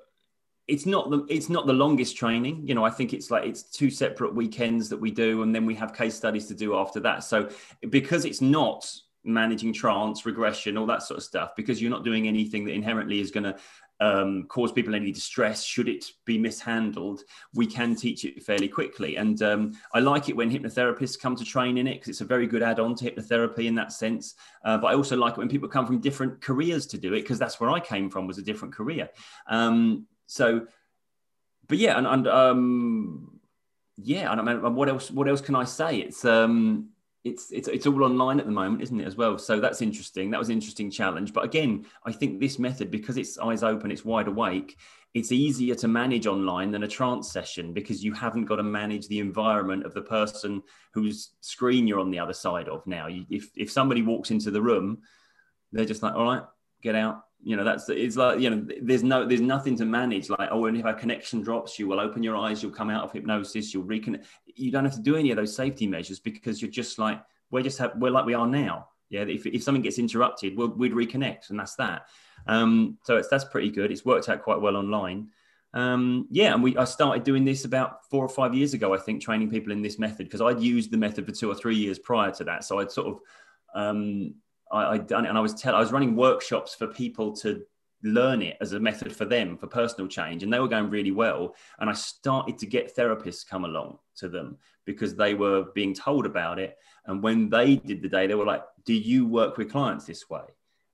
it's 0.67 0.85
not 0.85 1.09
the 1.09 1.25
it's 1.27 1.49
not 1.49 1.65
the 1.65 1.73
longest 1.73 2.15
training 2.15 2.65
you 2.65 2.73
know 2.73 2.85
i 2.85 2.89
think 2.89 3.13
it's 3.13 3.29
like 3.29 3.43
it's 3.43 3.63
two 3.63 3.89
separate 3.89 4.33
weekends 4.33 4.87
that 4.87 4.97
we 4.97 5.11
do 5.11 5.41
and 5.41 5.53
then 5.53 5.65
we 5.65 5.75
have 5.75 5.93
case 5.93 6.15
studies 6.15 6.45
to 6.45 6.53
do 6.53 6.77
after 6.77 6.99
that 6.99 7.23
so 7.23 7.49
because 7.89 8.23
it's 8.25 8.41
not 8.41 8.89
managing 9.23 9.73
trance, 9.73 10.25
regression, 10.25 10.77
all 10.77 10.85
that 10.87 11.03
sort 11.03 11.17
of 11.17 11.23
stuff, 11.23 11.55
because 11.55 11.81
you're 11.81 11.91
not 11.91 12.03
doing 12.03 12.27
anything 12.27 12.65
that 12.65 12.73
inherently 12.73 13.19
is 13.19 13.31
going 13.31 13.43
to 13.43 13.55
um, 14.01 14.45
cause 14.47 14.71
people 14.71 14.95
any 14.95 15.11
distress 15.11 15.63
should 15.63 15.87
it 15.87 16.05
be 16.25 16.37
mishandled. 16.37 17.21
We 17.53 17.67
can 17.67 17.95
teach 17.95 18.25
it 18.25 18.41
fairly 18.43 18.67
quickly. 18.67 19.17
And 19.17 19.39
um, 19.43 19.73
I 19.93 19.99
like 19.99 20.27
it 20.27 20.35
when 20.35 20.49
hypnotherapists 20.49 21.19
come 21.19 21.35
to 21.35 21.45
train 21.45 21.77
in 21.77 21.87
it 21.87 21.95
because 21.95 22.09
it's 22.09 22.21
a 22.21 22.25
very 22.25 22.47
good 22.47 22.63
add 22.63 22.79
on 22.79 22.95
to 22.95 23.11
hypnotherapy 23.11 23.67
in 23.67 23.75
that 23.75 23.93
sense. 23.93 24.33
Uh, 24.65 24.79
but 24.79 24.87
I 24.87 24.95
also 24.95 25.15
like 25.15 25.33
it 25.33 25.37
when 25.37 25.49
people 25.49 25.69
come 25.69 25.85
from 25.85 25.99
different 25.99 26.41
careers 26.41 26.87
to 26.87 26.97
do 26.97 27.13
it 27.13 27.21
because 27.21 27.37
that's 27.37 27.59
where 27.59 27.69
I 27.69 27.79
came 27.79 28.09
from 28.09 28.25
was 28.25 28.39
a 28.39 28.43
different 28.43 28.73
career. 28.73 29.09
Um, 29.47 30.07
so, 30.25 30.65
but 31.67 31.77
yeah, 31.77 31.97
and, 31.97 32.07
and 32.07 32.27
um, 32.27 33.39
yeah, 33.97 34.31
and 34.31 34.41
I 34.41 34.43
mean, 34.43 34.73
what 34.73 34.89
else? 34.89 35.11
What 35.11 35.27
else 35.27 35.41
can 35.41 35.55
I 35.55 35.63
say? 35.63 35.97
It's 35.97 36.25
um, 36.25 36.89
it's 37.23 37.51
it's 37.51 37.67
it's 37.67 37.85
all 37.85 38.03
online 38.03 38.39
at 38.39 38.45
the 38.45 38.51
moment, 38.51 38.81
isn't 38.81 38.99
it, 38.99 39.05
as 39.05 39.15
well? 39.15 39.37
So 39.37 39.59
that's 39.59 39.81
interesting. 39.81 40.31
That 40.31 40.39
was 40.39 40.49
an 40.49 40.55
interesting 40.55 40.89
challenge. 40.89 41.33
But 41.33 41.43
again, 41.43 41.85
I 42.05 42.11
think 42.11 42.39
this 42.39 42.57
method, 42.57 42.89
because 42.89 43.17
it's 43.17 43.37
eyes 43.37 43.63
open, 43.63 43.91
it's 43.91 44.03
wide 44.03 44.27
awake, 44.27 44.77
it's 45.13 45.31
easier 45.31 45.75
to 45.75 45.87
manage 45.87 46.25
online 46.25 46.71
than 46.71 46.83
a 46.83 46.87
trance 46.87 47.31
session 47.31 47.73
because 47.73 48.03
you 48.03 48.13
haven't 48.13 48.45
got 48.45 48.55
to 48.55 48.63
manage 48.63 49.07
the 49.07 49.19
environment 49.19 49.85
of 49.85 49.93
the 49.93 50.01
person 50.01 50.63
whose 50.93 51.31
screen 51.41 51.87
you're 51.87 51.99
on 51.99 52.11
the 52.11 52.19
other 52.19 52.33
side 52.33 52.67
of 52.67 52.85
now. 52.87 53.07
If 53.07 53.51
if 53.55 53.71
somebody 53.71 54.01
walks 54.01 54.31
into 54.31 54.49
the 54.49 54.61
room, 54.61 54.99
they're 55.71 55.85
just 55.85 56.01
like, 56.01 56.15
all 56.15 56.25
right, 56.25 56.43
get 56.81 56.95
out, 56.95 57.23
you 57.43 57.55
know 57.55 57.63
that's 57.63 57.89
it's 57.89 58.15
like 58.15 58.39
you 58.39 58.49
know 58.49 58.65
there's 58.81 59.03
no 59.03 59.25
there's 59.25 59.41
nothing 59.41 59.75
to 59.77 59.85
manage. 59.85 60.29
Like 60.29 60.49
oh 60.51 60.65
and 60.65 60.77
if 60.77 60.85
our 60.85 60.93
connection 60.93 61.41
drops 61.41 61.79
you 61.79 61.87
will 61.87 61.99
open 61.99 62.23
your 62.23 62.35
eyes 62.35 62.61
you'll 62.61 62.71
come 62.71 62.89
out 62.89 63.03
of 63.03 63.11
hypnosis 63.11 63.73
you'll 63.73 63.85
reconnect 63.85 64.25
you 64.45 64.71
don't 64.71 64.85
have 64.85 64.95
to 64.95 65.01
do 65.01 65.15
any 65.15 65.31
of 65.31 65.37
those 65.37 65.55
safety 65.55 65.87
measures 65.87 66.19
because 66.19 66.61
you're 66.61 66.71
just 66.71 66.99
like 66.99 67.21
we're 67.49 67.63
just 67.63 67.77
have, 67.79 67.93
we're 67.95 68.11
like 68.11 68.25
we 68.25 68.33
are 68.33 68.47
now. 68.47 68.87
Yeah 69.09 69.21
if, 69.21 69.45
if 69.45 69.63
something 69.63 69.81
gets 69.81 69.99
interrupted 69.99 70.55
we'll, 70.55 70.69
we'd 70.69 70.93
reconnect 70.93 71.49
and 71.49 71.59
that's 71.59 71.75
that. 71.75 72.07
Um, 72.47 72.97
so 73.03 73.17
it's 73.17 73.27
that's 73.27 73.45
pretty 73.45 73.69
good. 73.69 73.91
It's 73.91 74.05
worked 74.05 74.29
out 74.29 74.43
quite 74.43 74.61
well 74.61 74.75
online. 74.75 75.29
Um, 75.73 76.27
yeah 76.29 76.53
and 76.53 76.61
we 76.61 76.75
i 76.75 76.83
started 76.83 77.23
doing 77.23 77.45
this 77.45 77.63
about 77.63 78.05
four 78.09 78.25
or 78.25 78.27
five 78.27 78.53
years 78.53 78.73
ago 78.73 78.93
i 78.93 78.97
think 78.97 79.21
training 79.21 79.49
people 79.49 79.71
in 79.71 79.81
this 79.81 79.97
method 79.97 80.25
because 80.25 80.41
i'd 80.41 80.59
used 80.59 80.91
the 80.91 80.97
method 80.97 81.25
for 81.25 81.31
two 81.31 81.49
or 81.49 81.55
three 81.55 81.77
years 81.77 81.97
prior 81.97 82.29
to 82.31 82.43
that. 82.43 82.65
So 82.65 82.79
i'd 82.79 82.91
sort 82.91 83.07
of 83.07 83.19
um, 83.73 84.35
I, 84.71 84.93
had 84.93 85.07
done 85.07 85.25
it 85.25 85.29
and 85.29 85.37
I 85.37 85.41
was 85.41 85.53
tell, 85.53 85.75
I 85.75 85.79
was 85.79 85.91
running 85.91 86.15
workshops 86.15 86.75
for 86.75 86.87
people 86.87 87.33
to 87.37 87.63
learn 88.03 88.41
it 88.41 88.57
as 88.61 88.73
a 88.73 88.79
method 88.79 89.15
for 89.15 89.25
them 89.25 89.57
for 89.57 89.67
personal 89.67 90.07
change 90.07 90.43
and 90.43 90.51
they 90.51 90.59
were 90.59 90.67
going 90.67 90.89
really 90.89 91.11
well 91.11 91.55
and 91.79 91.87
i 91.87 91.93
started 91.93 92.57
to 92.57 92.65
get 92.65 92.95
therapists 92.95 93.47
come 93.47 93.63
along 93.63 93.97
to 94.15 94.27
them 94.27 94.57
because 94.85 95.15
they 95.15 95.35
were 95.35 95.65
being 95.75 95.93
told 95.93 96.25
about 96.25 96.57
it 96.57 96.77
and 97.05 97.21
when 97.21 97.47
they 97.47 97.75
did 97.75 98.01
the 98.01 98.09
day 98.09 98.25
they 98.25 98.33
were 98.33 98.45
like 98.45 98.63
do 98.85 98.93
you 98.95 99.27
work 99.27 99.55
with 99.57 99.71
clients 99.71 100.05
this 100.05 100.27
way 100.31 100.41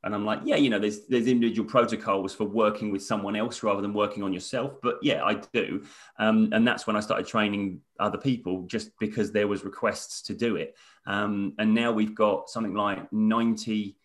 And 0.03 0.13
I'm 0.15 0.25
like, 0.25 0.39
yeah, 0.45 0.55
you 0.55 0.69
know, 0.69 0.79
there's 0.79 1.05
there's 1.07 1.27
individual 1.27 1.67
protocols 1.67 2.33
for 2.33 2.45
working 2.45 2.91
with 2.91 3.03
someone 3.03 3.35
else 3.35 3.63
rather 3.63 3.81
than 3.81 3.93
working 3.93 4.23
on 4.23 4.31
yourself. 4.31 4.73
But 4.81 4.99
yeah, 5.01 5.23
I 5.25 5.41
do, 5.51 5.83
um, 6.17 6.49
and 6.53 6.65
that's 6.65 6.85
when 6.87 6.95
I 6.95 7.01
started 7.01 7.25
training 7.25 7.81
other 7.99 8.17
people, 8.17 8.63
just 8.67 8.97
because 8.99 9.31
there 9.31 9.47
was 9.47 9.65
requests 9.65 10.21
to 10.23 10.33
do 10.33 10.55
it. 10.55 10.77
Um, 11.07 11.53
and 11.57 11.73
now 11.73 11.91
we've 11.91 12.13
got 12.13 12.49
something 12.49 12.75
like 12.75 13.11
90 13.11 13.97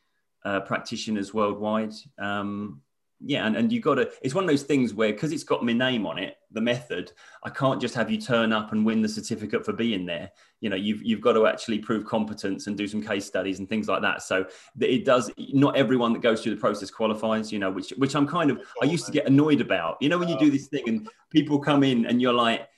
uh, 0.44 0.60
practitioners 0.60 1.34
worldwide. 1.34 1.92
Um, 2.18 2.80
yeah, 3.24 3.46
and, 3.46 3.56
and 3.56 3.72
you've 3.72 3.84
got 3.84 3.96
to, 3.96 4.10
it's 4.22 4.34
one 4.34 4.44
of 4.44 4.50
those 4.50 4.64
things 4.64 4.94
where, 4.94 5.12
because 5.12 5.32
it's 5.32 5.44
got 5.44 5.64
my 5.64 5.72
name 5.72 6.06
on 6.06 6.18
it, 6.18 6.36
the 6.50 6.60
method, 6.60 7.12
I 7.44 7.50
can't 7.50 7.80
just 7.80 7.94
have 7.94 8.10
you 8.10 8.20
turn 8.20 8.52
up 8.52 8.72
and 8.72 8.84
win 8.84 9.00
the 9.00 9.08
certificate 9.08 9.64
for 9.64 9.72
being 9.72 10.06
there. 10.06 10.30
You 10.60 10.70
know, 10.70 10.76
you've, 10.76 11.02
you've 11.02 11.20
got 11.20 11.34
to 11.34 11.46
actually 11.46 11.78
prove 11.78 12.04
competence 12.04 12.66
and 12.66 12.76
do 12.76 12.88
some 12.88 13.02
case 13.02 13.24
studies 13.24 13.60
and 13.60 13.68
things 13.68 13.88
like 13.88 14.02
that. 14.02 14.22
So 14.22 14.46
it 14.80 15.04
does, 15.04 15.30
not 15.38 15.76
everyone 15.76 16.12
that 16.14 16.22
goes 16.22 16.42
through 16.42 16.54
the 16.54 16.60
process 16.60 16.90
qualifies, 16.90 17.52
you 17.52 17.60
know, 17.60 17.70
which, 17.70 17.90
which 17.90 18.16
I'm 18.16 18.26
kind 18.26 18.50
of, 18.50 18.60
I 18.82 18.86
used 18.86 19.06
to 19.06 19.12
get 19.12 19.26
annoyed 19.26 19.60
about, 19.60 19.98
you 20.00 20.08
know, 20.08 20.18
when 20.18 20.28
you 20.28 20.38
do 20.38 20.50
this 20.50 20.66
thing 20.66 20.88
and 20.88 21.08
people 21.30 21.60
come 21.60 21.84
in 21.84 22.06
and 22.06 22.20
you're 22.20 22.32
like, 22.32 22.68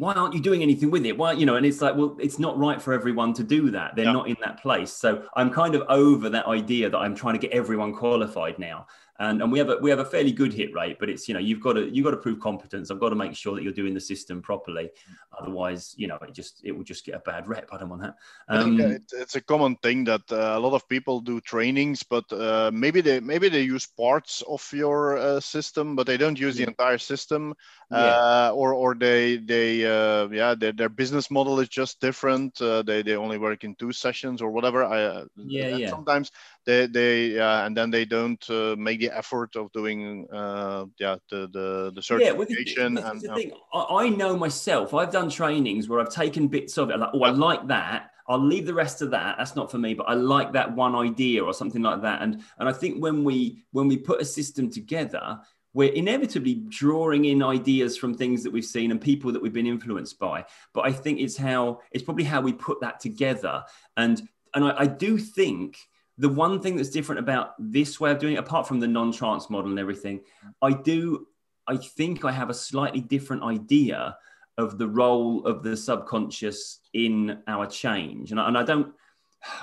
why 0.00 0.14
aren't 0.14 0.32
you 0.32 0.40
doing 0.40 0.62
anything 0.62 0.90
with 0.90 1.04
it? 1.04 1.18
Why, 1.18 1.32
you 1.32 1.44
know, 1.44 1.56
and 1.56 1.66
it's 1.66 1.82
like, 1.82 1.94
well, 1.94 2.16
it's 2.18 2.38
not 2.38 2.58
right 2.58 2.80
for 2.80 2.94
everyone 2.94 3.34
to 3.34 3.44
do 3.44 3.70
that. 3.72 3.96
They're 3.96 4.06
yeah. 4.06 4.12
not 4.12 4.28
in 4.28 4.36
that 4.40 4.62
place. 4.62 4.90
So 4.90 5.24
I'm 5.36 5.50
kind 5.50 5.74
of 5.74 5.82
over 5.90 6.30
that 6.30 6.46
idea 6.46 6.88
that 6.88 6.96
I'm 6.96 7.14
trying 7.14 7.34
to 7.34 7.38
get 7.38 7.50
everyone 7.50 7.92
qualified 7.92 8.58
now 8.58 8.86
and, 9.20 9.42
and 9.42 9.52
we 9.52 9.58
have 9.58 9.68
a 9.68 9.76
we 9.76 9.90
have 9.90 9.98
a 9.98 10.04
fairly 10.04 10.32
good 10.32 10.52
hit 10.52 10.72
rate 10.74 10.96
but 10.98 11.10
it's 11.10 11.28
you 11.28 11.34
know 11.34 11.40
you've 11.40 11.60
got 11.60 11.74
to 11.74 11.88
you've 11.94 12.04
got 12.04 12.12
to 12.12 12.16
prove 12.16 12.40
competence. 12.40 12.90
I've 12.90 12.98
got 12.98 13.10
to 13.10 13.14
make 13.14 13.36
sure 13.36 13.54
that 13.54 13.62
you're 13.62 13.72
doing 13.72 13.94
the 13.94 14.00
system 14.00 14.40
properly. 14.40 14.90
Otherwise 15.38 15.94
you 15.96 16.08
know 16.08 16.18
it 16.26 16.32
just 16.32 16.62
it 16.64 16.72
will 16.72 16.84
just 16.84 17.04
get 17.04 17.14
a 17.14 17.20
bad 17.20 17.46
rep. 17.46 17.68
I 17.70 17.78
don't 17.78 17.90
want 17.90 18.02
that. 18.02 18.16
Um, 18.48 18.80
it's 19.12 19.36
a 19.36 19.40
common 19.40 19.76
thing 19.76 20.04
that 20.04 20.22
uh, 20.32 20.54
a 20.56 20.58
lot 20.58 20.72
of 20.74 20.88
people 20.88 21.20
do 21.20 21.40
trainings 21.40 22.02
but 22.02 22.24
uh, 22.32 22.70
maybe 22.72 23.00
they 23.02 23.20
maybe 23.20 23.48
they 23.48 23.62
use 23.62 23.86
parts 23.86 24.42
of 24.48 24.66
your 24.72 25.18
uh, 25.18 25.38
system 25.38 25.94
but 25.94 26.06
they 26.06 26.16
don't 26.16 26.40
use 26.40 26.56
the 26.56 26.66
entire 26.66 26.98
system. 26.98 27.54
Yeah. 27.90 27.98
Uh, 27.98 28.52
or 28.54 28.72
or 28.72 28.94
they 28.94 29.36
they 29.36 29.84
uh, 29.84 30.28
yeah 30.28 30.54
their, 30.54 30.72
their 30.72 30.88
business 30.88 31.30
model 31.30 31.60
is 31.60 31.68
just 31.68 32.00
different. 32.00 32.60
Uh, 32.62 32.82
they 32.82 33.02
they 33.02 33.16
only 33.16 33.36
work 33.36 33.64
in 33.64 33.74
two 33.74 33.92
sessions 33.92 34.40
or 34.40 34.50
whatever. 34.50 34.84
I 34.84 35.24
yeah, 35.36 35.76
yeah. 35.76 35.90
sometimes 35.90 36.30
they 36.70 36.86
they 36.86 37.26
yeah 37.26 37.66
and 37.66 37.76
then 37.76 37.90
they 37.90 38.04
don't 38.04 38.48
make 38.78 39.00
the 39.00 39.10
effort 39.10 39.56
of 39.56 39.70
doing 39.72 40.26
uh, 40.32 40.84
yeah 40.98 41.16
the 41.30 41.48
the, 41.52 41.92
the 41.94 42.02
certification 42.02 42.26
yeah, 42.26 42.38
well, 42.38 42.46
the, 42.46 42.74
the, 42.74 43.10
and 43.10 43.20
the 43.20 43.34
thing, 43.34 43.52
I 43.72 44.08
know 44.08 44.36
myself 44.36 44.94
i've 44.94 45.12
done 45.12 45.28
trainings 45.28 45.88
where 45.88 46.00
i've 46.00 46.10
taken 46.10 46.48
bits 46.48 46.78
of 46.78 46.90
it 46.90 46.98
like 46.98 47.10
oh 47.14 47.22
i 47.22 47.30
like 47.30 47.66
that 47.66 48.10
i'll 48.28 48.44
leave 48.52 48.66
the 48.66 48.74
rest 48.74 49.02
of 49.02 49.10
that 49.10 49.36
that's 49.38 49.56
not 49.56 49.70
for 49.70 49.78
me 49.78 49.94
but 49.94 50.04
i 50.04 50.14
like 50.14 50.52
that 50.52 50.74
one 50.74 50.94
idea 50.94 51.42
or 51.42 51.52
something 51.52 51.82
like 51.82 52.02
that 52.02 52.22
and 52.22 52.42
and 52.58 52.68
i 52.68 52.72
think 52.72 53.02
when 53.02 53.24
we 53.24 53.62
when 53.72 53.88
we 53.88 53.96
put 53.96 54.20
a 54.20 54.24
system 54.24 54.70
together 54.70 55.40
we're 55.72 55.92
inevitably 55.92 56.64
drawing 56.68 57.26
in 57.26 57.44
ideas 57.44 57.96
from 57.96 58.12
things 58.12 58.42
that 58.42 58.52
we've 58.52 58.64
seen 58.64 58.90
and 58.90 59.00
people 59.00 59.30
that 59.30 59.40
we've 59.40 59.52
been 59.52 59.66
influenced 59.66 60.18
by 60.18 60.44
but 60.74 60.86
i 60.86 60.92
think 60.92 61.20
it's 61.20 61.36
how 61.36 61.80
it's 61.92 62.04
probably 62.04 62.24
how 62.24 62.40
we 62.40 62.52
put 62.52 62.80
that 62.80 63.00
together 63.00 63.62
and 63.96 64.22
and 64.54 64.64
I, 64.64 64.80
I 64.80 64.86
do 64.86 65.16
think 65.16 65.76
the 66.20 66.28
one 66.28 66.60
thing 66.60 66.76
that's 66.76 66.90
different 66.90 67.18
about 67.18 67.54
this 67.58 67.98
way 67.98 68.10
of 68.10 68.18
doing 68.18 68.34
it, 68.34 68.38
apart 68.38 68.68
from 68.68 68.78
the 68.78 68.86
non-trance 68.86 69.48
model 69.48 69.70
and 69.70 69.78
everything, 69.78 70.20
I 70.60 70.74
do, 70.74 71.26
I 71.66 71.78
think 71.78 72.26
I 72.26 72.32
have 72.32 72.50
a 72.50 72.54
slightly 72.54 73.00
different 73.00 73.42
idea 73.42 74.16
of 74.58 74.76
the 74.76 74.86
role 74.86 75.46
of 75.46 75.62
the 75.62 75.74
subconscious 75.74 76.80
in 76.92 77.38
our 77.46 77.66
change. 77.66 78.32
And 78.32 78.38
I, 78.38 78.48
and 78.48 78.58
I 78.58 78.62
don't, 78.62 78.92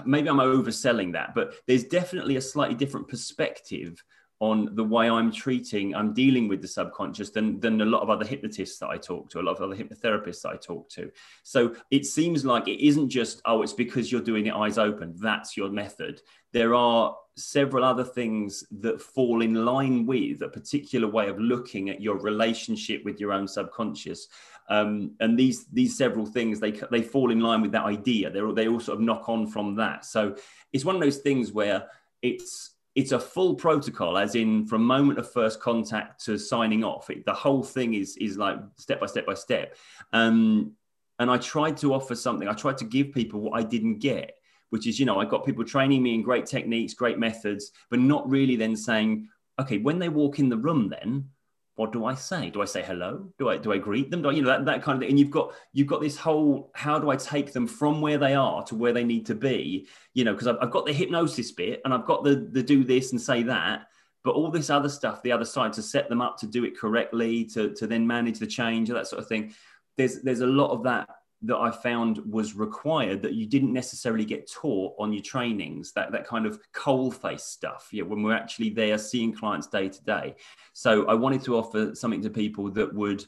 maybe 0.03 0.29
I'm 0.29 0.37
overselling 0.37 1.13
that, 1.13 1.35
but 1.35 1.53
there's 1.67 1.83
definitely 1.83 2.37
a 2.37 2.41
slightly 2.41 2.75
different 2.75 3.07
perspective 3.07 4.03
on 4.39 4.75
the 4.75 4.83
way 4.83 5.09
I'm 5.09 5.31
treating, 5.31 5.95
I'm 5.95 6.13
dealing 6.13 6.47
with 6.47 6.61
the 6.61 6.67
subconscious 6.67 7.31
than, 7.31 7.59
than 7.59 7.81
a 7.81 7.85
lot 7.85 8.03
of 8.03 8.09
other 8.09 8.25
hypnotists 8.25 8.77
that 8.79 8.89
I 8.89 8.97
talk 8.97 9.29
to, 9.31 9.39
a 9.39 9.41
lot 9.41 9.57
of 9.57 9.61
other 9.61 9.75
hypnotherapists 9.75 10.45
I 10.45 10.57
talk 10.57 10.89
to. 10.91 11.11
So 11.43 11.75
it 11.89 12.05
seems 12.05 12.45
like 12.45 12.67
it 12.67 12.85
isn't 12.85 13.09
just, 13.09 13.41
oh, 13.45 13.63
it's 13.63 13.73
because 13.73 14.11
you're 14.11 14.21
doing 14.21 14.45
it 14.45 14.53
eyes 14.53 14.77
open. 14.77 15.15
That's 15.17 15.57
your 15.57 15.69
method. 15.69 16.21
There 16.53 16.75
are 16.75 17.15
several 17.35 17.83
other 17.83 18.03
things 18.03 18.63
that 18.79 19.01
fall 19.01 19.41
in 19.41 19.65
line 19.65 20.05
with 20.05 20.41
a 20.41 20.49
particular 20.49 21.07
way 21.07 21.29
of 21.29 21.39
looking 21.39 21.89
at 21.89 22.01
your 22.01 22.17
relationship 22.19 23.03
with 23.05 23.19
your 23.19 23.33
own 23.33 23.47
subconscious. 23.47 24.27
Um, 24.69 25.11
and 25.19 25.37
these 25.37 25.65
these 25.67 25.97
several 25.97 26.25
things 26.25 26.59
they 26.59 26.71
they 26.91 27.01
fall 27.01 27.31
in 27.31 27.39
line 27.39 27.61
with 27.61 27.71
that 27.71 27.85
idea. 27.85 28.29
They 28.29 28.41
they 28.53 28.67
all 28.67 28.79
sort 28.79 28.97
of 28.97 29.03
knock 29.03 29.29
on 29.29 29.47
from 29.47 29.75
that. 29.75 30.03
So 30.03 30.35
it's 30.73 30.83
one 30.83 30.95
of 30.95 31.01
those 31.01 31.19
things 31.19 31.51
where 31.51 31.87
it's 32.21 32.71
it's 32.97 33.11
a 33.11 33.19
full 33.19 33.53
protocol 33.53 34.17
as 34.17 34.33
in 34.33 34.65
from 34.65 34.83
moment 34.83 35.19
of 35.19 35.31
first 35.31 35.61
contact 35.61 36.25
to 36.25 36.35
signing 36.37 36.83
off. 36.83 37.11
It, 37.11 37.25
the 37.25 37.33
whole 37.33 37.63
thing 37.63 37.93
is 37.93 38.17
is 38.17 38.37
like 38.37 38.57
step 38.75 38.99
by 38.99 39.05
step 39.05 39.27
by 39.27 39.35
step. 39.35 39.77
Um, 40.11 40.73
and 41.19 41.31
i 41.31 41.37
tried 41.37 41.77
to 41.77 41.93
offer 41.93 42.13
something. 42.13 42.47
I 42.47 42.53
tried 42.53 42.77
to 42.79 42.85
give 42.85 43.11
people 43.11 43.39
what 43.39 43.59
i 43.59 43.63
didn't 43.63 43.99
get 43.99 44.37
which 44.69 44.87
is 44.87 44.99
you 44.99 45.05
know 45.05 45.19
i 45.19 45.25
got 45.25 45.45
people 45.45 45.63
training 45.63 46.03
me 46.03 46.13
in 46.13 46.21
great 46.21 46.45
techniques 46.45 46.93
great 46.93 47.17
methods 47.17 47.71
but 47.89 47.99
not 47.99 48.29
really 48.29 48.55
then 48.55 48.75
saying 48.75 49.27
okay 49.59 49.77
when 49.77 49.99
they 49.99 50.09
walk 50.09 50.39
in 50.39 50.49
the 50.49 50.57
room 50.57 50.89
then 50.89 51.29
what 51.77 51.91
do 51.91 52.05
I 52.05 52.15
say? 52.15 52.49
Do 52.49 52.63
I 52.63 52.65
say 52.65 52.81
hello? 52.81 53.29
Do 53.37 53.49
I 53.49 53.57
do 53.57 53.71
I 53.71 53.77
greet 53.77 54.09
them? 54.09 54.23
Do 54.23 54.29
I, 54.29 54.31
you 54.31 54.41
know 54.41 54.47
that, 54.47 54.65
that 54.65 54.81
kind 54.81 54.95
of 54.95 55.01
thing? 55.01 55.11
And 55.11 55.19
you've 55.19 55.29
got 55.29 55.53
you've 55.73 55.87
got 55.87 56.01
this 56.01 56.17
whole 56.17 56.71
how 56.73 56.97
do 56.97 57.11
I 57.11 57.15
take 57.15 57.53
them 57.53 57.67
from 57.67 58.01
where 58.01 58.17
they 58.17 58.33
are 58.33 58.63
to 58.63 58.75
where 58.75 58.93
they 58.93 59.03
need 59.03 59.27
to 59.27 59.35
be? 59.35 59.87
You 60.15 60.23
know, 60.23 60.33
because 60.33 60.47
I've, 60.47 60.57
I've 60.59 60.71
got 60.71 60.87
the 60.87 60.91
hypnosis 60.93 61.51
bit 61.51 61.81
and 61.85 61.93
I've 61.93 62.05
got 62.05 62.23
the 62.23 62.49
the 62.51 62.63
do 62.63 62.83
this 62.83 63.11
and 63.11 63.21
say 63.21 63.43
that, 63.43 63.89
but 64.23 64.31
all 64.31 64.49
this 64.49 64.71
other 64.71 64.89
stuff, 64.89 65.21
the 65.21 65.31
other 65.31 65.45
side 65.45 65.71
to 65.73 65.83
set 65.83 66.09
them 66.09 66.19
up 66.19 66.39
to 66.39 66.47
do 66.47 66.65
it 66.65 66.75
correctly, 66.75 67.45
to 67.45 67.75
to 67.75 67.85
then 67.85 68.07
manage 68.07 68.39
the 68.39 68.47
change, 68.47 68.89
that 68.89 69.05
sort 69.05 69.21
of 69.21 69.27
thing. 69.27 69.53
There's 69.97 70.23
there's 70.23 70.41
a 70.41 70.47
lot 70.47 70.71
of 70.71 70.81
that 70.83 71.07
that 71.43 71.57
I 71.57 71.69
found 71.69 72.17
was 72.31 72.55
required 72.55 73.21
that 73.21 73.33
you 73.33 73.45
didn't 73.45 73.71
necessarily 73.71 74.25
get 74.25 74.51
taught 74.51 74.95
on 74.97 75.13
your 75.13 75.21
trainings, 75.21 75.91
that, 75.93 76.11
that 76.11 76.25
kind 76.25 76.45
of 76.45 76.59
coal 76.71 77.11
face 77.11 77.43
stuff, 77.43 77.89
yeah, 77.91 78.03
when 78.03 78.23
we're 78.23 78.33
actually 78.33 78.69
there 78.69 78.97
seeing 78.97 79.33
clients 79.33 79.67
day 79.67 79.89
to 79.89 80.03
day. 80.03 80.35
So 80.73 81.05
I 81.05 81.13
wanted 81.13 81.43
to 81.43 81.57
offer 81.57 81.93
something 81.93 82.21
to 82.23 82.29
people 82.29 82.71
that 82.71 82.93
would 82.93 83.25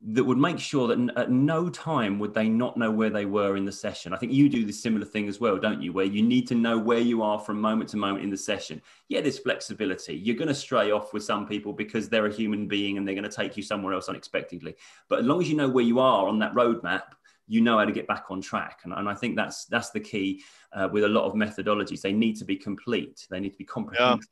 that 0.00 0.22
would 0.22 0.38
make 0.38 0.60
sure 0.60 0.86
that 0.86 1.12
at 1.16 1.30
no 1.30 1.68
time 1.68 2.20
would 2.20 2.32
they 2.32 2.48
not 2.48 2.76
know 2.76 2.90
where 2.90 3.10
they 3.10 3.24
were 3.24 3.56
in 3.56 3.64
the 3.64 3.72
session. 3.72 4.12
I 4.12 4.16
think 4.16 4.32
you 4.32 4.48
do 4.48 4.64
the 4.64 4.72
similar 4.72 5.04
thing 5.04 5.26
as 5.26 5.40
well, 5.40 5.58
don't 5.58 5.82
you? 5.82 5.92
Where 5.92 6.04
you 6.04 6.22
need 6.22 6.46
to 6.48 6.54
know 6.54 6.78
where 6.78 7.00
you 7.00 7.20
are 7.22 7.40
from 7.40 7.60
moment 7.60 7.90
to 7.90 7.96
moment 7.96 8.22
in 8.22 8.30
the 8.30 8.36
session. 8.36 8.80
Yeah, 9.08 9.22
there's 9.22 9.40
flexibility. 9.40 10.14
You're 10.14 10.36
going 10.36 10.48
to 10.48 10.54
stray 10.54 10.92
off 10.92 11.12
with 11.12 11.24
some 11.24 11.48
people 11.48 11.72
because 11.72 12.08
they're 12.08 12.26
a 12.26 12.32
human 12.32 12.68
being 12.68 12.96
and 12.96 13.06
they're 13.06 13.16
going 13.16 13.28
to 13.28 13.36
take 13.36 13.56
you 13.56 13.62
somewhere 13.64 13.92
else 13.92 14.08
unexpectedly. 14.08 14.76
But 15.08 15.18
as 15.20 15.26
long 15.26 15.42
as 15.42 15.50
you 15.50 15.56
know 15.56 15.68
where 15.68 15.84
you 15.84 15.98
are 15.98 16.28
on 16.28 16.38
that 16.38 16.54
roadmap, 16.54 17.02
you 17.48 17.60
know 17.60 17.78
how 17.78 17.84
to 17.84 17.92
get 17.92 18.06
back 18.06 18.26
on 18.30 18.40
track. 18.40 18.80
And, 18.84 18.92
and 18.92 19.08
I 19.08 19.14
think 19.14 19.34
that's 19.34 19.64
that's 19.64 19.90
the 19.90 20.00
key 20.00 20.42
uh, 20.72 20.88
with 20.92 21.04
a 21.04 21.08
lot 21.08 21.24
of 21.24 21.32
methodologies. 21.32 22.02
They 22.02 22.12
need 22.12 22.36
to 22.36 22.44
be 22.44 22.56
complete. 22.56 23.26
They 23.30 23.40
need 23.40 23.50
to 23.50 23.56
be 23.56 23.64
comprehensive. 23.64 24.28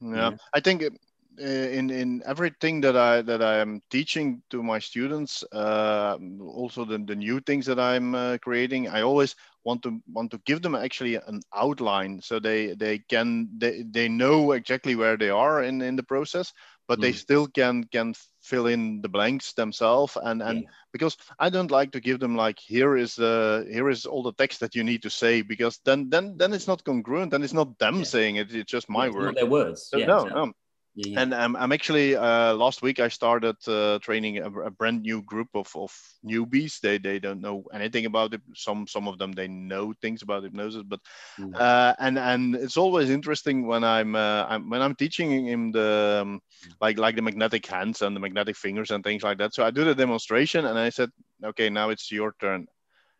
Yeah, 0.00 0.08
yeah. 0.08 0.30
yeah. 0.30 0.36
I 0.52 0.60
think 0.60 0.82
uh, 0.82 1.44
in 1.44 1.90
in 1.90 2.22
everything 2.26 2.80
that 2.80 2.96
I 2.96 3.22
that 3.22 3.42
I 3.42 3.58
am 3.58 3.80
teaching 3.90 4.42
to 4.50 4.62
my 4.62 4.80
students, 4.80 5.44
uh, 5.52 6.18
also 6.40 6.84
the, 6.84 6.98
the 6.98 7.14
new 7.14 7.40
things 7.40 7.64
that 7.66 7.78
I'm 7.78 8.14
uh, 8.14 8.38
creating, 8.38 8.88
I 8.88 9.02
always 9.02 9.36
want 9.64 9.82
to 9.82 10.00
want 10.12 10.30
to 10.32 10.40
give 10.44 10.60
them 10.62 10.74
actually 10.74 11.14
an 11.14 11.40
outline 11.54 12.20
so 12.22 12.40
they 12.40 12.74
they 12.74 12.98
can 12.98 13.48
they, 13.58 13.82
they 13.82 14.08
know 14.08 14.52
exactly 14.52 14.96
where 14.96 15.16
they 15.16 15.30
are 15.30 15.62
in 15.62 15.82
in 15.82 15.94
the 15.94 16.02
process 16.02 16.52
but 16.88 16.98
mm. 16.98 17.02
they 17.02 17.12
still 17.12 17.46
can 17.46 17.84
can 17.84 18.14
fill 18.48 18.66
in 18.66 19.00
the 19.02 19.08
blanks 19.08 19.52
themselves. 19.52 20.16
And 20.16 20.42
and 20.42 20.62
yeah. 20.62 20.68
because 20.92 21.16
i 21.38 21.50
don't 21.50 21.70
like 21.70 21.90
to 21.92 22.00
give 22.00 22.18
them 22.18 22.34
like 22.36 22.58
here 22.58 22.96
is 22.96 23.18
uh 23.18 23.64
here 23.70 23.88
is 23.90 24.06
all 24.06 24.22
the 24.22 24.32
text 24.32 24.60
that 24.60 24.74
you 24.74 24.84
need 24.84 25.02
to 25.02 25.10
say 25.10 25.42
because 25.42 25.80
then 25.84 26.08
then 26.10 26.36
then 26.36 26.52
it's 26.52 26.66
not 26.66 26.84
congruent 26.84 27.34
and 27.34 27.44
it's 27.44 27.52
not 27.52 27.78
them 27.78 27.98
yeah. 27.98 28.04
saying 28.04 28.36
it 28.36 28.54
it's 28.54 28.72
just 28.72 28.88
my 28.88 29.06
yeah, 29.06 29.12
words 29.12 29.36
their 29.36 29.46
words. 29.46 29.88
So, 29.90 29.98
no, 29.98 30.24
no 30.24 30.52
yeah. 30.94 31.20
And 31.20 31.32
um, 31.32 31.54
I'm 31.54 31.70
actually 31.70 32.16
uh, 32.16 32.54
last 32.54 32.82
week 32.82 32.98
I 32.98 33.06
started 33.06 33.56
uh, 33.68 34.00
training 34.00 34.38
a, 34.38 34.50
a, 34.50 34.70
brand 34.70 35.02
new 35.02 35.22
group 35.22 35.48
of, 35.54 35.70
of 35.76 35.96
newbies. 36.24 36.80
They 36.80 36.98
they 36.98 37.20
don't 37.20 37.40
know 37.40 37.64
anything 37.72 38.06
about 38.06 38.34
it. 38.34 38.40
Some 38.56 38.88
some 38.88 39.06
of 39.06 39.16
them 39.16 39.30
they 39.30 39.46
know 39.46 39.92
things 40.02 40.22
about 40.22 40.42
hypnosis, 40.42 40.82
but 40.82 40.98
mm. 41.38 41.54
uh, 41.54 41.94
and 42.00 42.18
and 42.18 42.56
it's 42.56 42.76
always 42.76 43.10
interesting 43.10 43.66
when 43.66 43.84
I'm, 43.84 44.16
uh, 44.16 44.46
I'm 44.48 44.70
when 44.70 44.82
I'm 44.82 44.96
teaching 44.96 45.46
him 45.46 45.70
the 45.70 46.20
um, 46.22 46.40
like 46.80 46.98
like 46.98 47.14
the 47.14 47.22
magnetic 47.22 47.64
hands 47.66 48.02
and 48.02 48.16
the 48.16 48.20
magnetic 48.20 48.56
fingers 48.56 48.90
and 48.90 49.04
things 49.04 49.22
like 49.22 49.38
that. 49.38 49.54
So 49.54 49.64
I 49.64 49.70
do 49.70 49.84
the 49.84 49.94
demonstration 49.94 50.66
and 50.66 50.76
I 50.76 50.88
said, 50.88 51.10
okay, 51.44 51.70
now 51.70 51.90
it's 51.90 52.10
your 52.10 52.34
turn, 52.40 52.66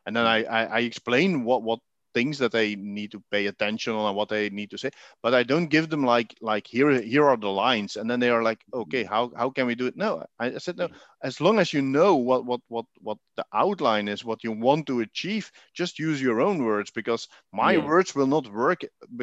and 0.05 0.16
then 0.16 0.27
I 0.27 0.43
I, 0.43 0.64
I 0.64 0.79
explain 0.81 1.45
what 1.45 1.62
what 1.62 1.79
things 2.19 2.39
that 2.39 2.53
they 2.53 2.75
need 2.75 3.11
to 3.12 3.23
pay 3.31 3.47
attention 3.47 3.93
on 3.95 4.09
and 4.09 4.16
what 4.16 4.29
they 4.29 4.51
need 4.51 4.71
to 4.71 4.79
say 4.83 4.91
but 5.23 5.35
i 5.35 5.43
don't 5.43 5.75
give 5.77 5.89
them 5.89 6.05
like 6.14 6.35
like 6.41 6.66
here 6.66 6.91
here 7.01 7.25
are 7.31 7.37
the 7.37 7.55
lines 7.64 7.97
and 7.97 8.11
then 8.11 8.21
they 8.21 8.31
are 8.31 8.43
like 8.43 8.59
mm-hmm. 8.59 8.81
okay 8.81 9.05
how, 9.05 9.31
how 9.37 9.49
can 9.51 9.66
we 9.66 9.75
do 9.75 9.87
it? 9.87 9.97
No 9.97 10.25
I, 10.39 10.59
said 10.59 10.77
no 10.77 10.89
mm-hmm. 10.89 10.97
as 11.23 11.41
long 11.41 11.59
as 11.59 11.73
you 11.73 11.83
know 11.83 12.16
what 12.16 12.45
what 12.45 12.61
what 12.69 12.87
what 13.01 13.19
the 13.37 13.47
outline 13.53 14.09
is 14.09 14.25
what 14.25 14.45
you 14.45 14.53
want 14.53 14.87
to 14.87 15.01
achieve 15.01 15.51
just 15.75 15.99
use 15.99 16.21
your 16.21 16.41
own 16.41 16.64
words 16.64 16.91
because 16.91 17.29
my 17.53 17.73
yeah. 17.73 17.85
words 17.85 18.14
will 18.14 18.27
not 18.27 18.53
work 18.53 18.81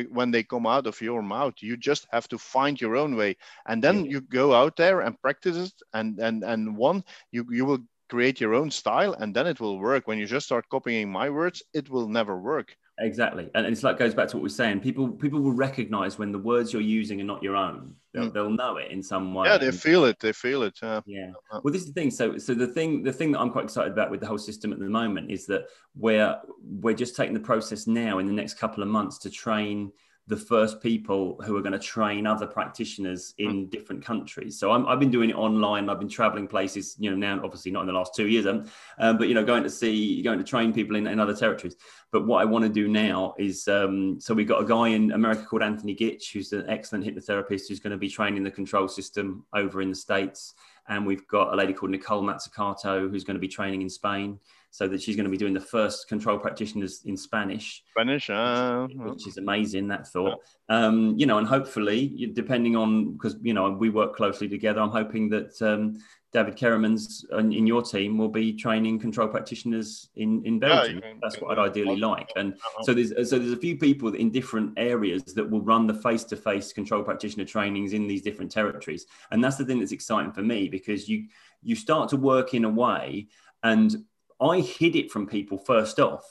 when 0.10 0.32
they 0.32 0.44
come 0.44 0.66
out 0.66 0.88
of 0.88 1.02
your 1.02 1.22
mouth. 1.22 1.56
You 1.60 1.78
just 1.78 2.08
have 2.12 2.28
to 2.30 2.38
find 2.38 2.80
your 2.80 2.96
own 2.96 3.16
way 3.16 3.38
and 3.68 3.84
then 3.84 4.06
yeah. 4.06 4.12
you 4.12 4.22
go 4.22 4.54
out 4.54 4.76
there 4.76 5.02
and 5.02 5.22
practice 5.22 5.58
it 5.58 5.74
and 5.94 6.20
and 6.20 6.44
and 6.44 6.78
one 6.78 7.04
you 7.32 7.46
you 7.50 7.66
will 7.66 7.84
create 8.08 8.40
your 8.40 8.54
own 8.54 8.70
style 8.70 9.14
and 9.14 9.36
then 9.36 9.48
it 9.48 9.60
will 9.60 9.80
work. 9.80 10.08
When 10.08 10.20
you 10.20 10.28
just 10.28 10.46
start 10.46 10.70
copying 10.70 11.12
my 11.12 11.30
words 11.30 11.64
it 11.74 11.90
will 11.90 12.08
never 12.08 12.38
work 12.40 12.76
exactly. 13.00 13.50
And 13.56 13.66
it's 13.66 13.84
like 13.84 13.98
goes 13.98 14.14
back 14.14 14.28
to 14.30 14.38
what 14.38 14.44
we're 14.44 14.50
saying 14.50 14.80
people 14.80 15.10
people 15.10 15.42
will 15.42 15.54
recognize 15.54 16.18
when 16.18 16.32
the 16.32 16.40
words 16.40 16.74
you're 16.74 16.82
using 16.82 17.20
are 17.22 17.26
not 17.26 17.44
your 17.44 17.56
own. 17.56 17.96
They'll, 18.14 18.30
mm. 18.30 18.34
they'll 18.34 18.50
know 18.50 18.78
it 18.78 18.92
in 18.92 19.04
some 19.04 19.34
way. 19.34 19.48
Yeah 19.48 19.58
they 19.58 19.72
feel 19.72 20.06
it 20.06 20.20
they 20.20 20.32
feel 20.32 20.64
it 20.64 20.78
uh, 20.82 21.02
yeah 21.06 21.32
well 21.52 21.72
this 21.72 21.82
is 21.82 21.88
the 21.88 21.94
thing. 21.94 22.12
So 22.12 22.38
so 22.38 22.54
the 22.54 22.68
thing 22.68 23.04
the 23.04 23.14
thing 23.14 23.32
that 23.32 23.40
i'm 23.40 23.52
quite 23.52 23.66
excited 23.66 23.92
about 23.92 24.12
with 24.12 24.20
the 24.20 24.28
whole 24.28 24.38
system 24.38 24.72
at 24.72 24.80
the 24.80 24.86
moment 24.86 25.32
is 25.32 25.46
that 25.48 25.66
we're 25.96 26.38
we're 26.82 26.96
just 26.96 27.16
taking 27.16 27.34
the 27.34 27.40
process 27.40 27.88
now 27.88 28.20
in 28.20 28.26
the 28.26 28.34
next 28.34 28.56
couple 28.56 28.82
of 28.82 28.90
months 28.90 29.18
to 29.20 29.30
train 29.30 29.92
the 30.28 30.38
first 30.38 30.82
people 30.82 31.40
who 31.46 31.56
are 31.56 31.62
going 31.62 31.72
to 31.72 31.80
train 31.80 32.26
other 32.26 32.48
practitioners 32.48 33.36
in 33.38 33.68
mm. 33.68 33.70
different 33.70 34.04
countries. 34.04 34.58
So 34.60 34.72
i 34.72 34.90
have 34.90 35.00
been 35.00 35.12
doing 35.12 35.30
it 35.30 35.36
online. 35.36 35.88
I've 35.88 36.00
been 36.00 36.10
traveling 36.10 36.48
places, 36.48 36.96
you 36.98 37.12
know, 37.12 37.16
now 37.16 37.44
obviously 37.44 37.72
not 37.72 37.82
in 37.82 37.88
the 37.88 37.94
last 37.94 38.16
two 38.16 38.28
years, 38.28 38.48
um, 38.48 38.66
um, 38.98 39.18
but 39.18 39.28
you 39.28 39.36
know, 39.36 39.44
going 39.44 39.64
to 39.64 39.70
see, 39.70 40.24
going 40.24 40.40
to 40.40 40.44
train 40.44 40.74
people 40.74 40.96
in, 40.96 41.06
in 41.06 41.20
other 41.20 41.36
territories. 41.36 41.76
But 42.12 42.26
what 42.26 42.42
I 42.42 42.46
want 42.46 42.64
to 42.64 42.70
do 42.70 42.88
now 42.88 43.36
is, 43.38 43.68
um, 43.68 44.20
so 44.20 44.34
we've 44.34 44.48
got 44.48 44.62
a 44.62 44.66
guy 44.66 44.90
in 44.90 45.12
America 45.12 45.46
called 45.46 45.62
Anthony 45.62 45.96
Gitch, 45.96 46.34
who's 46.34 46.52
an 46.54 46.66
excellent 46.68 47.06
hypnotherapist, 47.06 47.68
who's 47.68 47.80
going 47.80 47.92
to 47.92 47.98
be 47.98 48.10
training 48.10 48.44
the 48.44 48.52
control 48.52 48.88
system 48.88 49.46
over 49.54 49.82
in 49.82 49.90
the 49.90 49.96
States. 49.96 50.56
And 50.88 51.06
we've 51.06 51.28
got 51.28 51.54
a 51.54 51.56
lady 51.56 51.74
called 51.74 51.92
Nicole 51.92 52.24
Mazzucato, 52.24 53.10
who's 53.10 53.24
going 53.24 53.36
to 53.36 53.42
be 53.42 53.48
training 53.48 53.82
in 53.82 53.90
Spain 53.90 54.40
so 54.76 54.90
that 54.90 55.02
she's 55.02 55.16
going 55.16 55.24
to 55.24 55.30
be 55.30 55.38
doing 55.38 55.54
the 55.54 55.60
first 55.62 56.10
control 56.10 56.38
practitioners 56.38 57.04
in 57.06 57.16
Spanish. 57.16 57.82
Spanish, 57.92 58.30
uh, 58.30 58.86
which, 58.88 59.26
is 59.26 59.38
amazing. 59.38 59.88
That 59.88 60.06
thought, 60.06 60.42
um, 60.68 61.16
you 61.18 61.26
know, 61.26 61.38
and 61.38 61.48
hopefully, 61.48 62.30
depending 62.34 62.76
on 62.76 63.14
because 63.14 63.38
you 63.42 63.54
know 63.54 63.72
we 63.72 63.90
work 63.90 64.18
closely 64.18 64.50
together, 64.50 64.82
I'm 64.82 64.90
hoping 64.90 65.30
that 65.30 65.62
um, 65.62 65.98
David 66.34 66.58
Kerriman's 66.58 67.26
in, 67.32 67.54
in, 67.54 67.66
your 67.66 67.84
team 67.84 68.18
will 68.18 68.28
be 68.28 68.52
training 68.52 69.00
control 69.00 69.30
practitioners 69.30 70.10
in 70.18 70.44
in 70.44 70.60
Belgium. 70.60 71.00
Yeah, 71.02 71.14
That's 71.22 71.40
what 71.40 71.58
I'd 71.58 71.70
ideally 71.70 71.96
like. 71.96 72.30
And 72.36 72.56
uh-huh. 72.56 72.84
so 72.84 72.94
there's 72.94 73.30
so 73.30 73.40
there's 73.40 73.54
a 73.54 73.58
few 73.58 73.78
people 73.78 74.14
in 74.14 74.30
different 74.30 74.74
areas 74.76 75.24
that 75.36 75.50
will 75.50 75.62
run 75.62 75.88
the 75.88 75.94
face-to-face 75.94 76.74
control 76.74 77.02
practitioner 77.02 77.46
trainings 77.46 77.94
in 77.94 78.08
these 78.08 78.22
different 78.22 78.52
territories. 78.52 79.06
And 79.32 79.42
that's 79.42 79.56
the 79.56 79.64
thing 79.64 79.80
that's 79.80 79.94
exciting 79.94 80.34
for 80.34 80.42
me 80.42 80.68
because 80.68 81.08
you 81.08 81.28
you 81.64 81.78
start 81.78 82.10
to 82.10 82.18
work 82.18 82.54
in 82.54 82.66
a 82.66 82.70
way 82.70 83.30
and 83.64 84.04
I 84.42 84.60
hid 84.60 84.96
it 84.96 85.12
from 85.12 85.28
people 85.28 85.58
first 85.58 86.00
off 86.00 86.24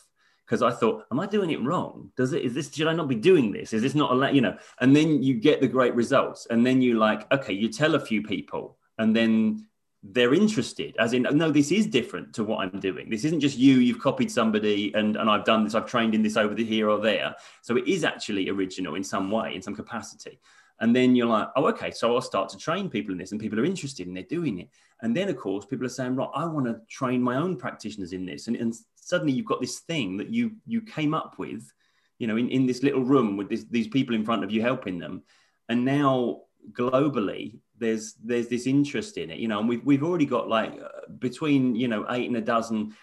because 0.44 0.62
I 0.62 0.70
thought, 0.70 1.04
am 1.10 1.20
I 1.20 1.26
doing 1.26 1.50
it 1.50 1.62
wrong? 1.62 2.10
Does 2.16 2.32
it, 2.32 2.42
is 2.42 2.54
this, 2.54 2.72
should 2.72 2.86
I 2.86 2.92
not 2.92 3.08
be 3.08 3.14
doing 3.14 3.50
this? 3.50 3.72
Is 3.72 3.82
this 3.82 3.94
not 3.94 4.10
allowed, 4.10 4.34
you 4.34 4.42
know? 4.42 4.56
And 4.80 4.94
then 4.94 5.22
you 5.22 5.34
get 5.34 5.60
the 5.60 5.68
great 5.68 5.94
results. 5.94 6.46
And 6.50 6.66
then 6.66 6.82
you 6.82 6.98
like, 6.98 7.30
okay, 7.32 7.52
you 7.52 7.68
tell 7.68 7.94
a 7.94 8.00
few 8.00 8.22
people 8.22 8.76
and 8.98 9.16
then 9.16 9.66
they're 10.02 10.34
interested 10.34 10.94
as 10.98 11.14
in, 11.14 11.22
no, 11.22 11.50
this 11.50 11.72
is 11.72 11.86
different 11.86 12.34
to 12.34 12.44
what 12.44 12.60
I'm 12.60 12.78
doing. 12.78 13.08
This 13.08 13.24
isn't 13.24 13.40
just 13.40 13.56
you, 13.56 13.76
you've 13.76 14.00
copied 14.00 14.30
somebody 14.30 14.92
and, 14.94 15.16
and 15.16 15.30
I've 15.30 15.46
done 15.46 15.64
this, 15.64 15.74
I've 15.74 15.86
trained 15.86 16.14
in 16.14 16.22
this 16.22 16.36
over 16.36 16.54
the 16.54 16.64
here 16.64 16.90
or 16.90 16.98
there. 16.98 17.34
So 17.62 17.76
it 17.76 17.88
is 17.88 18.04
actually 18.04 18.50
original 18.50 18.96
in 18.96 19.04
some 19.04 19.30
way, 19.30 19.54
in 19.54 19.62
some 19.62 19.74
capacity. 19.74 20.38
And 20.84 20.94
then 20.94 21.16
you're 21.16 21.26
like, 21.26 21.48
oh, 21.56 21.66
okay, 21.68 21.90
so 21.90 22.14
I'll 22.14 22.20
start 22.20 22.50
to 22.50 22.58
train 22.58 22.90
people 22.90 23.12
in 23.12 23.16
this, 23.16 23.32
and 23.32 23.40
people 23.40 23.58
are 23.58 23.64
interested 23.64 24.06
and 24.06 24.14
they're 24.14 24.24
doing 24.38 24.58
it. 24.58 24.68
And 25.00 25.16
then, 25.16 25.30
of 25.30 25.38
course, 25.38 25.64
people 25.64 25.86
are 25.86 25.96
saying, 25.98 26.14
right, 26.14 26.28
I 26.34 26.44
want 26.44 26.66
to 26.66 26.78
train 26.90 27.22
my 27.22 27.36
own 27.36 27.56
practitioners 27.56 28.12
in 28.12 28.26
this. 28.26 28.48
And, 28.48 28.56
and 28.56 28.74
suddenly 28.94 29.32
you've 29.32 29.46
got 29.46 29.62
this 29.62 29.78
thing 29.78 30.18
that 30.18 30.28
you 30.28 30.52
you 30.66 30.82
came 30.82 31.14
up 31.14 31.38
with, 31.38 31.72
you 32.18 32.26
know, 32.26 32.36
in, 32.36 32.50
in 32.50 32.66
this 32.66 32.82
little 32.82 33.02
room 33.02 33.38
with 33.38 33.48
this, 33.48 33.64
these 33.70 33.88
people 33.88 34.14
in 34.14 34.26
front 34.26 34.44
of 34.44 34.50
you 34.50 34.60
helping 34.60 34.98
them. 34.98 35.22
And 35.70 35.86
now 35.86 36.42
globally, 36.72 37.60
there's 37.78 38.16
there's 38.22 38.48
this 38.48 38.66
interest 38.66 39.16
in 39.16 39.30
it, 39.30 39.38
you 39.38 39.48
know, 39.48 39.60
and 39.60 39.68
we've, 39.70 39.84
we've 39.86 40.04
already 40.04 40.26
got 40.26 40.50
like 40.50 40.72
uh, 40.78 41.08
between, 41.18 41.74
you 41.76 41.88
know, 41.88 42.04
eight 42.10 42.28
and 42.28 42.36
a 42.36 42.42
dozen 42.42 42.94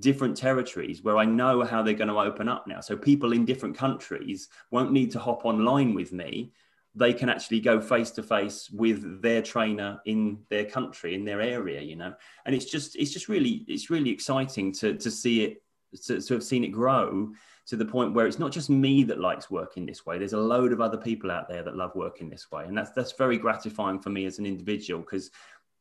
different 0.00 0.36
territories 0.36 1.04
where 1.04 1.18
I 1.18 1.24
know 1.24 1.62
how 1.62 1.82
they're 1.82 1.94
going 1.94 2.08
to 2.08 2.18
open 2.18 2.48
up 2.48 2.66
now. 2.66 2.80
So 2.80 2.96
people 2.96 3.32
in 3.32 3.44
different 3.44 3.78
countries 3.78 4.48
won't 4.72 4.90
need 4.90 5.12
to 5.12 5.20
hop 5.20 5.44
online 5.44 5.94
with 5.94 6.12
me 6.12 6.50
they 6.94 7.12
can 7.12 7.28
actually 7.28 7.60
go 7.60 7.80
face 7.80 8.10
to 8.10 8.22
face 8.22 8.68
with 8.70 9.22
their 9.22 9.40
trainer 9.40 10.00
in 10.04 10.38
their 10.50 10.64
country 10.64 11.14
in 11.14 11.24
their 11.24 11.40
area 11.40 11.80
you 11.80 11.96
know? 11.96 12.14
And 12.44 12.54
it's 12.54 12.66
just 12.66 12.96
it's 12.96 13.12
just 13.12 13.28
really 13.28 13.64
it's 13.68 13.90
really 13.90 14.10
exciting 14.10 14.72
to 14.74 14.96
to 14.96 15.10
see 15.10 15.44
it 15.44 15.62
to, 16.06 16.20
to 16.20 16.34
have 16.34 16.44
seen 16.44 16.64
it 16.64 16.68
grow 16.68 17.32
to 17.66 17.76
the 17.76 17.84
point 17.84 18.12
where 18.12 18.26
it's 18.26 18.38
not 18.38 18.50
just 18.50 18.70
me 18.70 19.04
that 19.04 19.20
likes 19.20 19.50
working 19.50 19.86
this 19.86 20.04
way. 20.04 20.18
There's 20.18 20.32
a 20.32 20.38
load 20.38 20.72
of 20.72 20.80
other 20.80 20.96
people 20.96 21.30
out 21.30 21.48
there 21.48 21.62
that 21.62 21.76
love 21.76 21.94
working 21.94 22.28
this 22.28 22.50
way. 22.50 22.64
And 22.64 22.76
that's 22.76 22.90
that's 22.90 23.12
very 23.12 23.38
gratifying 23.38 24.00
for 24.00 24.10
me 24.10 24.24
as 24.24 24.38
an 24.38 24.46
individual 24.46 25.00
because 25.00 25.30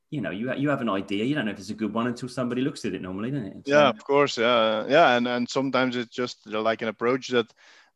you 0.10 0.22
know 0.22 0.30
you, 0.30 0.54
you 0.56 0.70
have 0.70 0.82
an 0.82 0.90
idea. 0.90 1.24
You 1.24 1.34
don't 1.34 1.46
know 1.46 1.52
if 1.52 1.60
it's 1.60 1.70
a 1.70 1.76
good 1.76 1.94
one 1.94 2.08
until 2.08 2.30
somebody 2.30 2.62
looks 2.62 2.86
at 2.86 2.94
it 2.94 3.02
normally 3.02 3.32
doesn't 3.32 3.48
it 3.48 3.68
so, 3.68 3.74
yeah 3.74 3.88
um, 3.88 3.96
of 3.96 4.04
course 4.04 4.38
yeah. 4.38 4.86
Yeah 4.88 5.18
and 5.18 5.28
and 5.28 5.50
sometimes 5.50 5.96
it's 5.96 6.14
just 6.14 6.46
like 6.46 6.82
an 6.82 6.90
approach 6.90 7.30
that 7.30 7.52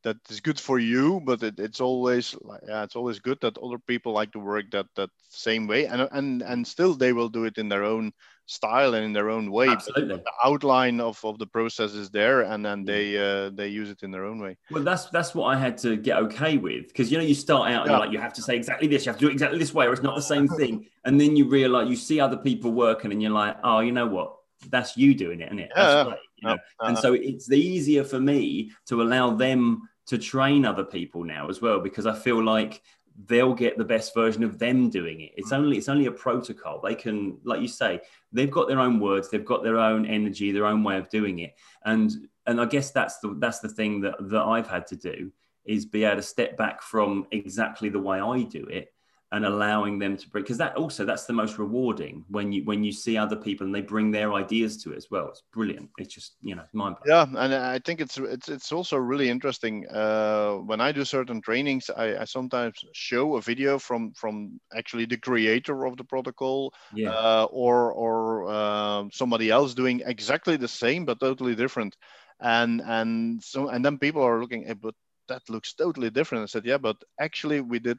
that 0.05 0.17
is 0.29 0.39
good 0.39 0.59
for 0.59 0.77
you 0.77 1.19
but 1.25 1.41
it, 1.41 1.59
it's 1.59 1.81
always 1.81 2.35
yeah 2.67 2.83
it's 2.83 2.95
always 2.95 3.19
good 3.19 3.39
that 3.41 3.57
other 3.57 3.79
people 3.79 4.13
like 4.13 4.31
to 4.31 4.39
work 4.39 4.69
that 4.69 4.85
that 4.95 5.09
same 5.29 5.65
way 5.65 5.87
and 5.87 6.07
and 6.11 6.43
and 6.43 6.65
still 6.65 6.93
they 6.93 7.11
will 7.11 7.27
do 7.27 7.45
it 7.45 7.57
in 7.57 7.67
their 7.67 7.83
own 7.83 8.13
style 8.45 8.93
and 8.93 9.03
in 9.03 9.13
their 9.13 9.31
own 9.31 9.51
way 9.51 9.67
Absolutely. 9.67 10.17
the 10.17 10.23
outline 10.43 11.01
of, 11.01 11.19
of 11.25 11.39
the 11.39 11.47
process 11.47 11.93
is 11.93 12.11
there 12.11 12.41
and 12.41 12.63
then 12.63 12.85
they 12.85 13.17
uh, 13.17 13.49
they 13.49 13.67
use 13.67 13.89
it 13.89 14.03
in 14.03 14.11
their 14.11 14.25
own 14.25 14.39
way 14.39 14.55
well 14.69 14.83
that's 14.83 15.05
that's 15.09 15.33
what 15.33 15.47
i 15.47 15.57
had 15.57 15.75
to 15.75 15.97
get 15.97 16.17
okay 16.19 16.55
with 16.57 16.87
because 16.89 17.11
you 17.11 17.17
know 17.17 17.23
you 17.23 17.33
start 17.33 17.71
out 17.71 17.81
and 17.81 17.91
yeah. 17.91 17.97
like 17.97 18.11
you 18.11 18.19
have 18.19 18.33
to 18.33 18.43
say 18.43 18.55
exactly 18.55 18.87
this 18.87 19.03
you 19.05 19.09
have 19.09 19.17
to 19.17 19.25
do 19.25 19.29
it 19.29 19.33
exactly 19.33 19.57
this 19.57 19.73
way 19.73 19.87
or 19.87 19.93
it's 19.93 20.03
not 20.03 20.15
the 20.15 20.29
same 20.35 20.47
thing 20.47 20.85
and 21.05 21.19
then 21.19 21.35
you 21.35 21.49
realize 21.49 21.89
you 21.89 21.95
see 21.95 22.19
other 22.19 22.37
people 22.37 22.71
working 22.71 23.11
and 23.11 23.23
you're 23.23 23.31
like 23.31 23.57
oh 23.63 23.79
you 23.79 23.91
know 23.91 24.05
what 24.05 24.35
that's 24.69 24.97
you 24.97 25.13
doing 25.13 25.41
it, 25.41 25.47
isn't 25.47 25.59
it? 25.59 25.71
Yeah. 25.75 26.03
Right, 26.03 26.19
you 26.37 26.47
know? 26.47 26.53
uh-huh. 26.53 26.87
And 26.87 26.97
so 26.97 27.13
it's 27.13 27.47
the 27.47 27.59
easier 27.59 28.03
for 28.03 28.19
me 28.19 28.71
to 28.87 29.01
allow 29.01 29.31
them 29.31 29.87
to 30.07 30.17
train 30.17 30.65
other 30.65 30.83
people 30.83 31.23
now 31.23 31.49
as 31.49 31.61
well 31.61 31.79
because 31.79 32.05
I 32.05 32.13
feel 32.13 32.43
like 32.43 32.81
they'll 33.27 33.53
get 33.53 33.77
the 33.77 33.85
best 33.85 34.13
version 34.13 34.43
of 34.43 34.59
them 34.59 34.89
doing 34.89 35.21
it. 35.21 35.31
It's 35.37 35.51
mm. 35.51 35.57
only 35.57 35.77
it's 35.77 35.89
only 35.89 36.05
a 36.07 36.11
protocol. 36.11 36.81
They 36.81 36.95
can, 36.95 37.37
like 37.43 37.61
you 37.61 37.67
say, 37.67 38.01
they've 38.31 38.51
got 38.51 38.67
their 38.67 38.79
own 38.79 38.99
words, 38.99 39.29
they've 39.29 39.45
got 39.45 39.63
their 39.63 39.77
own 39.77 40.05
energy, 40.05 40.51
their 40.51 40.65
own 40.65 40.83
way 40.83 40.97
of 40.97 41.09
doing 41.09 41.39
it. 41.39 41.55
And 41.85 42.11
and 42.45 42.59
I 42.59 42.65
guess 42.65 42.91
that's 42.91 43.19
the 43.19 43.35
that's 43.39 43.59
the 43.59 43.69
thing 43.69 44.01
that 44.01 44.15
that 44.19 44.43
I've 44.43 44.67
had 44.67 44.87
to 44.87 44.95
do 44.95 45.31
is 45.63 45.85
be 45.85 46.03
able 46.03 46.17
to 46.17 46.21
step 46.21 46.57
back 46.57 46.81
from 46.81 47.25
exactly 47.31 47.89
the 47.89 47.99
way 47.99 48.19
I 48.19 48.43
do 48.43 48.65
it 48.65 48.93
and 49.31 49.45
allowing 49.45 49.97
them 49.97 50.15
to 50.15 50.29
bring 50.29 50.43
because 50.43 50.57
that 50.57 50.75
also 50.75 51.03
that's 51.03 51.25
the 51.25 51.33
most 51.33 51.57
rewarding 51.57 52.23
when 52.29 52.51
you 52.51 52.63
when 52.63 52.83
you 52.83 52.91
see 52.91 53.17
other 53.17 53.35
people 53.35 53.65
and 53.65 53.73
they 53.73 53.81
bring 53.81 54.11
their 54.11 54.33
ideas 54.33 54.77
to 54.77 54.91
it 54.91 54.97
as 54.97 55.09
well 55.09 55.27
it's 55.27 55.41
brilliant 55.51 55.89
it's 55.97 56.13
just 56.13 56.35
you 56.41 56.55
know 56.55 56.63
mind 56.73 56.95
blowing. 57.03 57.27
yeah 57.33 57.43
and 57.43 57.53
i 57.53 57.79
think 57.79 57.99
it's 57.99 58.17
it's, 58.17 58.49
it's 58.49 58.71
also 58.71 58.97
really 58.97 59.29
interesting 59.29 59.85
uh, 59.89 60.53
when 60.53 60.79
i 60.79 60.91
do 60.91 61.03
certain 61.03 61.41
trainings 61.41 61.89
I, 61.89 62.17
I, 62.17 62.25
sometimes 62.25 62.83
show 62.93 63.35
a 63.37 63.41
video 63.41 63.79
from 63.79 64.13
from 64.13 64.59
actually 64.75 65.05
the 65.05 65.17
creator 65.17 65.85
of 65.85 65.97
the 65.97 66.03
protocol 66.03 66.73
yeah. 66.93 67.09
uh, 67.09 67.47
or 67.49 67.91
or 67.93 68.47
uh, 68.47 69.03
somebody 69.11 69.49
else 69.49 69.73
doing 69.73 70.01
exactly 70.05 70.55
the 70.55 70.67
same 70.67 71.03
but 71.03 71.19
totally 71.19 71.55
different 71.55 71.95
and 72.41 72.81
and 72.85 73.41
so 73.43 73.69
and 73.69 73.83
then 73.83 73.97
people 73.97 74.21
are 74.21 74.39
looking 74.39 74.65
hey, 74.67 74.73
but 74.73 74.93
that 75.27 75.41
looks 75.49 75.73
totally 75.73 76.11
different 76.11 76.43
i 76.43 76.45
said 76.45 76.65
yeah 76.65 76.77
but 76.77 76.97
actually 77.19 77.59
we 77.61 77.79
did 77.79 77.97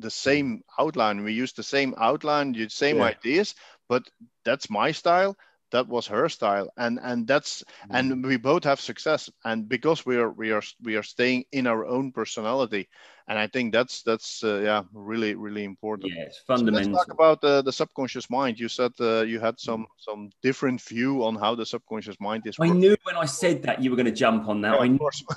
the 0.00 0.10
same 0.10 0.62
outline. 0.78 1.22
We 1.24 1.32
used 1.32 1.56
the 1.56 1.62
same 1.62 1.94
outline, 1.98 2.52
the 2.52 2.68
same 2.68 2.98
yeah. 2.98 3.04
ideas, 3.04 3.54
but 3.88 4.02
that's 4.44 4.70
my 4.70 4.92
style. 4.92 5.36
That 5.72 5.86
was 5.86 6.08
her 6.08 6.28
style, 6.28 6.68
and 6.76 6.98
and 7.00 7.28
that's 7.28 7.62
mm. 7.62 7.96
and 7.96 8.24
we 8.24 8.36
both 8.36 8.64
have 8.64 8.80
success. 8.80 9.30
And 9.44 9.68
because 9.68 10.04
we 10.04 10.16
are 10.16 10.30
we 10.30 10.50
are 10.50 10.62
we 10.82 10.96
are 10.96 11.02
staying 11.04 11.44
in 11.52 11.68
our 11.68 11.86
own 11.86 12.10
personality, 12.10 12.88
and 13.28 13.38
I 13.38 13.46
think 13.46 13.72
that's 13.72 14.02
that's 14.02 14.42
uh, 14.42 14.60
yeah 14.64 14.82
really 14.92 15.36
really 15.36 15.62
important. 15.62 16.12
Yeah, 16.12 16.24
it's 16.24 16.40
fundamental. 16.44 16.84
So 16.84 16.90
let's 16.90 17.06
talk 17.06 17.14
about 17.14 17.44
uh, 17.44 17.62
the 17.62 17.72
subconscious 17.72 18.28
mind. 18.28 18.58
You 18.58 18.68
said 18.68 18.90
uh, 18.98 19.22
you 19.22 19.38
had 19.38 19.60
some 19.60 19.86
some 19.96 20.30
different 20.42 20.82
view 20.82 21.22
on 21.22 21.36
how 21.36 21.54
the 21.54 21.64
subconscious 21.64 22.16
mind 22.18 22.48
is. 22.48 22.56
I 22.58 22.66
working. 22.66 22.80
knew 22.80 22.96
when 23.04 23.16
I 23.16 23.26
said 23.26 23.62
that 23.62 23.80
you 23.80 23.90
were 23.90 23.96
going 23.96 24.12
to 24.12 24.20
jump 24.24 24.48
on 24.48 24.62
that. 24.62 24.74
Yeah, 24.74 24.80
I, 24.80 24.88
knew, 24.88 25.08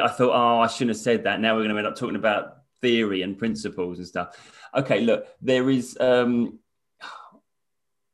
I 0.00 0.08
thought, 0.08 0.32
oh, 0.32 0.60
I 0.60 0.66
shouldn't 0.66 0.96
have 0.96 1.02
said 1.02 1.24
that. 1.24 1.40
Now 1.40 1.54
we're 1.54 1.64
going 1.64 1.72
to 1.72 1.78
end 1.78 1.86
up 1.86 1.96
talking 1.96 2.16
about 2.16 2.58
theory 2.80 3.22
and 3.22 3.38
principles 3.38 3.98
and 3.98 4.06
stuff. 4.06 4.68
Okay, 4.74 5.00
look, 5.00 5.26
there 5.40 5.70
is. 5.70 5.96
Um, 6.00 6.58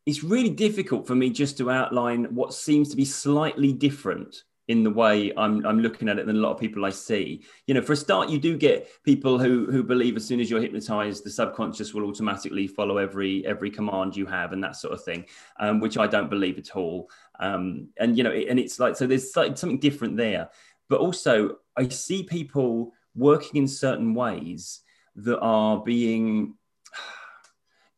it's 0.06 0.22
really 0.22 0.50
difficult 0.50 1.06
for 1.06 1.14
me 1.14 1.30
just 1.30 1.56
to 1.58 1.70
outline 1.70 2.24
what 2.34 2.52
seems 2.52 2.90
to 2.90 2.96
be 2.96 3.06
slightly 3.06 3.72
different 3.72 4.44
in 4.68 4.82
the 4.82 4.90
way 4.90 5.30
I'm, 5.36 5.64
I'm 5.66 5.80
looking 5.80 6.08
at 6.08 6.18
it 6.18 6.26
than 6.26 6.36
a 6.36 6.40
lot 6.40 6.52
of 6.52 6.60
people 6.60 6.86
I 6.86 6.90
see. 6.90 7.44
You 7.66 7.74
know, 7.74 7.82
for 7.82 7.92
a 7.92 7.96
start, 7.96 8.30
you 8.30 8.38
do 8.38 8.56
get 8.56 8.88
people 9.02 9.38
who 9.38 9.70
who 9.70 9.82
believe 9.82 10.16
as 10.16 10.24
soon 10.26 10.40
as 10.40 10.50
you're 10.50 10.60
hypnotized, 10.60 11.24
the 11.24 11.30
subconscious 11.30 11.92
will 11.92 12.04
automatically 12.04 12.66
follow 12.66 12.96
every 12.96 13.46
every 13.46 13.70
command 13.70 14.16
you 14.16 14.26
have 14.26 14.52
and 14.52 14.64
that 14.64 14.76
sort 14.76 14.94
of 14.94 15.04
thing, 15.04 15.26
um, 15.60 15.80
which 15.80 15.98
I 15.98 16.06
don't 16.06 16.30
believe 16.30 16.58
at 16.58 16.76
all. 16.76 17.10
Um, 17.40 17.88
and 17.98 18.16
you 18.16 18.24
know, 18.24 18.32
and 18.32 18.58
it's 18.58 18.78
like 18.78 18.96
so 18.96 19.06
there's 19.06 19.36
like 19.36 19.58
something 19.58 19.80
different 19.80 20.16
there. 20.16 20.48
But 20.88 21.00
also, 21.00 21.56
I 21.76 21.88
see 21.88 22.22
people 22.22 22.92
working 23.14 23.62
in 23.62 23.68
certain 23.68 24.14
ways 24.14 24.80
that 25.16 25.38
are 25.40 25.82
being 25.82 26.54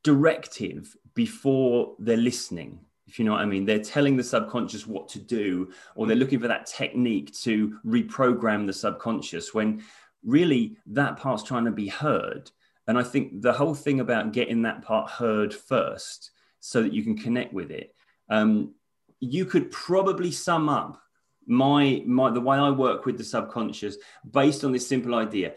directive 0.02 0.96
before 1.14 1.94
they're 1.98 2.16
listening 2.16 2.78
if 3.06 3.18
you 3.18 3.24
know 3.24 3.32
what 3.32 3.40
I 3.40 3.46
mean. 3.46 3.64
They're 3.64 3.78
telling 3.78 4.16
the 4.16 4.24
subconscious 4.24 4.86
what 4.86 5.08
to 5.10 5.18
do, 5.18 5.70
or 5.94 6.06
they're 6.06 6.16
looking 6.16 6.40
for 6.40 6.48
that 6.48 6.66
technique 6.66 7.32
to 7.42 7.78
reprogram 7.86 8.66
the 8.66 8.72
subconscious 8.72 9.54
when 9.54 9.82
really 10.24 10.76
that 10.86 11.16
part's 11.16 11.42
trying 11.42 11.64
to 11.66 11.70
be 11.70 11.88
heard. 11.88 12.50
And 12.88 12.98
I 12.98 13.02
think 13.02 13.42
the 13.42 13.52
whole 13.52 13.74
thing 13.74 14.00
about 14.00 14.32
getting 14.32 14.62
that 14.62 14.82
part 14.82 15.10
heard 15.10 15.54
first 15.54 16.32
so 16.60 16.82
that 16.82 16.92
you 16.92 17.02
can 17.02 17.16
connect 17.16 17.52
with 17.52 17.70
it, 17.70 17.94
um, 18.28 18.74
you 19.20 19.44
could 19.44 19.70
probably 19.70 20.30
sum 20.30 20.68
up 20.68 21.00
my, 21.46 22.02
my 22.06 22.30
the 22.30 22.40
way 22.40 22.58
I 22.58 22.70
work 22.70 23.06
with 23.06 23.18
the 23.18 23.24
subconscious 23.24 23.96
based 24.30 24.64
on 24.64 24.72
this 24.72 24.88
simple 24.88 25.14
idea. 25.14 25.54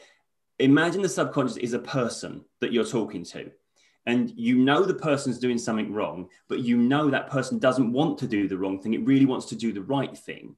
Imagine 0.59 1.01
the 1.01 1.09
subconscious 1.09 1.57
is 1.57 1.73
a 1.73 1.79
person 1.79 2.45
that 2.59 2.71
you're 2.73 2.85
talking 2.85 3.23
to 3.25 3.51
and 4.05 4.31
you 4.35 4.55
know 4.55 4.83
the 4.83 4.93
person's 4.93 5.39
doing 5.39 5.57
something 5.57 5.93
wrong, 5.93 6.29
but 6.47 6.59
you 6.59 6.77
know 6.77 7.09
that 7.09 7.29
person 7.29 7.59
doesn't 7.59 7.91
want 7.91 8.17
to 8.17 8.27
do 8.27 8.47
the 8.47 8.57
wrong 8.57 8.79
thing, 8.79 8.93
it 8.93 9.05
really 9.05 9.25
wants 9.25 9.45
to 9.47 9.55
do 9.55 9.71
the 9.71 9.83
right 9.83 10.17
thing, 10.17 10.55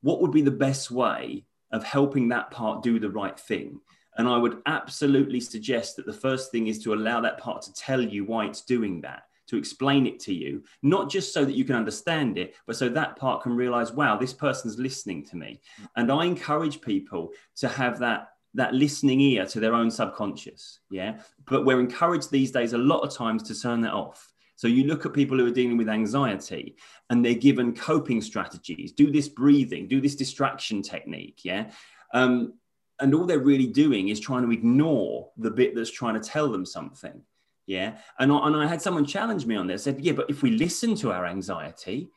what 0.00 0.20
would 0.20 0.30
be 0.30 0.42
the 0.42 0.50
best 0.50 0.90
way 0.90 1.44
of 1.72 1.84
helping 1.84 2.28
that 2.28 2.50
part 2.50 2.82
do 2.82 2.98
the 2.98 3.10
right 3.10 3.38
thing? 3.38 3.80
And 4.16 4.26
I 4.26 4.38
would 4.38 4.62
absolutely 4.64 5.40
suggest 5.40 5.96
that 5.96 6.06
the 6.06 6.12
first 6.12 6.50
thing 6.50 6.68
is 6.68 6.82
to 6.84 6.94
allow 6.94 7.20
that 7.20 7.38
part 7.38 7.62
to 7.62 7.74
tell 7.74 8.00
you 8.00 8.24
why 8.24 8.46
it's 8.46 8.62
doing 8.62 9.02
that, 9.02 9.24
to 9.48 9.56
explain 9.56 10.06
it 10.06 10.20
to 10.20 10.34
you, 10.34 10.62
not 10.82 11.10
just 11.10 11.32
so 11.32 11.44
that 11.44 11.54
you 11.54 11.64
can 11.64 11.76
understand 11.76 12.38
it, 12.38 12.54
but 12.66 12.76
so 12.76 12.88
that 12.88 13.16
part 13.16 13.42
can 13.42 13.54
realize, 13.54 13.92
wow, 13.92 14.16
this 14.16 14.32
person's 14.32 14.78
listening 14.78 15.24
to 15.26 15.36
me. 15.36 15.60
And 15.96 16.10
I 16.10 16.24
encourage 16.24 16.80
people 16.80 17.32
to 17.56 17.68
have 17.68 17.98
that 18.00 18.30
that 18.54 18.72
listening 18.72 19.20
ear 19.20 19.44
to 19.44 19.60
their 19.60 19.74
own 19.74 19.90
subconscious. 19.90 20.80
Yeah. 20.90 21.18
But 21.46 21.66
we're 21.66 21.78
encouraged 21.78 22.30
these 22.30 22.50
days 22.50 22.72
a 22.72 22.78
lot 22.78 23.00
of 23.00 23.14
times 23.14 23.42
to 23.44 23.60
turn 23.60 23.82
that 23.82 23.92
off. 23.92 24.32
So 24.56 24.66
you 24.66 24.84
look 24.84 25.04
at 25.04 25.12
people 25.12 25.36
who 25.36 25.46
are 25.46 25.50
dealing 25.50 25.76
with 25.76 25.90
anxiety 25.90 26.76
and 27.10 27.22
they're 27.22 27.34
given 27.34 27.74
coping 27.74 28.22
strategies, 28.22 28.92
do 28.92 29.12
this 29.12 29.28
breathing, 29.28 29.86
do 29.86 30.00
this 30.00 30.16
distraction 30.16 30.80
technique. 30.80 31.40
Yeah. 31.44 31.70
Um, 32.14 32.54
and 32.98 33.14
all 33.14 33.26
they're 33.26 33.38
really 33.38 33.66
doing 33.66 34.08
is 34.08 34.18
trying 34.18 34.42
to 34.44 34.52
ignore 34.52 35.28
the 35.36 35.50
bit 35.50 35.74
that's 35.74 35.90
trying 35.90 36.14
to 36.18 36.26
tell 36.26 36.50
them 36.50 36.64
something. 36.64 37.20
Yeah. 37.66 37.98
And 38.18 38.32
I, 38.32 38.46
and 38.46 38.56
I 38.56 38.66
had 38.66 38.80
someone 38.80 39.04
challenge 39.04 39.44
me 39.44 39.56
on 39.56 39.66
this, 39.66 39.84
said, 39.84 40.00
yeah, 40.00 40.12
but 40.12 40.30
if 40.30 40.42
we 40.42 40.52
listen 40.52 40.94
to 40.96 41.12
our 41.12 41.26
anxiety, 41.26 42.10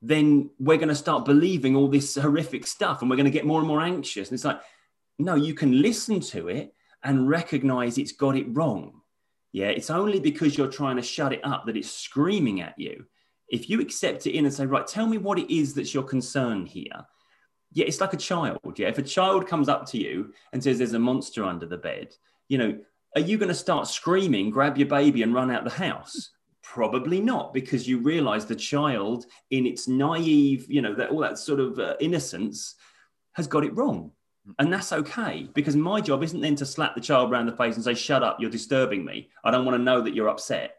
then 0.00 0.50
we're 0.58 0.76
going 0.76 0.88
to 0.88 0.94
start 0.94 1.24
believing 1.24 1.74
all 1.74 1.88
this 1.88 2.14
horrific 2.14 2.66
stuff 2.66 3.00
and 3.00 3.10
we're 3.10 3.16
going 3.16 3.24
to 3.24 3.30
get 3.30 3.46
more 3.46 3.58
and 3.58 3.68
more 3.68 3.80
anxious. 3.80 4.28
And 4.28 4.36
it's 4.36 4.44
like, 4.44 4.60
no, 5.18 5.34
you 5.34 5.54
can 5.54 5.82
listen 5.82 6.20
to 6.20 6.48
it 6.48 6.72
and 7.02 7.28
recognize 7.28 7.98
it's 7.98 8.12
got 8.12 8.36
it 8.36 8.46
wrong. 8.48 9.00
Yeah, 9.52 9.68
it's 9.68 9.90
only 9.90 10.20
because 10.20 10.56
you're 10.56 10.70
trying 10.70 10.96
to 10.96 11.02
shut 11.02 11.32
it 11.32 11.40
up 11.42 11.64
that 11.66 11.76
it's 11.76 11.90
screaming 11.90 12.60
at 12.60 12.78
you. 12.78 13.06
If 13.48 13.70
you 13.70 13.80
accept 13.80 14.26
it 14.26 14.36
in 14.36 14.44
and 14.44 14.52
say, 14.52 14.66
right, 14.66 14.86
tell 14.86 15.06
me 15.06 15.18
what 15.18 15.38
it 15.38 15.52
is 15.52 15.72
that's 15.72 15.94
your 15.94 16.02
concern 16.02 16.66
here. 16.66 17.06
Yeah, 17.72 17.86
it's 17.86 18.00
like 18.00 18.12
a 18.12 18.18
child. 18.18 18.58
Yeah, 18.76 18.88
if 18.88 18.98
a 18.98 19.02
child 19.02 19.46
comes 19.46 19.68
up 19.68 19.86
to 19.90 19.98
you 19.98 20.34
and 20.52 20.62
says 20.62 20.78
there's 20.78 20.92
a 20.92 20.98
monster 20.98 21.44
under 21.44 21.66
the 21.66 21.78
bed, 21.78 22.14
you 22.48 22.58
know, 22.58 22.78
are 23.16 23.20
you 23.20 23.38
going 23.38 23.48
to 23.48 23.54
start 23.54 23.88
screaming, 23.88 24.50
grab 24.50 24.76
your 24.76 24.88
baby, 24.88 25.22
and 25.22 25.34
run 25.34 25.50
out 25.50 25.64
the 25.64 25.70
house? 25.70 26.30
Probably 26.62 27.20
not, 27.20 27.54
because 27.54 27.88
you 27.88 27.98
realize 27.98 28.44
the 28.44 28.54
child, 28.54 29.24
in 29.50 29.66
its 29.66 29.88
naive, 29.88 30.66
you 30.68 30.82
know, 30.82 30.94
that 30.94 31.10
all 31.10 31.20
that 31.20 31.38
sort 31.38 31.58
of 31.58 31.78
uh, 31.78 31.94
innocence, 31.98 32.74
has 33.32 33.46
got 33.46 33.64
it 33.64 33.74
wrong. 33.74 34.12
And 34.58 34.72
that's 34.72 34.92
okay 34.92 35.48
because 35.54 35.74
my 35.74 36.00
job 36.00 36.22
isn't 36.22 36.40
then 36.40 36.54
to 36.56 36.66
slap 36.66 36.94
the 36.94 37.00
child 37.00 37.32
around 37.32 37.46
the 37.46 37.56
face 37.56 37.74
and 37.74 37.82
say, 37.82 37.94
shut 37.94 38.22
up, 38.22 38.36
you're 38.38 38.50
disturbing 38.50 39.04
me. 39.04 39.30
I 39.42 39.50
don't 39.50 39.64
want 39.64 39.76
to 39.76 39.82
know 39.82 40.00
that 40.02 40.14
you're 40.14 40.28
upset. 40.28 40.76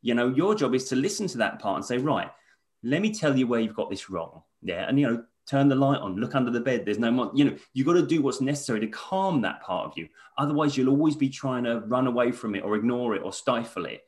You 0.00 0.14
know, 0.14 0.28
your 0.28 0.54
job 0.54 0.74
is 0.74 0.84
to 0.90 0.96
listen 0.96 1.26
to 1.28 1.38
that 1.38 1.58
part 1.58 1.76
and 1.76 1.84
say, 1.84 1.98
right, 1.98 2.30
let 2.82 3.02
me 3.02 3.12
tell 3.12 3.36
you 3.36 3.46
where 3.46 3.60
you've 3.60 3.74
got 3.74 3.90
this 3.90 4.10
wrong. 4.10 4.42
Yeah. 4.62 4.86
And, 4.88 5.00
you 5.00 5.06
know, 5.10 5.24
turn 5.50 5.68
the 5.68 5.74
light 5.74 6.00
on, 6.00 6.16
look 6.16 6.34
under 6.34 6.50
the 6.50 6.60
bed. 6.60 6.84
There's 6.84 6.98
no 6.98 7.10
more, 7.10 7.30
you 7.34 7.44
know, 7.44 7.56
you've 7.72 7.86
got 7.86 7.94
to 7.94 8.06
do 8.06 8.22
what's 8.22 8.40
necessary 8.40 8.80
to 8.80 8.86
calm 8.86 9.40
that 9.42 9.62
part 9.62 9.86
of 9.86 9.96
you. 9.96 10.08
Otherwise, 10.38 10.76
you'll 10.76 10.90
always 10.90 11.16
be 11.16 11.28
trying 11.28 11.64
to 11.64 11.80
run 11.80 12.06
away 12.06 12.32
from 12.32 12.54
it 12.54 12.64
or 12.64 12.76
ignore 12.76 13.14
it 13.14 13.22
or 13.22 13.32
stifle 13.32 13.86
it. 13.86 14.02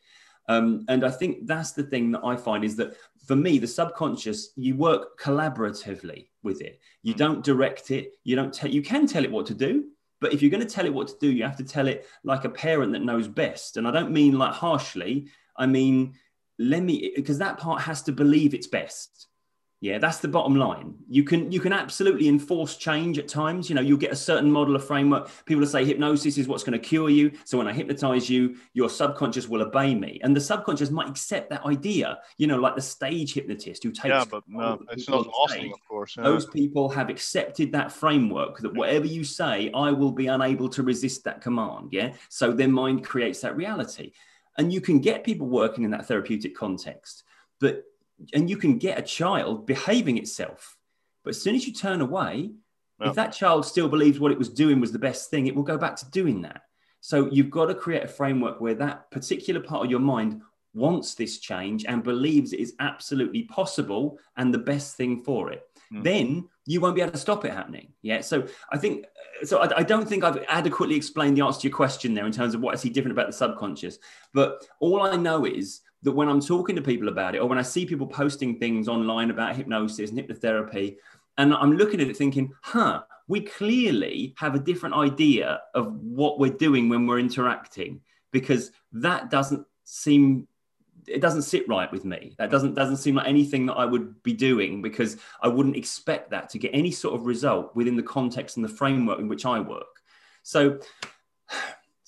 Um, 0.49 0.85
and 0.89 1.05
I 1.05 1.11
think 1.11 1.47
that's 1.47 1.73
the 1.73 1.85
thing 1.85 2.11
that 2.13 2.25
I 2.25 2.37
find 2.37 2.65
is 2.65 2.77
that 2.77 2.97
for 3.27 3.37
me, 3.37 3.59
the 3.59 3.67
subconscious, 3.67 4.53
you 4.57 4.77
work 4.77 5.19
collaboratively 5.19 6.29
with 6.43 6.61
it. 6.61 6.81
You 7.03 7.15
mm. 7.15 7.19
don't 7.19 7.45
direct 7.45 7.91
it. 7.91 8.13
You 8.25 8.37
don't 8.37 8.53
tell. 8.53 8.71
You 8.71 8.83
can 8.83 9.07
tell 9.07 9.25
it 9.25 9.31
what 9.31 9.47
to 9.47 9.55
do, 9.55 9.85
but 10.21 10.33
if 10.33 10.43
you're 10.43 10.51
going 10.51 10.67
to 10.67 10.75
tell 10.75 10.87
it 10.87 10.95
what 10.95 11.09
to 11.09 11.15
do, 11.21 11.31
you 11.31 11.45
have 11.45 11.57
to 11.59 11.65
tell 11.65 11.87
it 11.87 12.07
like 12.25 12.45
a 12.45 12.51
parent 12.51 12.93
that 12.93 13.03
knows 13.03 13.29
best. 13.29 13.77
And 13.77 13.87
I 13.87 13.93
don't 13.93 14.11
mean 14.11 14.37
like 14.37 14.53
harshly. 14.53 15.29
I 15.57 15.67
mean 15.67 16.15
let 16.59 16.83
me 16.83 17.13
because 17.17 17.39
that 17.39 17.59
part 17.59 17.83
has 17.83 18.03
to 18.03 18.13
believe 18.13 18.55
it's 18.55 18.67
best. 18.67 19.29
Yeah, 19.83 19.99
that's 19.99 20.19
the 20.19 20.29
bottom 20.29 20.55
line. 20.55 20.95
You 21.09 21.25
can 21.25 21.51
you 21.51 21.59
can 21.59 21.73
absolutely 21.73 22.29
enforce 22.29 22.77
change 22.77 23.19
at 23.19 23.27
times. 23.27 23.69
You 23.69 23.75
know, 23.75 23.81
you'll 23.81 23.99
get 23.99 24.13
a 24.13 24.17
certain 24.17 24.49
model 24.49 24.77
of 24.77 24.87
framework. 24.87 25.29
People 25.45 25.63
will 25.63 25.67
say 25.67 25.85
hypnosis 25.85 26.39
is 26.39 26.47
what's 26.47 26.63
going 26.63 26.79
to 26.81 26.89
cure 26.89 27.11
you. 27.11 27.33
So 27.43 27.59
when 27.59 27.67
I 27.67 27.73
hypnotize 27.73 28.31
you, 28.31 28.59
your 28.75 28.89
subconscious 28.89 29.49
will 29.49 29.61
obey 29.61 29.97
me, 29.97 30.21
and 30.23 30.37
the 30.37 30.41
subconscious 30.41 30.91
might 30.91 31.09
accept 31.09 31.51
that 31.51 31.67
idea. 31.67 32.21
You 32.39 32.47
know, 32.47 32.59
like 32.59 32.77
the 32.77 32.81
stage 32.81 33.35
hypnotist 33.35 33.83
who 33.83 33.91
takes. 33.91 34.05
Yeah, 34.05 34.25
but 34.25 34.45
no, 34.47 34.79
it's 34.93 35.09
not 35.09 35.27
lasting, 35.41 35.73
of 35.73 35.81
course. 35.89 36.17
Yeah. 36.17 36.23
Those 36.23 36.47
people 36.47 36.89
have 36.89 37.11
accepted 37.11 37.73
that 37.73 37.91
framework 37.91 38.61
that 38.61 38.75
whatever 38.75 39.07
you 39.07 39.25
say, 39.25 39.69
I 39.75 39.91
will 39.91 40.13
be 40.13 40.29
unable 40.29 40.69
to 40.69 40.85
resist 40.85 41.25
that 41.25 41.41
command. 41.41 41.89
Yeah, 41.91 42.13
so 42.29 42.53
their 42.53 42.69
mind 42.69 43.03
creates 43.05 43.41
that 43.41 43.57
reality, 43.57 44.13
and 44.59 44.73
you 44.73 44.81
can 44.81 45.01
get 45.01 45.25
people 45.25 45.49
working 45.49 45.83
in 45.83 45.91
that 45.91 46.07
therapeutic 46.07 46.55
context, 46.55 47.25
but 47.59 47.83
and 48.33 48.49
you 48.49 48.57
can 48.57 48.79
get 48.79 48.99
a 48.99 49.03
child 49.03 49.67
behaving 49.67 50.19
itself. 50.19 50.77
But 51.25 51.31
as 51.31 51.41
soon 51.41 51.55
as 51.55 51.67
you 51.67 51.73
turn 51.73 52.01
away, 52.01 52.53
if 53.01 53.15
that 53.15 53.33
child 53.33 53.67
still 53.67 53.89
believes 53.89 54.21
what 54.21 54.33
it 54.33 54.39
was 54.39 54.49
doing 54.49 54.81
was 54.81 54.93
the 54.93 54.99
best 54.99 55.31
thing, 55.31 55.47
it 55.47 55.55
will 55.55 55.63
go 55.63 55.79
back 55.79 55.97
to 55.97 56.11
doing 56.11 56.43
that. 56.43 56.63
So 57.01 57.29
you've 57.31 57.51
got 57.51 57.67
to 57.67 57.75
create 57.75 58.05
a 58.05 58.09
framework 58.09 58.61
where 58.61 58.75
that 58.75 59.11
particular 59.11 59.61
part 59.61 59.85
of 59.85 59.91
your 59.91 60.01
mind 60.01 60.41
wants 60.75 61.15
this 61.15 61.39
change 61.39 61.85
and 61.85 62.03
believes 62.03 62.53
it 62.53 62.61
is 62.61 62.75
absolutely 62.79 63.43
possible 63.43 64.19
and 64.37 64.55
the 64.55 64.59
best 64.59 64.97
thing 64.97 65.23
for 65.23 65.53
it. 65.53 65.67
Mm. 65.93 66.05
Then 66.05 66.49
you 66.65 66.81
won't 66.81 66.95
be 66.95 67.03
able 67.03 67.13
to 67.13 67.19
stop 67.19 67.45
it 67.45 67.53
happening. 67.53 67.93
Yeah. 68.03 68.21
So 68.21 68.47
I 68.71 68.79
think, 68.79 69.05
so 69.43 69.59
I, 69.59 69.79
I, 69.79 69.83
don't 69.83 70.09
think 70.09 70.23
I've 70.23 70.45
adequately 70.49 70.95
explained 70.95 71.37
the 71.37 71.45
answer 71.45 71.61
to 71.63 71.69
your 71.69 71.77
question 71.77 72.15
there 72.15 72.25
in 72.25 72.33
terms 72.33 72.55
of 72.55 72.61
what 72.61 72.73
I 72.73 72.79
see 72.79 72.89
different 72.89 73.13
about 73.13 73.27
the 73.27 73.33
subconscious. 73.33 73.99
But 74.33 74.67
all 74.81 75.03
I 75.03 75.17
know 75.17 75.45
is 75.45 75.81
that 76.03 76.13
when 76.13 76.29
I'm 76.29 76.41
talking 76.41 76.77
to 76.77 76.83
people 76.83 77.09
about 77.09 77.35
it, 77.35 77.39
or 77.39 77.49
when 77.49 77.59
I 77.59 77.63
see 77.63 77.87
people 77.87 78.07
posting 78.07 78.59
things 78.59 78.89
online 78.89 79.31
about 79.31 79.57
hypnosis 79.57 80.11
and 80.11 80.19
hypnotherapy, 80.19 80.97
and 81.39 81.55
I'm 81.55 81.77
looking 81.77 82.01
at 82.01 82.09
it 82.09 82.17
thinking, 82.17 82.53
huh, 82.61 83.03
we 83.29 83.41
clearly 83.41 84.35
have 84.37 84.55
a 84.55 84.59
different 84.59 84.95
idea 84.95 85.63
of 85.75 85.95
what 85.95 86.39
we're 86.39 86.53
doing 86.53 86.89
when 86.89 87.07
we're 87.07 87.21
interacting, 87.21 88.01
because 88.33 88.73
that 88.93 89.31
doesn't 89.31 89.67
seem 89.85 90.49
it 91.09 91.21
doesn't 91.21 91.43
sit 91.43 91.69
right 91.69 91.91
with 91.91 92.05
me. 92.05 92.35
That 92.39 92.51
doesn't 92.51 92.75
doesn't 92.75 92.99
seem 92.99 93.17
like 93.17 93.27
anything 93.27 93.67
that 93.67 93.75
i 93.75 93.85
would 93.85 94.23
be 94.23 94.33
doing 94.33 94.83
because 94.83 95.17
i 95.43 95.49
wouldn't 95.49 95.77
expect 95.77 96.31
that 96.31 96.49
to 96.51 96.59
get 96.59 96.71
any 96.73 96.91
sort 96.91 97.15
of 97.15 97.27
result 97.27 97.75
within 97.75 97.97
the 97.97 98.03
context 98.03 98.57
and 98.57 98.65
the 98.65 98.69
framework 98.69 99.19
in 99.19 99.29
which 99.29 99.45
i 99.47 99.59
work. 99.59 100.01
So 100.43 100.79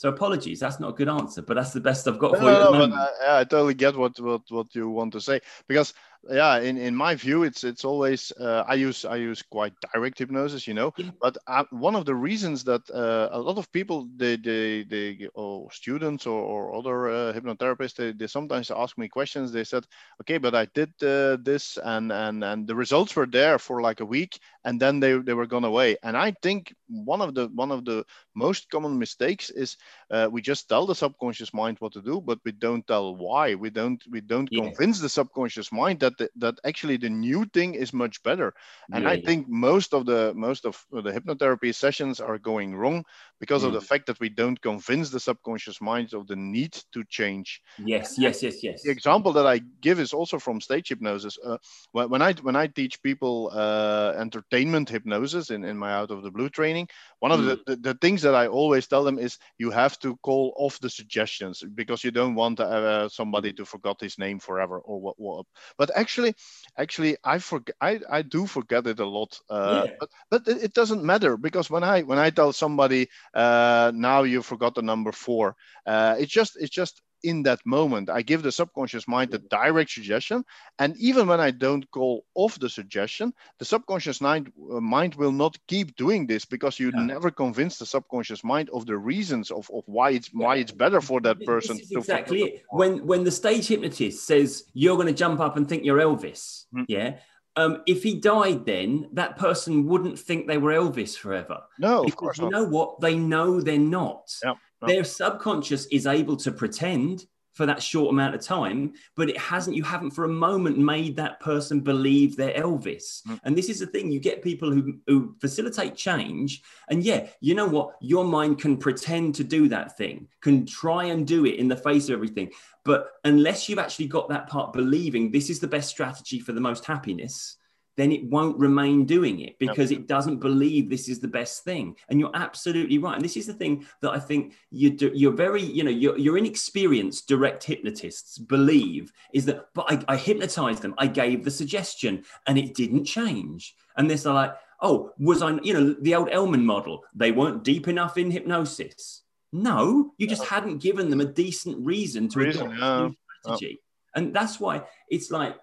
so 0.05 0.11
apologies, 0.11 0.61
that's 0.61 0.81
not 0.81 0.91
a 0.91 0.93
good 0.93 1.09
answer, 1.09 1.41
but 1.41 1.55
that's 1.55 1.73
the 1.73 1.81
best 1.81 2.07
I've 2.07 2.19
got 2.19 2.37
for 2.37 2.43
no, 2.43 2.73
you. 2.73 2.79
No, 2.79 2.89
but 2.89 2.93
I, 3.27 3.41
I 3.41 3.45
totally 3.45 3.73
get 3.73 3.97
what, 3.97 4.21
what 4.21 4.43
what 4.51 4.75
you 4.75 4.91
want 4.91 5.15
to 5.15 5.21
say 5.21 5.41
because 5.67 5.95
yeah 6.31 6.59
in, 6.59 6.77
in 6.77 6.95
my 6.95 7.15
view 7.15 7.43
it's 7.43 7.65
it's 7.65 7.85
always 7.85 8.33
uh, 8.41 8.65
i 8.67 8.75
use 8.75 9.05
i 9.05 9.17
use 9.17 9.43
quite 9.43 9.73
direct 9.93 10.19
hypnosis 10.19 10.67
you 10.67 10.75
know 10.75 10.93
yeah. 10.97 11.11
but 11.21 11.37
uh, 11.47 11.65
one 11.71 11.95
of 11.95 12.05
the 12.05 12.15
reasons 12.15 12.65
that 12.65 12.83
uh, 12.91 13.29
a 13.33 13.39
lot 13.39 13.59
of 13.59 13.71
people 13.73 14.09
they 14.17 14.37
they, 14.37 14.85
they 14.85 15.29
or 15.35 15.71
students 15.71 16.27
or, 16.27 16.41
or 16.41 16.75
other 16.75 17.09
uh, 17.09 17.33
hypnotherapists 17.33 17.95
they, 17.95 18.13
they 18.13 18.27
sometimes 18.27 18.71
ask 18.71 18.97
me 18.97 19.09
questions 19.09 19.53
they 19.53 19.65
said 19.65 19.85
okay 20.21 20.39
but 20.39 20.55
i 20.55 20.65
did 20.75 20.91
uh, 21.03 21.37
this 21.43 21.79
and 21.85 22.13
and 22.13 22.43
and 22.45 22.67
the 22.67 22.75
results 22.75 23.15
were 23.17 23.27
there 23.27 23.59
for 23.59 23.81
like 23.81 24.01
a 24.01 24.07
week 24.07 24.39
and 24.65 24.81
then 24.81 25.01
they, 25.01 25.13
they 25.19 25.35
were 25.35 25.47
gone 25.47 25.65
away 25.65 25.97
and 26.03 26.17
i 26.17 26.33
think 26.43 26.75
one 26.89 27.21
of 27.21 27.35
the 27.35 27.49
one 27.55 27.71
of 27.71 27.85
the 27.85 28.05
most 28.35 28.71
common 28.71 28.99
mistakes 28.99 29.51
is 29.51 29.77
uh, 30.11 30.29
we 30.31 30.41
just 30.41 30.69
tell 30.69 30.87
the 30.87 30.95
subconscious 30.95 31.53
mind 31.53 31.77
what 31.81 31.93
to 31.93 32.01
do 32.03 32.21
but 32.21 32.39
we 32.45 32.53
don't 32.53 32.87
tell 32.87 33.15
why 33.17 33.55
we 33.55 33.71
don't 33.71 34.03
we 34.11 34.21
don't 34.21 34.51
yeah. 34.51 34.71
convince 34.75 35.01
the 35.01 35.09
subconscious 35.09 35.73
mind 35.73 36.01
that 36.01 36.17
that 36.19 36.31
the, 36.35 36.41
that 36.41 36.59
actually 36.65 36.97
the 36.97 37.09
new 37.11 37.45
thing 37.47 37.75
is 37.75 37.93
much 37.93 38.23
better. 38.23 38.53
And 38.93 39.05
Yeah, 39.05 39.09
I 39.09 39.17
yeah. 39.17 39.23
think 39.25 39.49
most 39.49 39.95
of 39.95 40.07
the 40.07 40.33
most 40.35 40.65
of 40.65 40.85
the 40.91 41.13
hypnotherapy 41.13 41.75
sessions 41.75 42.21
are 42.21 42.39
going 42.39 42.75
wrong 42.75 43.05
because 43.45 43.67
of 43.67 43.73
Mm. 43.73 43.79
the 43.81 43.87
fact 43.91 44.07
that 44.07 44.21
we 44.21 44.31
don't 44.31 44.61
convince 44.61 45.11
the 45.11 45.21
subconscious 45.21 45.81
mind 45.81 46.15
of 46.15 46.27
the 46.27 46.37
need 46.37 46.73
to 46.93 47.05
change. 47.19 47.63
Yes, 47.79 48.19
yes, 48.19 48.43
yes, 48.43 48.63
yes. 48.63 48.83
The 48.85 48.91
example 48.91 49.33
that 49.35 49.47
I 49.47 49.61
give 49.81 50.01
is 50.01 50.13
also 50.13 50.39
from 50.39 50.61
stage 50.61 50.89
hypnosis. 50.89 51.39
Uh, 51.45 51.59
when, 51.93 52.23
I 52.23 52.33
when 52.47 52.57
I 52.57 52.67
teach 52.69 53.03
people 53.03 53.51
uh, 53.53 54.13
entertainment 54.17 54.89
hypnosis 54.91 55.51
in, 55.51 55.65
in 55.65 55.77
my 55.79 55.93
out 55.93 56.11
of 56.11 56.23
the 56.23 56.31
blue 56.31 56.49
training, 56.49 56.89
one 57.21 57.33
of 57.33 57.45
the, 57.45 57.59
the, 57.67 57.77
the 57.77 57.95
things 57.95 58.23
that 58.23 58.35
I 58.35 58.47
always 58.47 58.87
tell 58.87 59.05
them 59.05 59.19
is 59.19 59.39
you 59.59 59.71
have 59.71 59.99
to 60.01 60.17
call 60.23 60.53
off 60.57 60.79
the 60.81 60.91
suggestions 60.91 61.63
because 61.75 62.05
you 62.05 62.11
don't 62.11 62.35
want 62.35 62.61
uh, 62.61 63.09
somebody 63.09 63.53
to 63.55 63.65
forget 63.65 64.01
his 64.01 64.19
name 64.19 64.39
forever 64.41 64.79
or 64.79 65.01
what, 65.01 65.15
what. 65.19 65.47
But 65.79 65.91
actually, 65.95 66.35
actually, 66.79 67.17
I 67.25 67.39
forget. 67.39 67.77
I, 67.81 68.01
I 68.11 68.23
do 68.23 68.47
forget 68.47 68.87
it 68.87 69.01
a 69.01 69.07
lot. 69.07 69.39
Uh, 69.49 69.87
Yeah. 69.87 69.93
But 69.99 70.09
but 70.31 70.49
it, 70.49 70.63
it 70.65 70.75
doesn't 70.75 71.03
matter 71.05 71.37
because 71.37 71.71
when 71.71 71.83
I 71.85 72.03
when 72.03 72.19
I 72.19 72.31
tell 72.31 72.53
somebody 72.53 73.09
uh, 73.35 73.91
now 73.95 74.23
you 74.23 74.43
forgot 74.43 74.75
the 74.75 74.83
number 74.83 75.13
four, 75.13 75.57
uh, 75.87 76.15
it's 76.19 76.33
just 76.33 76.57
it's 76.61 76.71
just 76.71 77.03
in 77.23 77.43
that 77.43 77.59
moment 77.65 78.11
i 78.11 78.21
give 78.21 78.43
the 78.43 78.53
subconscious 78.53 79.09
mind 79.09 79.33
a 79.33 79.39
direct 79.39 79.91
suggestion 79.91 80.45
and 80.79 80.95
even 80.99 81.27
when 81.27 81.41
i 81.41 81.51
don't 81.51 81.91
call 81.91 82.23
off 82.35 82.59
the 82.59 82.69
suggestion 82.69 83.33
the 83.59 83.65
subconscious 83.65 84.21
mind, 84.21 84.53
uh, 84.71 84.79
mind 84.79 85.15
will 85.15 85.33
not 85.33 85.57
keep 85.67 85.97
doing 85.97 86.27
this 86.27 86.45
because 86.45 86.79
you 86.79 86.93
Yeah. 86.95 87.07
never 87.15 87.31
convince 87.31 87.79
the 87.79 87.87
subconscious 87.87 88.45
mind 88.45 88.69
of 88.77 88.85
the 88.85 88.99
reasons 88.99 89.51
of, 89.51 89.71
of 89.73 89.83
why 89.87 90.11
it's 90.11 90.29
why 90.35 90.57
it's 90.57 90.73
better 90.73 91.01
for 91.01 91.19
that 91.23 91.39
This- 91.39 91.47
person 91.47 91.77
This 91.79 91.87
is 91.87 91.93
to 91.93 91.99
exactly 92.01 92.41
it. 92.43 92.63
When 92.71 93.07
when 93.07 93.25
the 93.25 93.31
stage 93.31 93.69
hypnotist 93.69 94.27
says 94.27 94.65
you're 94.75 94.97
going 95.01 95.13
to 95.15 95.19
jump 95.25 95.41
up 95.41 95.57
and 95.57 95.67
think 95.69 95.83
you're 95.87 96.03
Elvis, 96.09 96.67
Mm. 96.77 96.85
yeah. 96.89 97.09
Um, 97.57 97.83
if 97.87 98.03
he 98.03 98.19
died, 98.19 98.67
then 98.67 99.09
that 99.13 99.37
person 99.37 99.87
wouldn't 99.87 100.19
think 100.19 100.47
they 100.47 100.59
were 100.59 100.73
Elvis 100.73 101.17
forever. 101.17 101.61
no 101.79 102.01
of 102.01 102.07
because 102.07 102.19
course 102.19 102.39
you 102.39 102.45
not 102.45 102.53
know 102.53 102.65
what? 102.65 103.01
They 103.01 103.17
know 103.17 103.61
they're 103.61 103.79
not. 103.79 104.35
Yeah, 104.43 104.55
yeah. 104.83 104.89
Their 104.89 105.05
subconscious 105.05 105.87
is 105.87 106.07
able 106.07 106.37
to 106.39 106.51
pretend 106.51 107.27
for 107.55 107.67
that 107.67 107.83
short 107.83 108.11
amount 108.11 108.35
of 108.35 108.41
time, 108.43 108.93
but 109.17 109.31
it 109.31 109.39
hasn't, 109.39 109.77
you 109.77 109.83
haven't 109.83 110.11
for 110.11 110.25
a 110.25 110.29
moment 110.29 110.77
made 110.77 111.17
that 111.17 111.41
person 111.41 111.81
believe 111.81 112.37
they're 112.37 112.61
Elvis. 112.61 113.23
Mm. 113.27 113.41
And 113.45 113.57
this 113.57 113.69
is 113.69 113.79
the 113.79 113.87
thing 113.87 114.11
you 114.11 114.21
get 114.21 114.43
people 114.43 114.71
who, 114.71 114.95
who 115.07 115.35
facilitate 115.41 115.95
change. 115.95 116.63
And 116.89 117.03
yeah, 117.03 117.29
you 117.41 117.55
know 117.55 117.67
what? 117.67 117.97
Your 118.01 118.25
mind 118.25 118.59
can 118.59 118.77
pretend 118.77 119.37
to 119.37 119.45
do 119.45 119.69
that 119.69 119.97
thing, 119.97 120.29
can 120.41 120.67
try 120.67 121.05
and 121.05 121.27
do 121.27 121.47
it 121.47 121.57
in 121.57 121.69
the 121.69 121.77
face 121.77 122.09
of 122.09 122.15
everything. 122.15 122.51
But 122.85 123.13
unless 123.25 123.69
you've 123.69 123.79
actually 123.79 124.09
got 124.09 124.29
that 124.29 124.49
part 124.49 124.73
believing 124.73 125.31
this 125.31 125.49
is 125.49 125.61
the 125.61 125.69
best 125.69 125.89
strategy 125.89 126.41
for 126.41 126.53
the 126.53 126.61
most 126.61 126.85
happiness, 126.85 127.57
then 127.97 128.13
it 128.13 128.25
won't 128.25 128.59
remain 128.59 129.05
doing 129.05 129.41
it 129.41 129.59
because 129.59 129.91
it 129.91 130.07
doesn't 130.07 130.39
believe 130.39 130.89
this 130.89 131.09
is 131.09 131.21
the 131.21 131.29
best 131.29 131.65
thing. 131.65 131.97
And 132.09 132.19
you're 132.19 132.35
absolutely 132.35 132.99
right. 132.99 133.15
And 133.15 133.25
this 133.25 133.37
is 133.37 133.47
the 133.47 133.55
thing 133.55 133.87
that 134.03 134.11
I 134.11 134.19
think 134.19 134.55
you 134.71 134.91
do, 134.91 135.11
you're 135.15 135.33
very, 135.33 135.63
you 135.63 135.85
know, 135.85 135.91
your, 135.91 136.19
your 136.19 136.37
inexperienced 136.37 137.29
direct 137.29 137.63
hypnotists 137.65 138.39
believe 138.39 139.13
is 139.33 139.47
that, 139.47 139.69
but 139.75 139.87
I, 139.89 140.15
I 140.15 140.17
hypnotized 140.17 140.83
them. 140.83 140.95
I 140.99 141.07
gave 141.07 141.45
the 141.45 141.51
suggestion 141.51 142.25
and 142.47 142.59
it 142.59 142.75
didn't 142.75 143.05
change. 143.05 143.75
And 143.97 144.11
they're 144.11 144.33
like, 144.33 144.55
oh, 144.81 145.13
was 145.19 145.43
I, 145.43 145.53
you 145.63 145.73
know, 145.73 145.95
the 146.01 146.15
old 146.15 146.29
Elman 146.31 146.67
model, 146.67 147.05
they 147.15 147.33
weren't 147.33 147.65
deep 147.65 147.89
enough 147.89 148.19
in 148.19 148.31
hypnosis. 148.31 149.23
No, 149.53 150.13
you 150.19 150.27
just 150.27 150.45
hadn't 150.45 150.79
given 150.79 151.11
them 151.11 151.21
a 151.21 151.25
decent 151.25 151.87
reason 151.87 152.29
to 152.31 152.41
Reason, 152.41 152.73
adopt 152.73 152.81
yeah. 152.81 153.11
strategy. 153.43 153.81
And 154.17 154.35
that's 154.35 154.59
why 154.59 154.83
it's 155.09 155.31
like, 155.31 155.57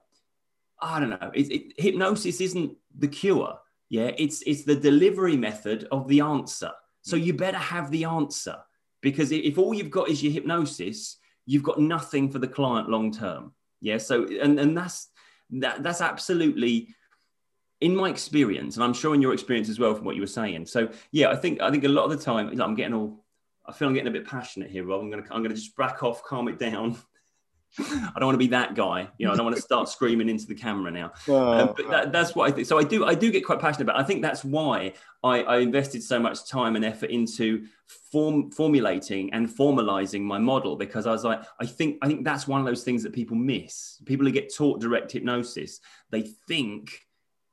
I 0.81 0.99
don't 0.99 1.09
know. 1.09 1.31
It, 1.33 1.51
it, 1.51 1.81
hypnosis 1.81 2.41
isn't 2.41 2.75
the 2.97 3.07
cure. 3.07 3.57
Yeah, 3.89 4.11
it's 4.17 4.41
it's 4.43 4.63
the 4.63 4.75
delivery 4.75 5.37
method 5.37 5.87
of 5.91 6.07
the 6.07 6.21
answer. 6.21 6.71
So 7.03 7.15
you 7.15 7.33
better 7.33 7.57
have 7.57 7.91
the 7.91 8.05
answer 8.05 8.57
because 9.01 9.31
if 9.31 9.57
all 9.57 9.73
you've 9.73 9.91
got 9.91 10.09
is 10.09 10.23
your 10.23 10.31
hypnosis, 10.31 11.17
you've 11.45 11.63
got 11.63 11.79
nothing 11.79 12.31
for 12.31 12.39
the 12.39 12.47
client 12.47 12.89
long 12.89 13.11
term. 13.11 13.53
Yeah. 13.81 13.97
So 13.97 14.25
and 14.25 14.59
and 14.59 14.77
that's 14.77 15.09
that 15.51 15.83
that's 15.83 16.01
absolutely 16.01 16.95
in 17.81 17.95
my 17.95 18.09
experience, 18.09 18.75
and 18.75 18.83
I'm 18.83 18.93
sure 18.93 19.15
in 19.15 19.21
your 19.21 19.33
experience 19.33 19.67
as 19.67 19.79
well 19.79 19.95
from 19.95 20.05
what 20.05 20.15
you 20.15 20.21
were 20.21 20.27
saying. 20.27 20.67
So 20.67 20.89
yeah, 21.11 21.29
I 21.29 21.35
think 21.35 21.61
I 21.61 21.71
think 21.71 21.83
a 21.83 21.89
lot 21.89 22.05
of 22.05 22.11
the 22.11 22.23
time 22.23 22.61
I'm 22.61 22.75
getting 22.75 22.93
all 22.93 23.25
I 23.65 23.73
feel 23.73 23.87
I'm 23.87 23.93
getting 23.93 24.07
a 24.07 24.11
bit 24.11 24.27
passionate 24.27 24.69
here, 24.69 24.85
Rob. 24.85 25.01
I'm 25.01 25.09
gonna 25.09 25.23
I'm 25.31 25.43
gonna 25.43 25.55
just 25.55 25.75
back 25.75 26.03
off, 26.03 26.23
calm 26.23 26.47
it 26.47 26.59
down. 26.59 26.97
I 27.79 28.11
don't 28.17 28.25
want 28.25 28.35
to 28.35 28.39
be 28.39 28.47
that 28.47 28.75
guy. 28.75 29.07
You 29.17 29.25
know, 29.25 29.33
I 29.33 29.35
don't 29.35 29.45
want 29.45 29.55
to 29.55 29.61
start 29.61 29.87
screaming 29.87 30.27
into 30.27 30.45
the 30.45 30.55
camera 30.55 30.91
now. 30.91 31.11
Um, 31.41 31.73
but 31.75 31.89
that, 31.89 32.11
that's 32.11 32.35
what 32.35 32.49
I 32.49 32.53
think. 32.53 32.67
So 32.67 32.77
I 32.77 32.83
do, 32.83 33.05
I 33.05 33.15
do 33.15 33.31
get 33.31 33.45
quite 33.45 33.59
passionate 33.59 33.83
about. 33.83 33.97
It. 33.97 34.03
I 34.03 34.03
think 34.03 34.21
that's 34.21 34.43
why 34.43 34.93
I, 35.23 35.41
I 35.43 35.57
invested 35.59 36.03
so 36.03 36.19
much 36.19 36.47
time 36.47 36.75
and 36.75 36.85
effort 36.85 37.09
into 37.09 37.65
form, 38.11 38.51
formulating 38.51 39.33
and 39.33 39.49
formalizing 39.49 40.21
my 40.21 40.37
model 40.37 40.75
because 40.75 41.07
I 41.07 41.11
was 41.11 41.23
like, 41.23 41.41
I 41.59 41.65
think, 41.65 41.97
I 42.01 42.07
think 42.07 42.23
that's 42.23 42.47
one 42.47 42.59
of 42.59 42.65
those 42.65 42.83
things 42.83 43.01
that 43.03 43.13
people 43.13 43.35
miss. 43.35 44.01
People 44.05 44.25
who 44.25 44.31
get 44.31 44.53
taught 44.53 44.81
direct 44.81 45.11
hypnosis, 45.11 45.79
they 46.09 46.21
think 46.21 47.01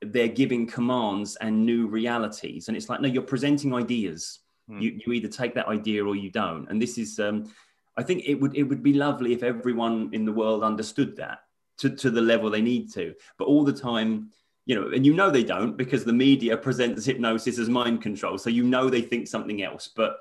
they're 0.01 0.29
giving 0.29 0.67
commands 0.67 1.37
and 1.37 1.65
new 1.65 1.87
realities, 1.87 2.69
and 2.69 2.77
it's 2.77 2.89
like, 2.89 3.01
no, 3.01 3.09
you're 3.09 3.23
presenting 3.23 3.75
ideas. 3.75 4.41
Hmm. 4.69 4.79
You, 4.79 5.01
you 5.05 5.13
either 5.13 5.29
take 5.29 5.55
that 5.55 5.69
idea 5.69 6.05
or 6.05 6.15
you 6.15 6.31
don't. 6.31 6.69
And 6.69 6.81
this 6.81 6.99
is, 6.99 7.19
um, 7.19 7.51
I 7.99 8.03
think 8.05 8.23
it 8.27 8.37
would 8.37 8.57
it 8.57 8.63
would 8.63 8.83
be 8.83 8.95
lovely 8.95 9.33
if 9.33 9.43
everyone 9.43 10.11
in 10.13 10.25
the 10.25 10.33
world 10.33 10.63
understood 10.63 11.17
that 11.17 11.41
to, 11.79 11.91
to 11.91 12.11
the 12.11 12.21
level 12.21 12.49
they 12.49 12.63
need 12.63 12.93
to. 12.95 13.15
But 13.39 13.47
all 13.47 13.65
the 13.65 13.73
time, 13.73 14.31
you 14.67 14.75
know, 14.77 14.91
and 14.95 15.05
you 15.05 15.15
know 15.15 15.31
they 15.31 15.45
don't 15.45 15.77
because 15.77 16.05
the 16.05 16.13
media 16.13 16.57
presents 16.57 17.05
hypnosis 17.05 17.59
as 17.59 17.69
mind 17.69 18.01
control. 18.01 18.39
So 18.39 18.51
you 18.51 18.63
know 18.63 18.89
they 18.89 19.03
think 19.03 19.27
something 19.27 19.63
else. 19.63 19.91
But 19.95 20.17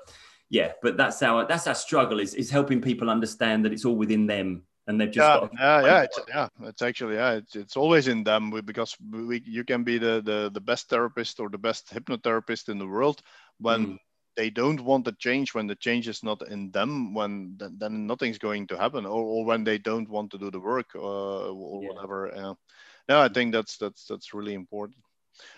yeah, 0.50 0.72
but 0.82 0.96
that's 0.96 1.22
our 1.22 1.46
that's 1.46 1.68
our 1.68 1.74
struggle 1.74 2.18
is 2.18 2.34
is 2.34 2.50
helping 2.50 2.80
people 2.82 3.08
understand 3.08 3.64
that 3.64 3.72
it's 3.72 3.84
all 3.84 3.96
within 3.96 4.26
them 4.26 4.64
and 4.88 4.98
they've 4.98 5.10
just 5.10 5.28
yeah, 5.28 5.40
got 5.40 5.52
to 5.52 5.58
yeah, 5.58 5.84
yeah, 5.84 6.02
it's, 6.02 6.20
yeah. 6.28 6.48
It's 6.62 6.82
actually 6.82 7.14
yeah, 7.14 7.32
it's, 7.32 7.54
it's 7.54 7.76
always 7.76 8.08
in 8.08 8.24
them 8.24 8.50
because 8.64 8.96
we, 9.10 9.42
you 9.44 9.62
can 9.62 9.84
be 9.84 9.98
the, 9.98 10.22
the 10.24 10.50
the 10.52 10.60
best 10.60 10.88
therapist 10.88 11.38
or 11.38 11.48
the 11.48 11.58
best 11.58 11.90
hypnotherapist 11.94 12.68
in 12.68 12.78
the 12.78 12.86
world 12.86 13.22
when 13.58 13.86
Mm. 13.86 13.98
They 14.38 14.50
don't 14.50 14.80
want 14.80 15.04
the 15.04 15.16
change 15.18 15.52
when 15.52 15.66
the 15.66 15.74
change 15.74 16.06
is 16.06 16.22
not 16.22 16.40
in 16.48 16.70
them 16.70 17.12
when 17.12 17.56
then, 17.58 17.76
then 17.80 18.06
nothing's 18.06 18.38
going 18.38 18.68
to 18.68 18.76
happen 18.78 19.04
or, 19.04 19.22
or 19.34 19.44
when 19.44 19.64
they 19.64 19.78
don't 19.78 20.08
want 20.08 20.30
to 20.30 20.38
do 20.38 20.48
the 20.50 20.60
work 20.60 20.86
uh, 20.94 21.50
or 21.50 21.82
Yeah. 21.82 21.88
whatever. 21.88 22.18
Uh, 22.32 22.54
no, 23.08 23.20
I 23.20 23.28
think 23.28 23.52
that's 23.52 23.76
that's 23.78 24.06
that's 24.06 24.32
really 24.32 24.54
important. 24.54 25.02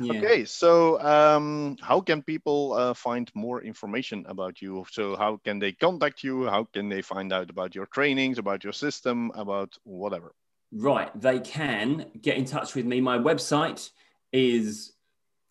yeah. 0.01 0.13
Okay, 0.13 0.45
so 0.47 1.01
um, 1.01 1.77
how 1.83 2.01
can 2.01 2.23
people 2.23 2.73
uh, 2.73 2.95
find 2.95 3.31
more 3.35 3.63
information 3.63 4.25
about 4.29 4.63
you? 4.63 4.85
So 4.91 5.15
how 5.17 5.37
can 5.45 5.59
they 5.59 5.73
contact 5.73 6.25
you? 6.25 6.47
How 6.47 6.65
can 6.65 6.89
they 6.89 7.03
find 7.03 7.33
out 7.33 7.51
about 7.51 7.75
your 7.75 7.87
trainings, 7.87 8.39
about 8.39 8.65
your 8.65 8.73
system, 8.75 9.31
about 9.35 9.77
whatever? 9.85 10.33
Right, 10.73 11.11
they 11.21 11.41
can 11.41 12.11
get 12.21 12.37
in 12.37 12.45
touch 12.45 12.75
with 12.75 12.87
me. 12.87 13.01
My 13.01 13.19
website 13.19 13.91
is 14.33 14.93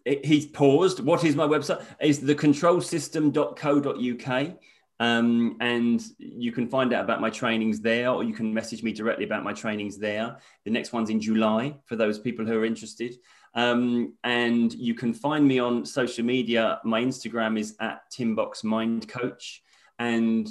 it, 0.05 0.25
he's 0.25 0.45
paused. 0.45 0.99
What 0.99 1.23
is 1.23 1.35
my 1.35 1.47
website? 1.47 1.83
Is 2.01 2.19
thecontrolsystem.co.uk. 2.21 4.57
Um, 5.01 5.55
and 5.61 6.03
you 6.17 6.51
can 6.51 6.67
find 6.67 6.91
out 6.93 7.05
about 7.05 7.21
my 7.21 7.29
trainings 7.29 7.79
there, 7.79 8.09
or 8.09 8.21
you 8.23 8.33
can 8.33 8.53
message 8.53 8.83
me 8.83 8.91
directly 8.91 9.23
about 9.23 9.45
my 9.45 9.53
trainings 9.53 9.97
there. 9.97 10.35
The 10.65 10.71
next 10.71 10.91
one's 10.91 11.09
in 11.09 11.21
July 11.21 11.77
for 11.85 11.95
those 11.95 12.19
people 12.19 12.45
who 12.45 12.59
are 12.59 12.65
interested. 12.65 13.15
Um, 13.55 14.13
and 14.23 14.73
you 14.73 14.93
can 14.93 15.13
find 15.13 15.47
me 15.47 15.59
on 15.59 15.85
social 15.85 16.25
media. 16.25 16.81
My 16.83 17.01
Instagram 17.01 17.57
is 17.57 17.75
at 17.79 18.01
Timbox 18.11 18.63
Mind 18.63 19.07
Coach. 19.07 19.63
And 19.99 20.49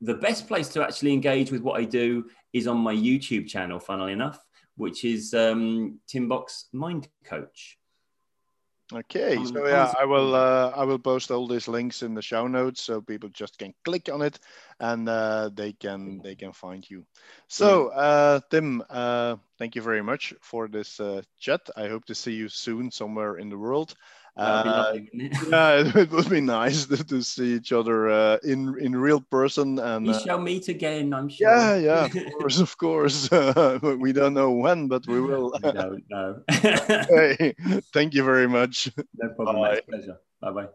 the 0.00 0.14
best 0.14 0.46
place 0.46 0.68
to 0.70 0.82
actually 0.82 1.12
engage 1.12 1.50
with 1.50 1.62
what 1.62 1.80
I 1.80 1.84
do 1.84 2.26
is 2.52 2.68
on 2.68 2.78
my 2.78 2.94
YouTube 2.94 3.48
channel, 3.48 3.80
funnily 3.80 4.12
enough, 4.12 4.38
which 4.76 5.04
is 5.04 5.34
um, 5.34 5.98
Timbox 6.08 6.66
Mind 6.72 7.08
Coach. 7.24 7.77
Okay, 8.90 9.36
Um, 9.36 9.46
so 9.46 9.66
yeah, 9.66 9.92
I 10.00 10.06
will 10.06 10.34
uh, 10.34 10.72
I 10.74 10.84
will 10.84 10.98
post 10.98 11.30
all 11.30 11.46
these 11.46 11.68
links 11.68 12.02
in 12.02 12.14
the 12.14 12.22
show 12.22 12.46
notes 12.46 12.80
so 12.80 13.02
people 13.02 13.28
just 13.28 13.58
can 13.58 13.74
click 13.84 14.08
on 14.10 14.22
it 14.22 14.38
and 14.80 15.06
uh, 15.08 15.50
they 15.52 15.74
can 15.74 16.20
they 16.22 16.34
can 16.34 16.52
find 16.52 16.88
you. 16.88 17.04
So 17.48 17.88
uh, 17.88 18.40
Tim, 18.50 18.82
uh, 18.88 19.36
thank 19.58 19.76
you 19.76 19.82
very 19.82 20.02
much 20.02 20.32
for 20.40 20.68
this 20.68 21.00
uh, 21.00 21.20
chat. 21.38 21.68
I 21.76 21.88
hope 21.88 22.06
to 22.06 22.14
see 22.14 22.32
you 22.32 22.48
soon 22.48 22.90
somewhere 22.90 23.36
in 23.36 23.50
the 23.50 23.58
world. 23.58 23.94
Uh, 24.38 24.62
lovely, 24.64 25.10
it? 25.12 25.32
yeah, 25.50 26.00
it 26.00 26.10
would 26.10 26.30
be 26.30 26.40
nice 26.40 26.86
to, 26.86 27.02
to 27.02 27.22
see 27.22 27.54
each 27.54 27.72
other 27.72 28.08
uh, 28.08 28.38
in 28.44 28.78
in 28.78 28.94
real 28.94 29.20
person 29.20 29.78
and. 29.78 30.06
We 30.06 30.12
uh, 30.12 30.18
shall 30.20 30.40
meet 30.40 30.68
again, 30.68 31.12
I'm 31.12 31.28
sure. 31.28 31.50
yeah, 31.50 31.76
yeah, 31.76 32.04
of 32.04 32.32
course, 32.38 32.58
of 32.60 32.78
course. 32.78 33.28
we 33.82 34.12
don't 34.12 34.34
know 34.34 34.52
when, 34.52 34.86
but 34.86 35.06
we 35.08 35.20
will. 35.20 35.52
I 35.62 35.72
don't 35.72 36.04
know. 36.08 36.40
hey, 36.48 37.54
thank 37.92 38.14
you 38.14 38.24
very 38.24 38.48
much. 38.48 38.90
no 39.14 39.28
problem. 39.30 39.62
mate. 39.62 39.86
Pleasure. 39.88 40.20
Bye 40.40 40.52
bye. 40.52 40.68